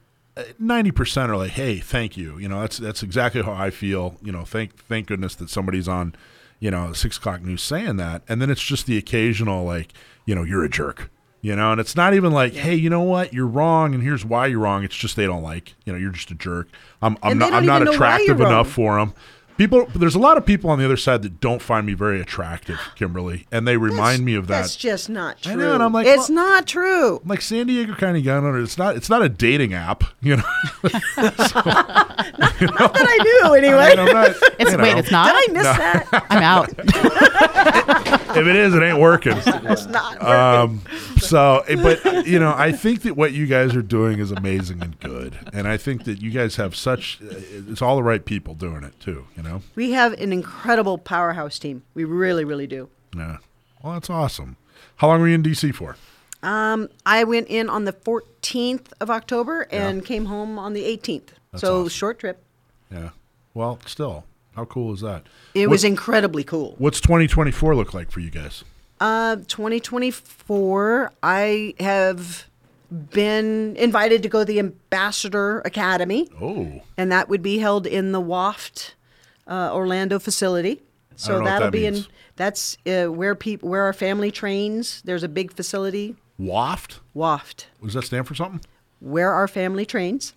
[0.59, 4.15] ninety percent are like, "Hey, thank you." You know, that's that's exactly how I feel.
[4.21, 6.15] You know, thank thank goodness that somebody's on,
[6.59, 8.23] you know, six o'clock news saying that.
[8.27, 9.93] And then it's just the occasional like,
[10.25, 11.09] you know, you're a jerk.
[11.43, 14.23] You know, and it's not even like, hey, you know what, you're wrong, and here's
[14.23, 14.85] why you're wrong.
[14.85, 16.69] It's just they don't like, you know, you're just a jerk.
[17.01, 19.13] I'm, I'm And not, I'm not even know why attractive enough for them.
[19.63, 22.19] People, there's a lot of people on the other side that don't find me very
[22.19, 24.61] attractive, Kimberly, and they remind me of that.
[24.61, 25.53] That's just not true.
[25.53, 27.19] I know, and I'm like, it's well- not true.
[27.23, 28.59] I'm like San Diego county gun owner.
[28.61, 28.97] It's not.
[28.97, 30.03] It's not a dating app.
[30.21, 30.43] You know.
[32.61, 33.91] Not that I knew anyway.
[33.91, 35.33] And I'm not- It's you wait, it's not.
[35.33, 36.25] Did I miss that?
[36.29, 36.69] I'm out.
[38.37, 39.33] If it is, it ain't working.
[39.37, 40.21] It's not.
[40.23, 40.81] Um,
[41.17, 44.81] so, eh, but you know, I think that what you guys are doing is amazing
[44.81, 47.19] and good, and I think that you guys have such.
[47.21, 47.35] uh,
[47.69, 49.25] It's all the right people doing it too.
[49.35, 49.52] You know.
[49.75, 51.83] We have an incredible powerhouse team.
[51.93, 52.89] We really, really do.
[53.15, 53.37] Yeah.
[53.83, 54.55] Well, that's awesome.
[54.97, 55.97] How long were you in DC for?
[56.41, 61.29] Um, I went in on the 14th of October and came home on the 18th.
[61.55, 61.89] so awesome.
[61.89, 62.43] short trip.
[62.91, 63.09] Yeah.
[63.53, 64.25] Well, still,
[64.55, 65.23] how cool is that?
[65.53, 66.75] It What- was incredibly cool.
[66.77, 68.63] What's 2024 look like for you guys?
[68.99, 72.47] Uh, 2024, I have
[72.91, 78.11] been invited to go to the Ambassador Academy, Oh, and that would be held in
[78.11, 78.93] the WAFT
[79.47, 80.81] uh, Orlando facility.
[81.15, 81.99] So that'll that be means.
[81.99, 82.05] in
[82.35, 85.01] that's uh, where people where our family trains.
[85.05, 86.99] There's a big facility, Waft.
[87.15, 88.61] WAFT, Does that stand for something?
[88.99, 90.33] where our family trains.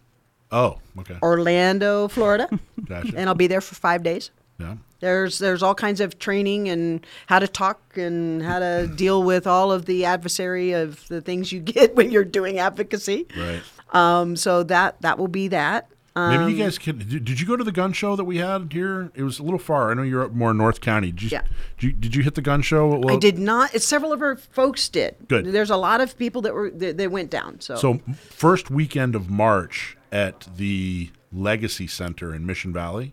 [0.53, 1.17] Oh, okay.
[1.23, 2.49] Orlando, Florida,
[2.85, 3.15] Gotcha.
[3.17, 4.31] and I'll be there for five days.
[4.61, 4.77] yeah.
[5.01, 9.47] There's there's all kinds of training and how to talk and how to deal with
[9.47, 13.27] all of the adversary of the things you get when you're doing advocacy.
[13.37, 13.63] Right.
[13.93, 15.89] Um, so that that will be that.
[16.17, 16.97] Um, Maybe you guys can.
[16.99, 19.11] Did, did you go to the gun show that we had here?
[19.15, 19.91] It was a little far.
[19.91, 21.13] I know you're up more North County.
[21.13, 21.43] Did you, Yeah.
[21.79, 22.89] Did you, did you hit the gun show?
[22.97, 23.75] Well, I did not.
[23.75, 25.15] It's several of our folks did.
[25.29, 25.45] Good.
[25.53, 27.61] There's a lot of people that were that, that went down.
[27.61, 33.13] So, So first weekend of March at the Legacy Center in Mission Valley,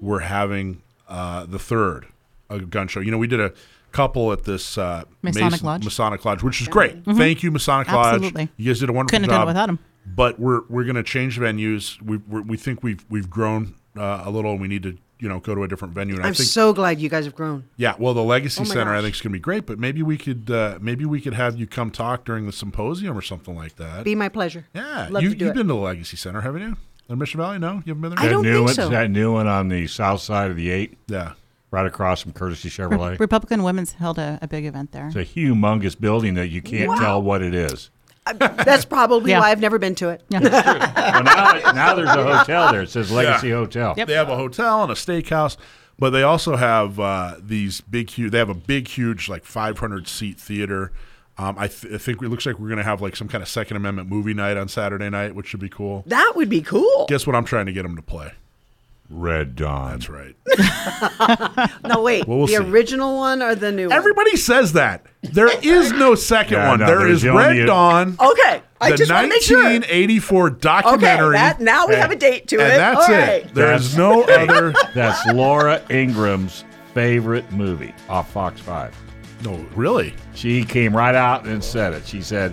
[0.00, 2.06] we're having uh, the third
[2.48, 2.98] a gun show.
[2.98, 3.52] You know, we did a
[3.92, 5.84] couple at this uh, Masonic Mason- Lodge.
[5.84, 7.04] Masonic Lodge, which is great.
[7.04, 8.14] Thank you, Masonic Lodge.
[8.14, 8.42] Absolutely.
[8.42, 8.50] Lodge.
[8.56, 9.78] You guys did a wonderful Couldn't have done it without 'em.
[10.06, 12.00] But we're we're going to change venues.
[12.02, 15.38] We we're, think we've we've grown uh, a little, and we need to you know
[15.40, 16.14] go to a different venue.
[16.16, 17.64] And I I'm think so glad you guys have grown.
[17.76, 19.78] yeah, well, the Legacy Oh my Center I think is going to be great, but
[19.78, 23.22] maybe we could uh, maybe we could have you come talk during the symposium or
[23.22, 24.04] something like that.
[24.04, 24.66] Be my pleasure.
[24.74, 25.58] yeah, love you, to do you've it.
[25.58, 26.76] been to the Legacy Center, haven't you?
[27.08, 27.58] In Mission Valley?
[27.58, 28.20] No, you haven't been there.
[28.20, 28.88] I don't that new think one, so.
[28.88, 31.32] That new one on the south side of the eight, Yeah,
[31.70, 33.18] right across from Courtesy Re- Chevrolet.
[33.20, 35.08] Republican Women's held a, a big event there.
[35.08, 36.94] It's a humongous building that you can't Wow.
[36.96, 37.90] tell what it is.
[38.36, 39.40] That's probably Yeah.
[39.40, 40.22] why I've never been to it.
[40.30, 42.82] Well, now, now there's a hotel there.
[42.82, 43.54] It says Legacy Yeah.
[43.56, 43.94] Hotel.
[43.96, 44.06] Yep.
[44.08, 45.56] they have a hotel and a steakhouse,
[45.98, 48.32] but they also have uh, these big, huge.
[48.32, 50.92] They have a big, huge, like 500 seat theater.
[51.38, 53.40] Um, I, th- I think it looks like we're going to have like some kind
[53.42, 56.02] of Second Amendment movie night on Saturday night, which should be cool.
[56.06, 57.06] That would be cool.
[57.08, 57.34] Guess what?
[57.34, 58.32] I'm trying to get them to play.
[59.10, 59.90] Red Dawn.
[59.92, 60.36] That's right.
[61.84, 62.26] No, wait.
[62.28, 62.58] Well, we'll the see.
[62.62, 63.92] original one or the new one?
[63.96, 65.04] Everybody says that.
[65.22, 66.80] There is no second Yeah, one.
[66.80, 68.16] no, there there's is the Red only- Dawn.
[68.20, 68.62] Okay.
[68.80, 69.58] I the just wanna make sure.
[69.62, 71.32] 1984 documentary.
[71.36, 72.76] that- now we have a date to and it.
[72.76, 73.54] that's All it.
[73.54, 74.72] There's That's- no other.
[74.94, 76.64] That's Laura Ingraham's
[76.94, 78.94] favorite movie off Fox 5.
[79.42, 80.14] No, really.
[80.34, 82.06] She came right out and said it.
[82.06, 82.52] She said,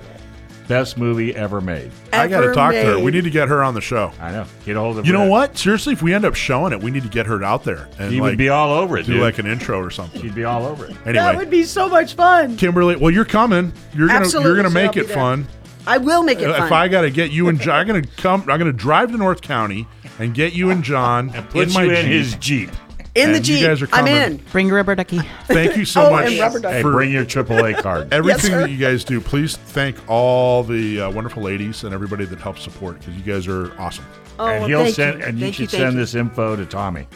[0.67, 1.91] best movie ever made.
[2.13, 2.99] I got to Ever talk to her.
[2.99, 4.11] We need to get her on the show.
[4.19, 4.45] I know.
[4.65, 5.07] Get a hold of her.
[5.07, 5.31] You know Brett.
[5.31, 5.57] what?
[5.57, 8.11] Seriously, if we end up showing it, we need to get her out there and
[8.11, 9.21] She like would be all over it, do dude.
[9.21, 10.21] like an intro or something.
[10.21, 10.91] She'd be all over it.
[10.91, 12.57] Anyway, That would be so much fun.
[12.57, 13.71] Kimberly, well, you're coming.
[13.95, 15.15] You're gonna Absolutely, you're gonna so make I'll be it there.
[15.15, 15.47] fun.
[15.85, 16.65] I will make it Uh, fun.
[16.67, 18.41] If I got to get you and John, I'm gonna come.
[18.49, 19.87] I'm gonna drive to North County
[20.19, 22.11] and get you and John and Put in my you in Jeep.
[22.11, 22.69] his Jeep.
[23.17, 24.15] In the and you Jeep, guys are I'm coming.
[24.15, 24.37] in.
[24.51, 25.17] Bring your rubber ducky.
[25.45, 26.71] Thank you so Oh, much and rubber duck.
[26.73, 28.13] Hey, for bring your AAA card.
[28.13, 28.61] everything sir.
[28.61, 29.19] that you guys do.
[29.19, 33.47] Please thank all the uh, wonderful ladies and everybody that helps support because you guys
[33.47, 34.05] are awesome.
[34.39, 35.25] Oh, and well, he'll thank send you.
[35.25, 35.99] and you Thank should thank send you.
[35.99, 37.07] this info to Tommy.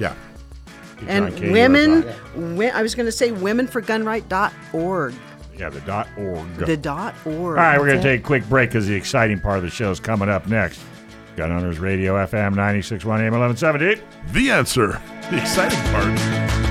[0.00, 0.14] Yeah.
[1.00, 1.50] John And K.
[1.52, 2.14] women, USI.
[2.34, 5.14] wi- I was going to say womenforgunright.org.
[5.58, 6.54] Yeah, the dot org.
[6.56, 7.36] The dot org.
[7.36, 9.70] All right, we're going to take a quick break because the exciting part of the
[9.70, 10.80] show is coming up next.
[11.36, 14.02] Gun Owners Radio FM 961 AM 1170.
[14.32, 15.00] The answer.
[15.30, 16.65] The exciting part.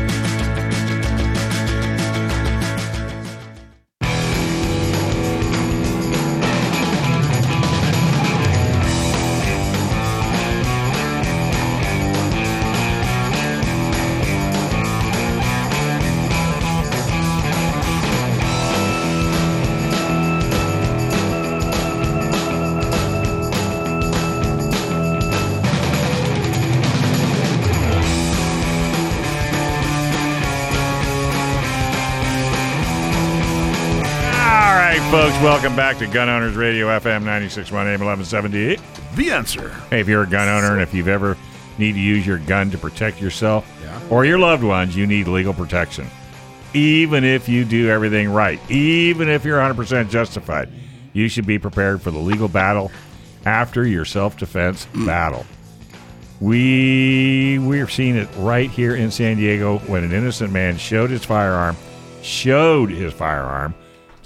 [35.16, 38.82] Folks, welcome back to Gun Owners Radio FM 961 AM 1178.
[39.16, 39.70] The answer.
[39.90, 41.38] Hey, if you're a gun owner and if you've ever
[41.78, 43.98] need to use your gun to protect yourself Yeah.
[44.10, 46.08] or your loved ones, you need legal protection.
[46.74, 50.68] Even if you do everything right, even if you're 100% justified,
[51.14, 52.92] you should be prepared for the legal battle
[53.46, 55.06] after your self-defense mm.
[55.06, 55.46] battle.
[56.42, 61.24] We we're seeing it right here in San Diego when an innocent man showed his
[61.24, 61.78] firearm,
[62.22, 63.74] showed his firearm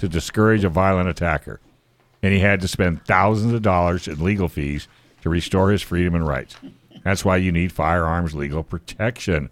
[0.00, 1.60] to discourage a violent attacker
[2.22, 4.88] and he had to spend thousands of dollars in legal fees
[5.22, 6.56] to restore his freedom and rights.
[7.04, 9.50] That's why you need firearms legal protection.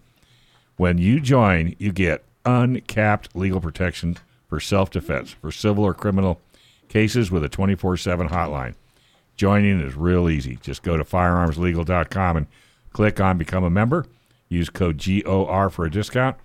[0.77, 4.17] When you join, you get uncapped legal protection
[4.49, 6.41] for self defense, for civil or criminal
[6.89, 8.75] cases with a 24 7 hotline.
[9.37, 10.59] Joining is real easy.
[10.61, 12.47] Just go to firearmslegal.com and
[12.93, 14.07] click on Become a Member.
[14.49, 16.37] Use code GOR for a discount.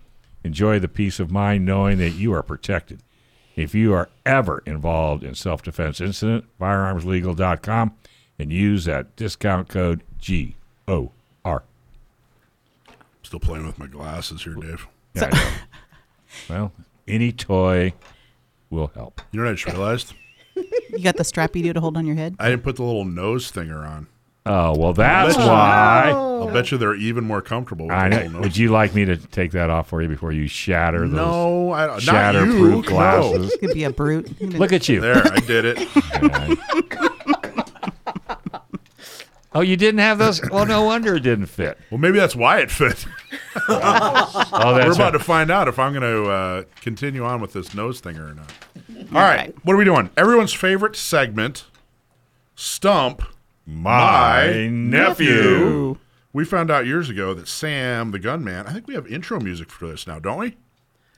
[0.43, 2.99] Enjoy the peace of mind knowing that you are protected.
[3.55, 7.93] If you are ever involved in self defense incident, firearmslegal.com
[8.39, 11.63] and use that discount code GOR.
[13.21, 14.87] Still playing with my glasses here, Dave.
[15.13, 15.51] Yeah, I know.
[16.49, 16.71] well,
[17.07, 17.93] any toy
[18.69, 19.21] will help.
[19.31, 20.13] You know what I just realized?
[20.55, 22.35] You got the strap you do to hold on your head.
[22.39, 24.07] I didn't put the little nose thinger on.
[24.45, 26.11] Oh, well, that's bet you- why.
[26.13, 28.27] I'll bet you they're even more comfortable with I know.
[28.27, 28.41] nose.
[28.41, 31.71] Would you like me to take that off for you before you shatter those No,
[31.71, 32.05] I don't.
[32.05, 32.41] Not you.
[32.41, 32.81] shatterproof No.
[32.81, 33.51] glasses?
[33.61, 34.41] You could be a brute.
[34.59, 34.99] Look at you.
[34.99, 35.87] There, I did it.
[39.55, 40.41] Oh, you didn't have those?
[40.49, 41.77] Well, no wonder it didn't fit.
[41.91, 43.05] Well, maybe that's why it fit.
[43.69, 45.11] Oh, We're that's about right.
[45.11, 48.33] to find out if I'm going to uh, continue on with this nose thinger or
[48.33, 48.51] not.
[49.13, 50.09] All right, what are we doing?
[50.17, 51.65] Everyone's favorite segment,
[52.55, 53.21] Stump
[53.65, 55.97] my nephew.
[56.33, 59.69] We found out years ago that Sam, the gunman, I think we have intro music
[59.69, 60.55] for this now, don't we?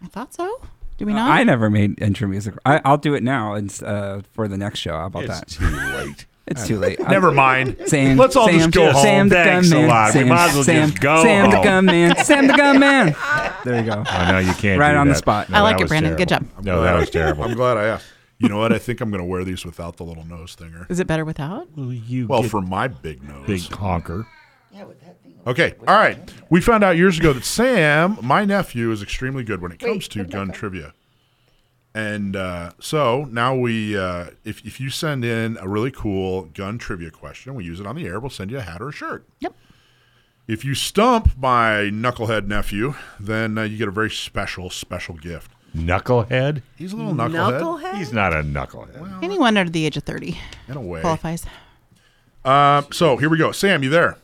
[0.04, 0.62] I thought so.
[0.98, 1.30] Do we not?
[1.32, 2.56] I never made intro music.
[2.66, 4.92] I, I'll do it now and, uh, for the next show.
[4.94, 5.48] How about It's that?
[5.50, 6.26] too late.
[6.48, 7.00] It's too late.
[7.10, 7.76] Never mind.
[7.88, 9.02] Sam, Let's all Sam, just go home.
[9.02, 9.90] Sam the Thanks a gunman.
[9.90, 10.06] lot.
[10.06, 12.16] We Sam, might as well Sam, just go Sam the gunman.
[12.18, 13.16] Sam the gunman.
[13.66, 14.04] There you go.
[14.08, 14.80] Oh, no, you can't.
[14.80, 15.50] Right do on the spot.
[15.50, 16.16] No, I like it, was Brandon.
[16.16, 16.46] Good job.
[16.62, 17.46] No, that was terrible.
[17.46, 18.06] I'm glad I asked.
[18.46, 18.72] You know what?
[18.72, 20.90] I think I'm going to wear these without the little nose thinger.
[20.90, 21.68] Is it better without?
[21.76, 23.48] Well, you Well, get for my big nose.
[23.48, 24.28] big honker.
[24.72, 25.34] Yeah, with that thing.
[25.48, 26.18] Okay, all right.
[26.52, 30.08] We found out years ago that Sam, my nephew, is extremely good when it comes
[30.10, 30.94] to gun trivia.
[31.96, 36.78] And uh, so now we, uh, if, if you send in a really cool gun
[36.78, 38.92] trivia question, we use it on the air, we'll send you a hat or a
[38.92, 39.26] shirt.
[39.40, 39.56] Yep.
[40.48, 45.52] If you stump my knucklehead nephew, then uh, you get a very special, special gift.
[45.76, 46.62] Knucklehead?
[46.78, 47.98] He's a little knucklehead, Knucklehead?
[47.98, 49.24] He's not a knucklehead.
[49.24, 50.38] Anyone under the age of 30
[50.68, 51.02] in a way.
[51.02, 51.46] qualifies.
[52.44, 53.52] Uh, so here we go.
[53.52, 54.18] Sam, you there?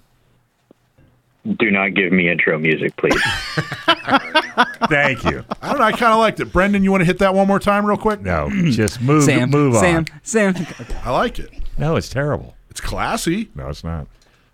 [1.57, 3.19] Do not give me intro music, please.
[4.89, 5.43] Thank you.
[5.61, 5.85] I don't know.
[5.85, 6.53] I kind of liked it.
[6.53, 8.21] Brendan, you want to hit that one more time, real quick?
[8.21, 9.23] No, just move.
[9.23, 10.05] Sam, move on.
[10.21, 10.67] Sam, Sam.
[11.03, 11.49] I like it.
[11.79, 12.55] No, it's terrible.
[12.69, 13.49] It's classy.
[13.55, 14.07] No, it's not.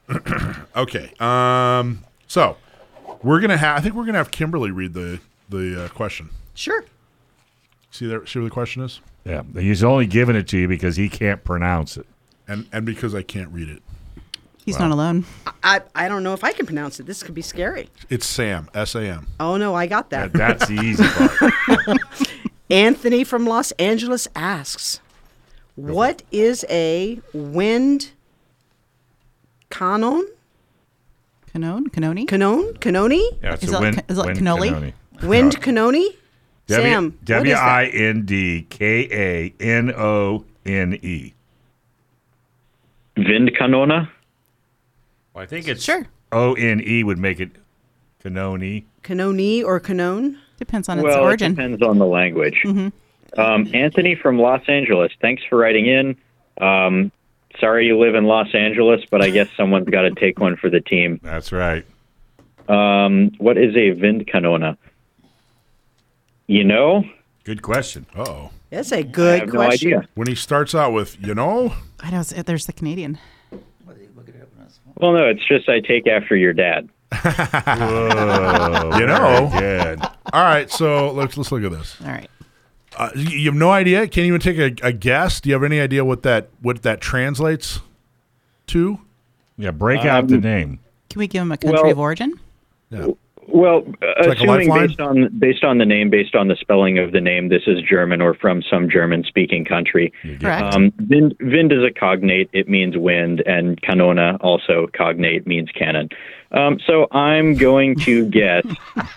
[0.78, 1.12] Okay.
[1.20, 2.04] Um.
[2.28, 2.56] So
[3.22, 3.78] we're gonna have.
[3.78, 5.20] I think we're gonna have Kimberly read the
[5.50, 6.30] the uh, question.
[6.58, 6.84] Sure.
[7.92, 8.26] See there.
[8.26, 11.44] See what the question is, Yeah, he's only giving it to you because he can't
[11.44, 12.06] pronounce it.
[12.48, 13.84] and and because I can't read it.
[14.66, 15.24] He's not alone.
[15.64, 17.06] I, I don't know if I can pronounce it.
[17.06, 17.90] This could be scary.
[18.10, 18.70] It's Sam.
[18.74, 19.28] S A M.
[19.40, 20.34] Oh no, I got that.
[20.34, 21.04] That's the easy
[21.88, 22.00] part.
[22.70, 25.00] Anthony from Los Angeles asks,
[25.76, 28.12] "What is a wind
[29.70, 30.28] canon?
[31.54, 31.86] Canone?
[31.90, 32.28] Canoni?
[32.28, 32.74] Canon?
[32.80, 33.22] Canoni?
[33.42, 34.94] Yeah, it's Is a that wind, like- is it like wind cannoli?
[35.22, 35.28] cannoli.
[35.28, 36.08] Wind canoni?
[36.68, 37.66] W- Sam, what W is that?
[37.66, 41.34] I N D K A N O N E.
[43.18, 44.10] Vindkanona?
[45.34, 46.06] Well, I think it's Sure.
[46.32, 47.52] O N E would make it
[48.24, 48.84] Canoni.
[49.04, 50.38] Canoni or canon?
[50.58, 51.54] Depends on its Well, it origin.
[51.54, 52.62] depends on the language.
[52.66, 53.40] Mm-hmm.
[53.40, 56.18] Um, Anthony from Los Angeles, thanks for writing in.
[56.60, 57.12] Um,
[57.60, 60.70] sorry you live in Los Angeles, but I guess someone's got to take one for
[60.70, 61.20] the team.
[61.24, 61.86] That's right.
[62.68, 64.78] Um, what is a Vindkanona?
[66.48, 67.04] You know?
[67.44, 68.06] Good question.
[68.16, 70.08] Oh, That's a good have no idea.
[70.16, 72.22] when he starts out with you know, I know.
[72.22, 73.18] it's- There's the Canadian.
[75.00, 76.90] Well, no, it's just I take after your dad.
[77.14, 79.50] Whoa, You know.
[79.58, 80.02] good.
[80.34, 80.70] all right.
[80.72, 81.96] So let's let's look at this.
[82.02, 82.30] All right.
[82.98, 84.08] Uh, you you have no idea.
[84.08, 85.40] Can't even take a, a guess.
[85.40, 87.80] Do you have any idea what that what that translates
[88.68, 89.00] to?
[89.58, 90.80] Yeah, break out the Um, name.
[91.10, 92.34] Can we give him a country Well- of origin?
[93.48, 93.54] Yeah.
[93.56, 94.88] Well, like a assuming lifeline?
[94.88, 97.82] based on based on the name, based on the spelling of the name, this is
[97.82, 100.12] German or from some German-speaking country.
[100.40, 100.74] Correct.
[100.74, 106.10] Um, Vind, Vind is a cognate; it means wind, and Canona also cognate means cannon.
[106.52, 108.66] Um, so I'm going to guess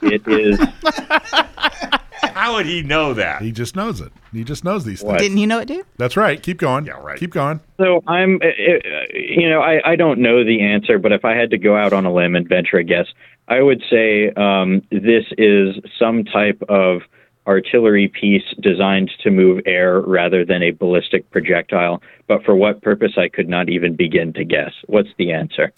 [0.02, 0.58] it is.
[2.22, 3.42] How would he know that?
[3.42, 4.12] He just knows it.
[4.32, 5.12] He just knows these What?
[5.12, 5.22] things.
[5.22, 5.86] Didn't you know it, dude?
[5.96, 6.42] That's right.
[6.42, 6.86] Keep going.
[6.86, 7.18] Yeah, right.
[7.18, 7.60] Keep going.
[7.78, 11.34] So I'm, uh, uh, you know, I, I don't know the answer, but if I
[11.34, 13.06] had to go out on a limb and venture a guess,
[13.50, 17.02] I would say um, this is some type of
[17.46, 22.00] artillery piece designed to move air rather than a ballistic projectile.
[22.28, 24.72] But for what purpose, I could not even begin to guess.
[24.86, 25.72] What's the answer?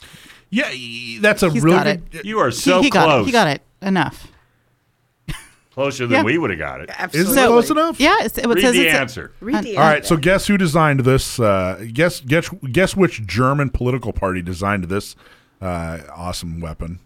[0.51, 0.71] Yeah,
[1.21, 2.25] that's a He's really got good.
[2.27, 3.03] You are He- so he, close.
[3.07, 3.25] got it.
[3.27, 3.63] He got it.
[3.81, 4.29] Enough.
[5.73, 6.23] Closer than Yeah.
[6.25, 6.91] we would have got it.
[6.91, 7.43] Is Absolutely.
[7.43, 7.99] it close enough?
[7.99, 8.17] Yeah.
[8.21, 9.33] It's, it Read says the it's a- answer.
[9.41, 10.05] Read the All right.
[10.05, 11.41] So guess who designed this?
[11.41, 15.17] Uh, guess guess guess which German political party designed this
[15.63, 16.99] uh, awesome weapon?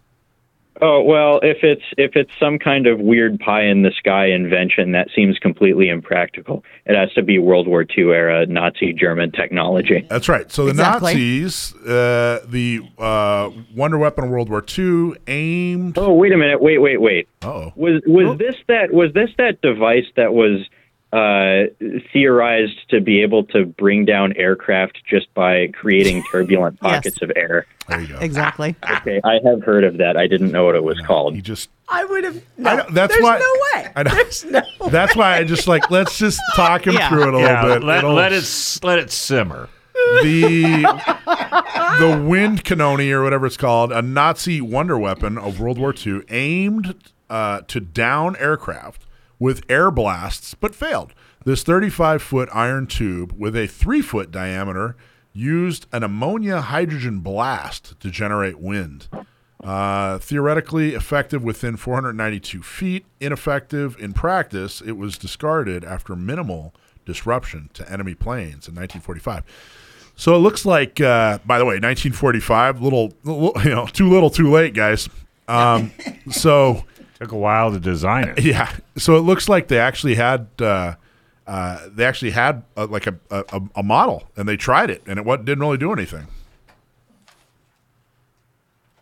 [0.81, 4.91] Oh well, if it's if it's some kind of weird pie in the sky invention,
[4.91, 6.63] that seems completely impractical.
[6.85, 10.05] It has to be World War II era Nazi German technology.
[10.09, 10.51] That's right.
[10.51, 11.13] So the Exactly.
[11.13, 15.97] Nazis, uh, the uh, wonder weapon of World War II, aimed.
[15.97, 16.61] Oh wait a minute!
[16.61, 17.27] Wait, wait, wait.
[17.41, 20.67] Oh, Was was this that was this that device that was
[21.13, 21.63] uh,
[22.11, 26.91] theorized to be able to bring down aircraft just by creating turbulent Yes.
[26.95, 27.65] pockets of air?
[27.87, 28.19] there you go.
[28.19, 28.75] Exactly.
[28.97, 30.17] Okay, I have heard of that.
[30.17, 31.41] I didn't know what it was He called.
[31.43, 31.69] just.
[31.87, 32.35] I would have.
[32.35, 33.39] I No, don't- that's there's why.
[33.39, 33.91] no way.
[33.95, 34.11] I know.
[34.11, 34.61] There's no.
[34.89, 37.07] That's why I just like let's just talk him Yeah.
[37.09, 37.85] through it a Yeah, little bit.
[37.85, 39.69] let, It'll- let it let it simmer.
[40.23, 40.83] the
[41.99, 46.95] the Windkanone or whatever it's called, a Nazi wonder weapon of World War II, aimed
[47.29, 49.05] uh, to down aircraft
[49.39, 51.13] with air blasts, but failed.
[51.45, 54.95] This 35 foot iron tube with a three foot diameter
[55.33, 59.07] used an ammonia hydrogen blast to generate wind.
[59.63, 66.73] Uh, theoretically effective within 492 feet, ineffective in practice, it was discarded after minimal
[67.05, 69.43] disruption to enemy planes in 1945.
[70.15, 74.29] So it looks like, uh, by the way, 1945, little, little, you know, too little,
[74.29, 75.07] too late, guys.
[75.47, 75.91] Um,
[76.29, 76.83] so
[77.19, 78.43] Took a while to design it.
[78.43, 80.95] yeah, so it looks like they actually had, uh,
[81.47, 85.17] uh, they actually had uh like a, a a model, and they tried it, and
[85.17, 86.27] it wa- didn't really do anything.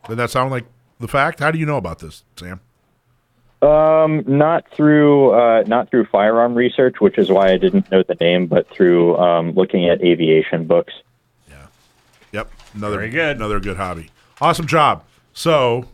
[0.08, 0.66] Did that sound like
[1.00, 1.40] the fact?
[1.40, 2.60] How do you know about this, Sam?
[3.62, 8.16] Um, not through uh, not through firearm research, which is why I didn't know the
[8.22, 10.94] name, but through um, looking at aviation books.
[11.50, 11.66] Yeah.
[12.32, 12.52] Yep.
[12.76, 13.38] Another Very good.
[13.38, 14.12] Another good hobby.
[14.40, 15.04] Awesome job.
[15.34, 15.86] So,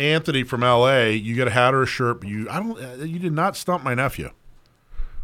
[0.00, 2.20] Anthony from L.A., you get a hat or a shirt.
[2.20, 2.78] But you, I don't.
[2.82, 4.30] Uh, you did not stump my nephew.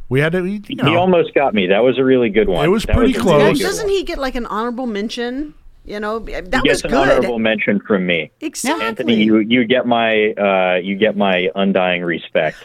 [0.08, 0.44] We had to.
[0.46, 1.66] You He almost got me.
[1.66, 2.64] That was a really good one.
[2.64, 3.32] It was That pretty a close.
[3.42, 3.94] really Doesn't good doesn't one.
[3.94, 5.54] he get like an honorable mention?
[5.84, 7.08] You know, that He was gets an good.
[7.08, 8.30] honorable mention from me.
[8.40, 8.84] Exactly.
[8.84, 12.56] Anthony, you you get my uh, you get my undying respect.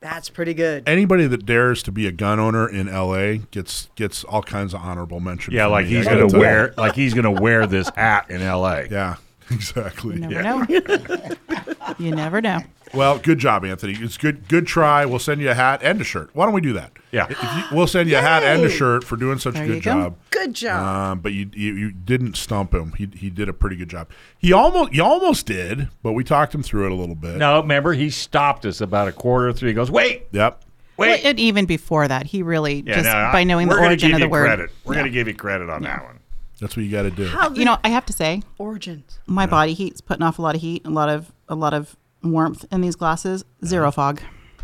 [0.00, 0.88] That's pretty good.
[0.88, 3.38] anybody that dares to be a gun owner in L.A.
[3.50, 5.52] gets gets all kinds of honorable mention.
[5.52, 5.90] Yeah, from like me.
[5.96, 6.46] he's I gotta gonna tell you.
[6.46, 8.86] wear like he's gonna wear this hat in L.A.
[8.90, 9.16] Yeah,
[9.54, 10.14] exactly.
[10.16, 10.78] You never Yeah.
[10.88, 11.94] know.
[11.98, 12.60] you never know.
[12.92, 13.94] Well, good job, Anthony.
[14.00, 14.48] It's good.
[14.48, 15.04] Good try.
[15.04, 16.30] We'll send you a hat and a shirt.
[16.32, 16.90] Why don't we do that?
[17.12, 17.28] Yeah.
[17.28, 19.74] You, we'll send you a hat and a shirt for doing such There a you
[19.74, 19.92] good go.
[19.92, 20.16] job.
[20.30, 20.82] Good job.
[21.12, 22.92] Um, but you, you you didn't stump him.
[22.98, 24.08] He he did a pretty good job.
[24.38, 27.36] He almost you almost did, but we talked him through it a little bit.
[27.36, 29.68] No, remember he stopped us about a quarter through.
[29.68, 30.64] He goes, "Wait, Yep.
[30.96, 33.78] Well, and even before that, he really Yeah, just no, I- by knowing we're the
[33.78, 34.46] gonna origin give of the you word.
[34.46, 34.70] Credit.
[34.84, 35.00] We're Yeah.
[35.00, 36.19] going to give you credit on that one.
[36.60, 37.26] That's what you got to do.
[37.26, 39.18] How You know, I have to say, origins.
[39.26, 41.96] my body heat's putting off a lot of heat, a lot of a lot of
[42.22, 43.44] warmth in these glasses.
[43.64, 44.20] Zero fog.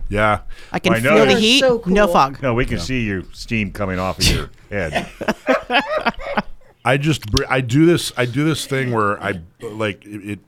[0.08, 0.42] Yeah.
[0.72, 1.60] I can I know feel the heat.
[1.60, 2.40] so No fog.
[2.42, 5.08] No, we can see your steam coming off of your head.
[6.84, 10.30] I just I do this I do this thing where I like it.
[10.30, 10.38] it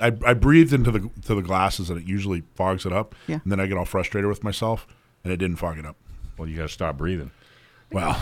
[0.00, 3.14] I, I breathed into the to the glasses and it usually fogs it up.
[3.26, 3.38] Yeah.
[3.42, 4.86] And then I get all frustrated with myself
[5.24, 5.96] and it didn't fog it up.
[6.36, 7.30] Well, you got to stop breathing.
[7.92, 8.20] Well,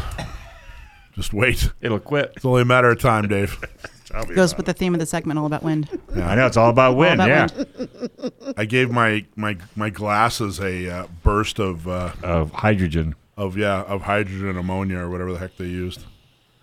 [1.12, 1.70] just wait.
[1.80, 2.32] It'll quit.
[2.36, 3.58] It's only a matter of time, Dave.
[4.06, 5.88] Tell me Goes about with the theme of the segment, all about wind.
[6.14, 6.28] Yeah.
[6.28, 7.20] I know it's all about wind.
[7.20, 8.54] about yeah, wind.
[8.56, 13.14] I gave my my my glasses a uh, burst of uh, of hydrogen.
[13.36, 16.04] of yeah of hydrogen ammonia or whatever the heck they used.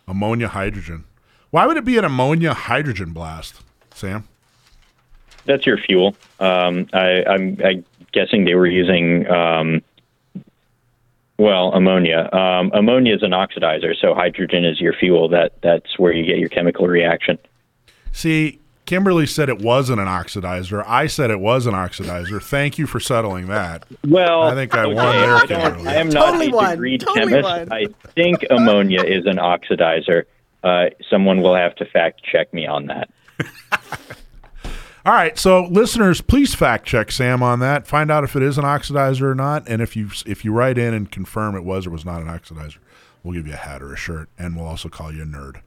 [0.07, 1.05] Ammonia hydrogen.
[1.49, 3.61] Why would it be an ammonia hydrogen blast,
[3.93, 4.27] Sam?
[5.45, 6.15] That's your fuel.
[6.39, 9.81] Um, I, I'm, i guessing they were using, um,
[11.37, 12.29] well, ammonia.
[12.33, 15.29] Um, ammonia is an oxidizer, so hydrogen is your fuel.
[15.29, 17.37] That that's where you get your chemical reaction.
[18.11, 20.83] See, Kimberly said it wasn't an oxidizer.
[20.87, 22.41] I said it was an oxidizer.
[22.41, 23.85] Thank you for settling that.
[24.07, 25.87] Well, I think I okay, won there, Kimberly.
[25.87, 26.71] I, am not Totally a won.
[26.71, 27.43] degree Totally chemist.
[27.43, 27.71] won.
[27.71, 27.85] I
[28.15, 30.23] think ammonia is an oxidizer.
[30.63, 33.09] Uh, someone will have to fact check me on that.
[35.07, 37.87] All right, so listeners, please fact check Sam on that.
[37.87, 40.77] Find out if it is an oxidizer or not, and if you if you write
[40.77, 42.79] in and confirm it was or was not an oxidizer,
[43.23, 45.61] we'll give you a hat or a shirt, and we'll also call you a nerd.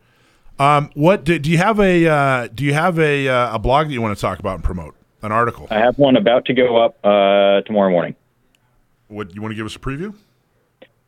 [0.58, 3.86] Um, what do, do you have a uh, do you have a uh, a blog
[3.86, 4.94] that you want to talk about and promote?
[5.22, 5.68] An article?
[5.70, 8.16] I have one about to go up uh, tomorrow morning.
[9.08, 10.14] What you want to give us a preview?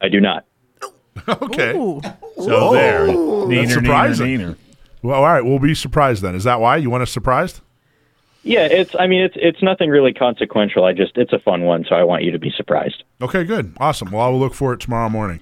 [0.01, 0.47] I do not.
[1.29, 1.77] okay.
[1.77, 2.01] Ooh.
[2.39, 4.27] So there, That's neener, neener, surprising.
[4.27, 4.57] neener.
[5.03, 6.35] Well, all right, we'll be surprised then.
[6.35, 7.61] Is that why you want us surprised?
[8.45, 8.95] Yeah, it's.
[8.99, 10.85] I mean, it's it's nothing really consequential.
[10.85, 13.05] I just it's a fun one, so I want you to be surprised.
[13.21, 13.73] Okay, good.
[13.79, 14.11] Awesome.
[14.11, 15.41] Well, I will look for it tomorrow morning.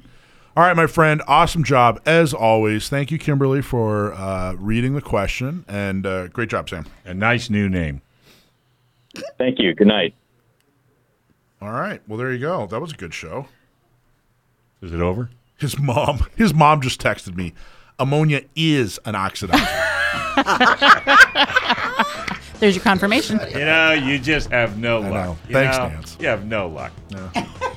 [0.57, 1.23] All right, my friend.
[1.27, 2.89] Awesome job as always.
[2.91, 6.85] Thank you, Kimberly, for uh, reading the question, and uh, great job, Sam.
[7.07, 8.03] A nice new name.
[9.39, 9.75] Thank you.
[9.75, 10.15] Good night.
[11.63, 12.03] All right.
[12.07, 12.67] Well, there you go.
[12.67, 13.47] That was a good show.
[14.83, 15.31] Is it over?
[15.59, 16.27] His mom.
[16.37, 17.55] His mom just texted me.
[17.99, 19.57] Ammonia is an oxidizer.
[22.61, 23.41] There's your confirmation.
[23.53, 25.13] You know, you just have no luck.
[25.13, 25.37] know.
[25.49, 26.17] You Thanks, know, Nance.
[26.21, 26.93] You have no luck.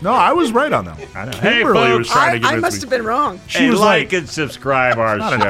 [0.02, 1.00] no, I was right on that.
[1.00, 1.08] One.
[1.16, 1.38] I know.
[1.38, 2.12] Hey, Kimberly was folks.
[2.12, 3.40] trying I, to give I it must to have been wrong.
[3.48, 5.36] She Hey, was like like, and subscribe our not show.
[5.36, 5.42] an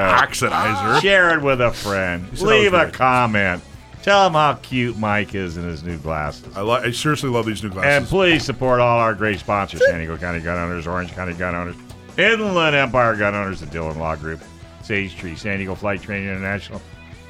[0.52, 1.02] oxidizer.
[1.02, 2.24] Share it with a friend.
[2.26, 2.94] said I was Leave a right.
[2.94, 3.64] comment.
[4.04, 6.46] Tell him how cute Mike is in his new glasses.
[6.58, 7.88] I, lo- I seriously love these new glasses.
[7.90, 8.10] And glasses.
[8.12, 11.76] please support all our great sponsors San Diego County Gun Owners, Orange County Gun Owners,
[12.18, 14.42] Inland Empire Gun Owners, the Dillon Law Group,
[14.84, 16.82] Sage Tree, San Diego Flight Training International,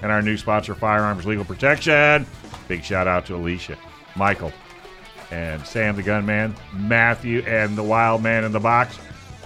[0.04, 2.28] and our new sponsor, Firearms Legal Protection.
[2.68, 3.78] Big shout out to Alisha,
[4.16, 4.52] Michael,
[5.32, 9.00] and Sam the Gunman, Matthew, and the Wild Man in the Box.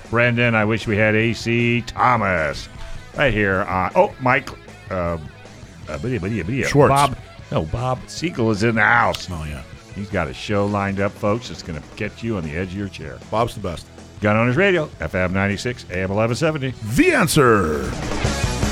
[0.10, 2.68] Brendan, I wish we had AC Thomas
[3.16, 3.92] right here on.
[3.96, 4.50] Oh, Mike.
[4.90, 5.18] Uh,
[5.88, 6.90] uh, biddy, Schwartz.
[6.90, 7.18] Bob.
[7.52, 9.30] No, Bob Siegel is in the house.
[9.32, 9.64] oh yeah,
[9.96, 11.50] He's got a show lined up, folks.
[11.50, 13.18] It's going to get you on the edge of your chair.
[13.32, 13.86] Bob's the best.
[14.22, 16.74] Gun Owners Radio, FM 96, AM 1170.
[16.96, 18.67] The answer.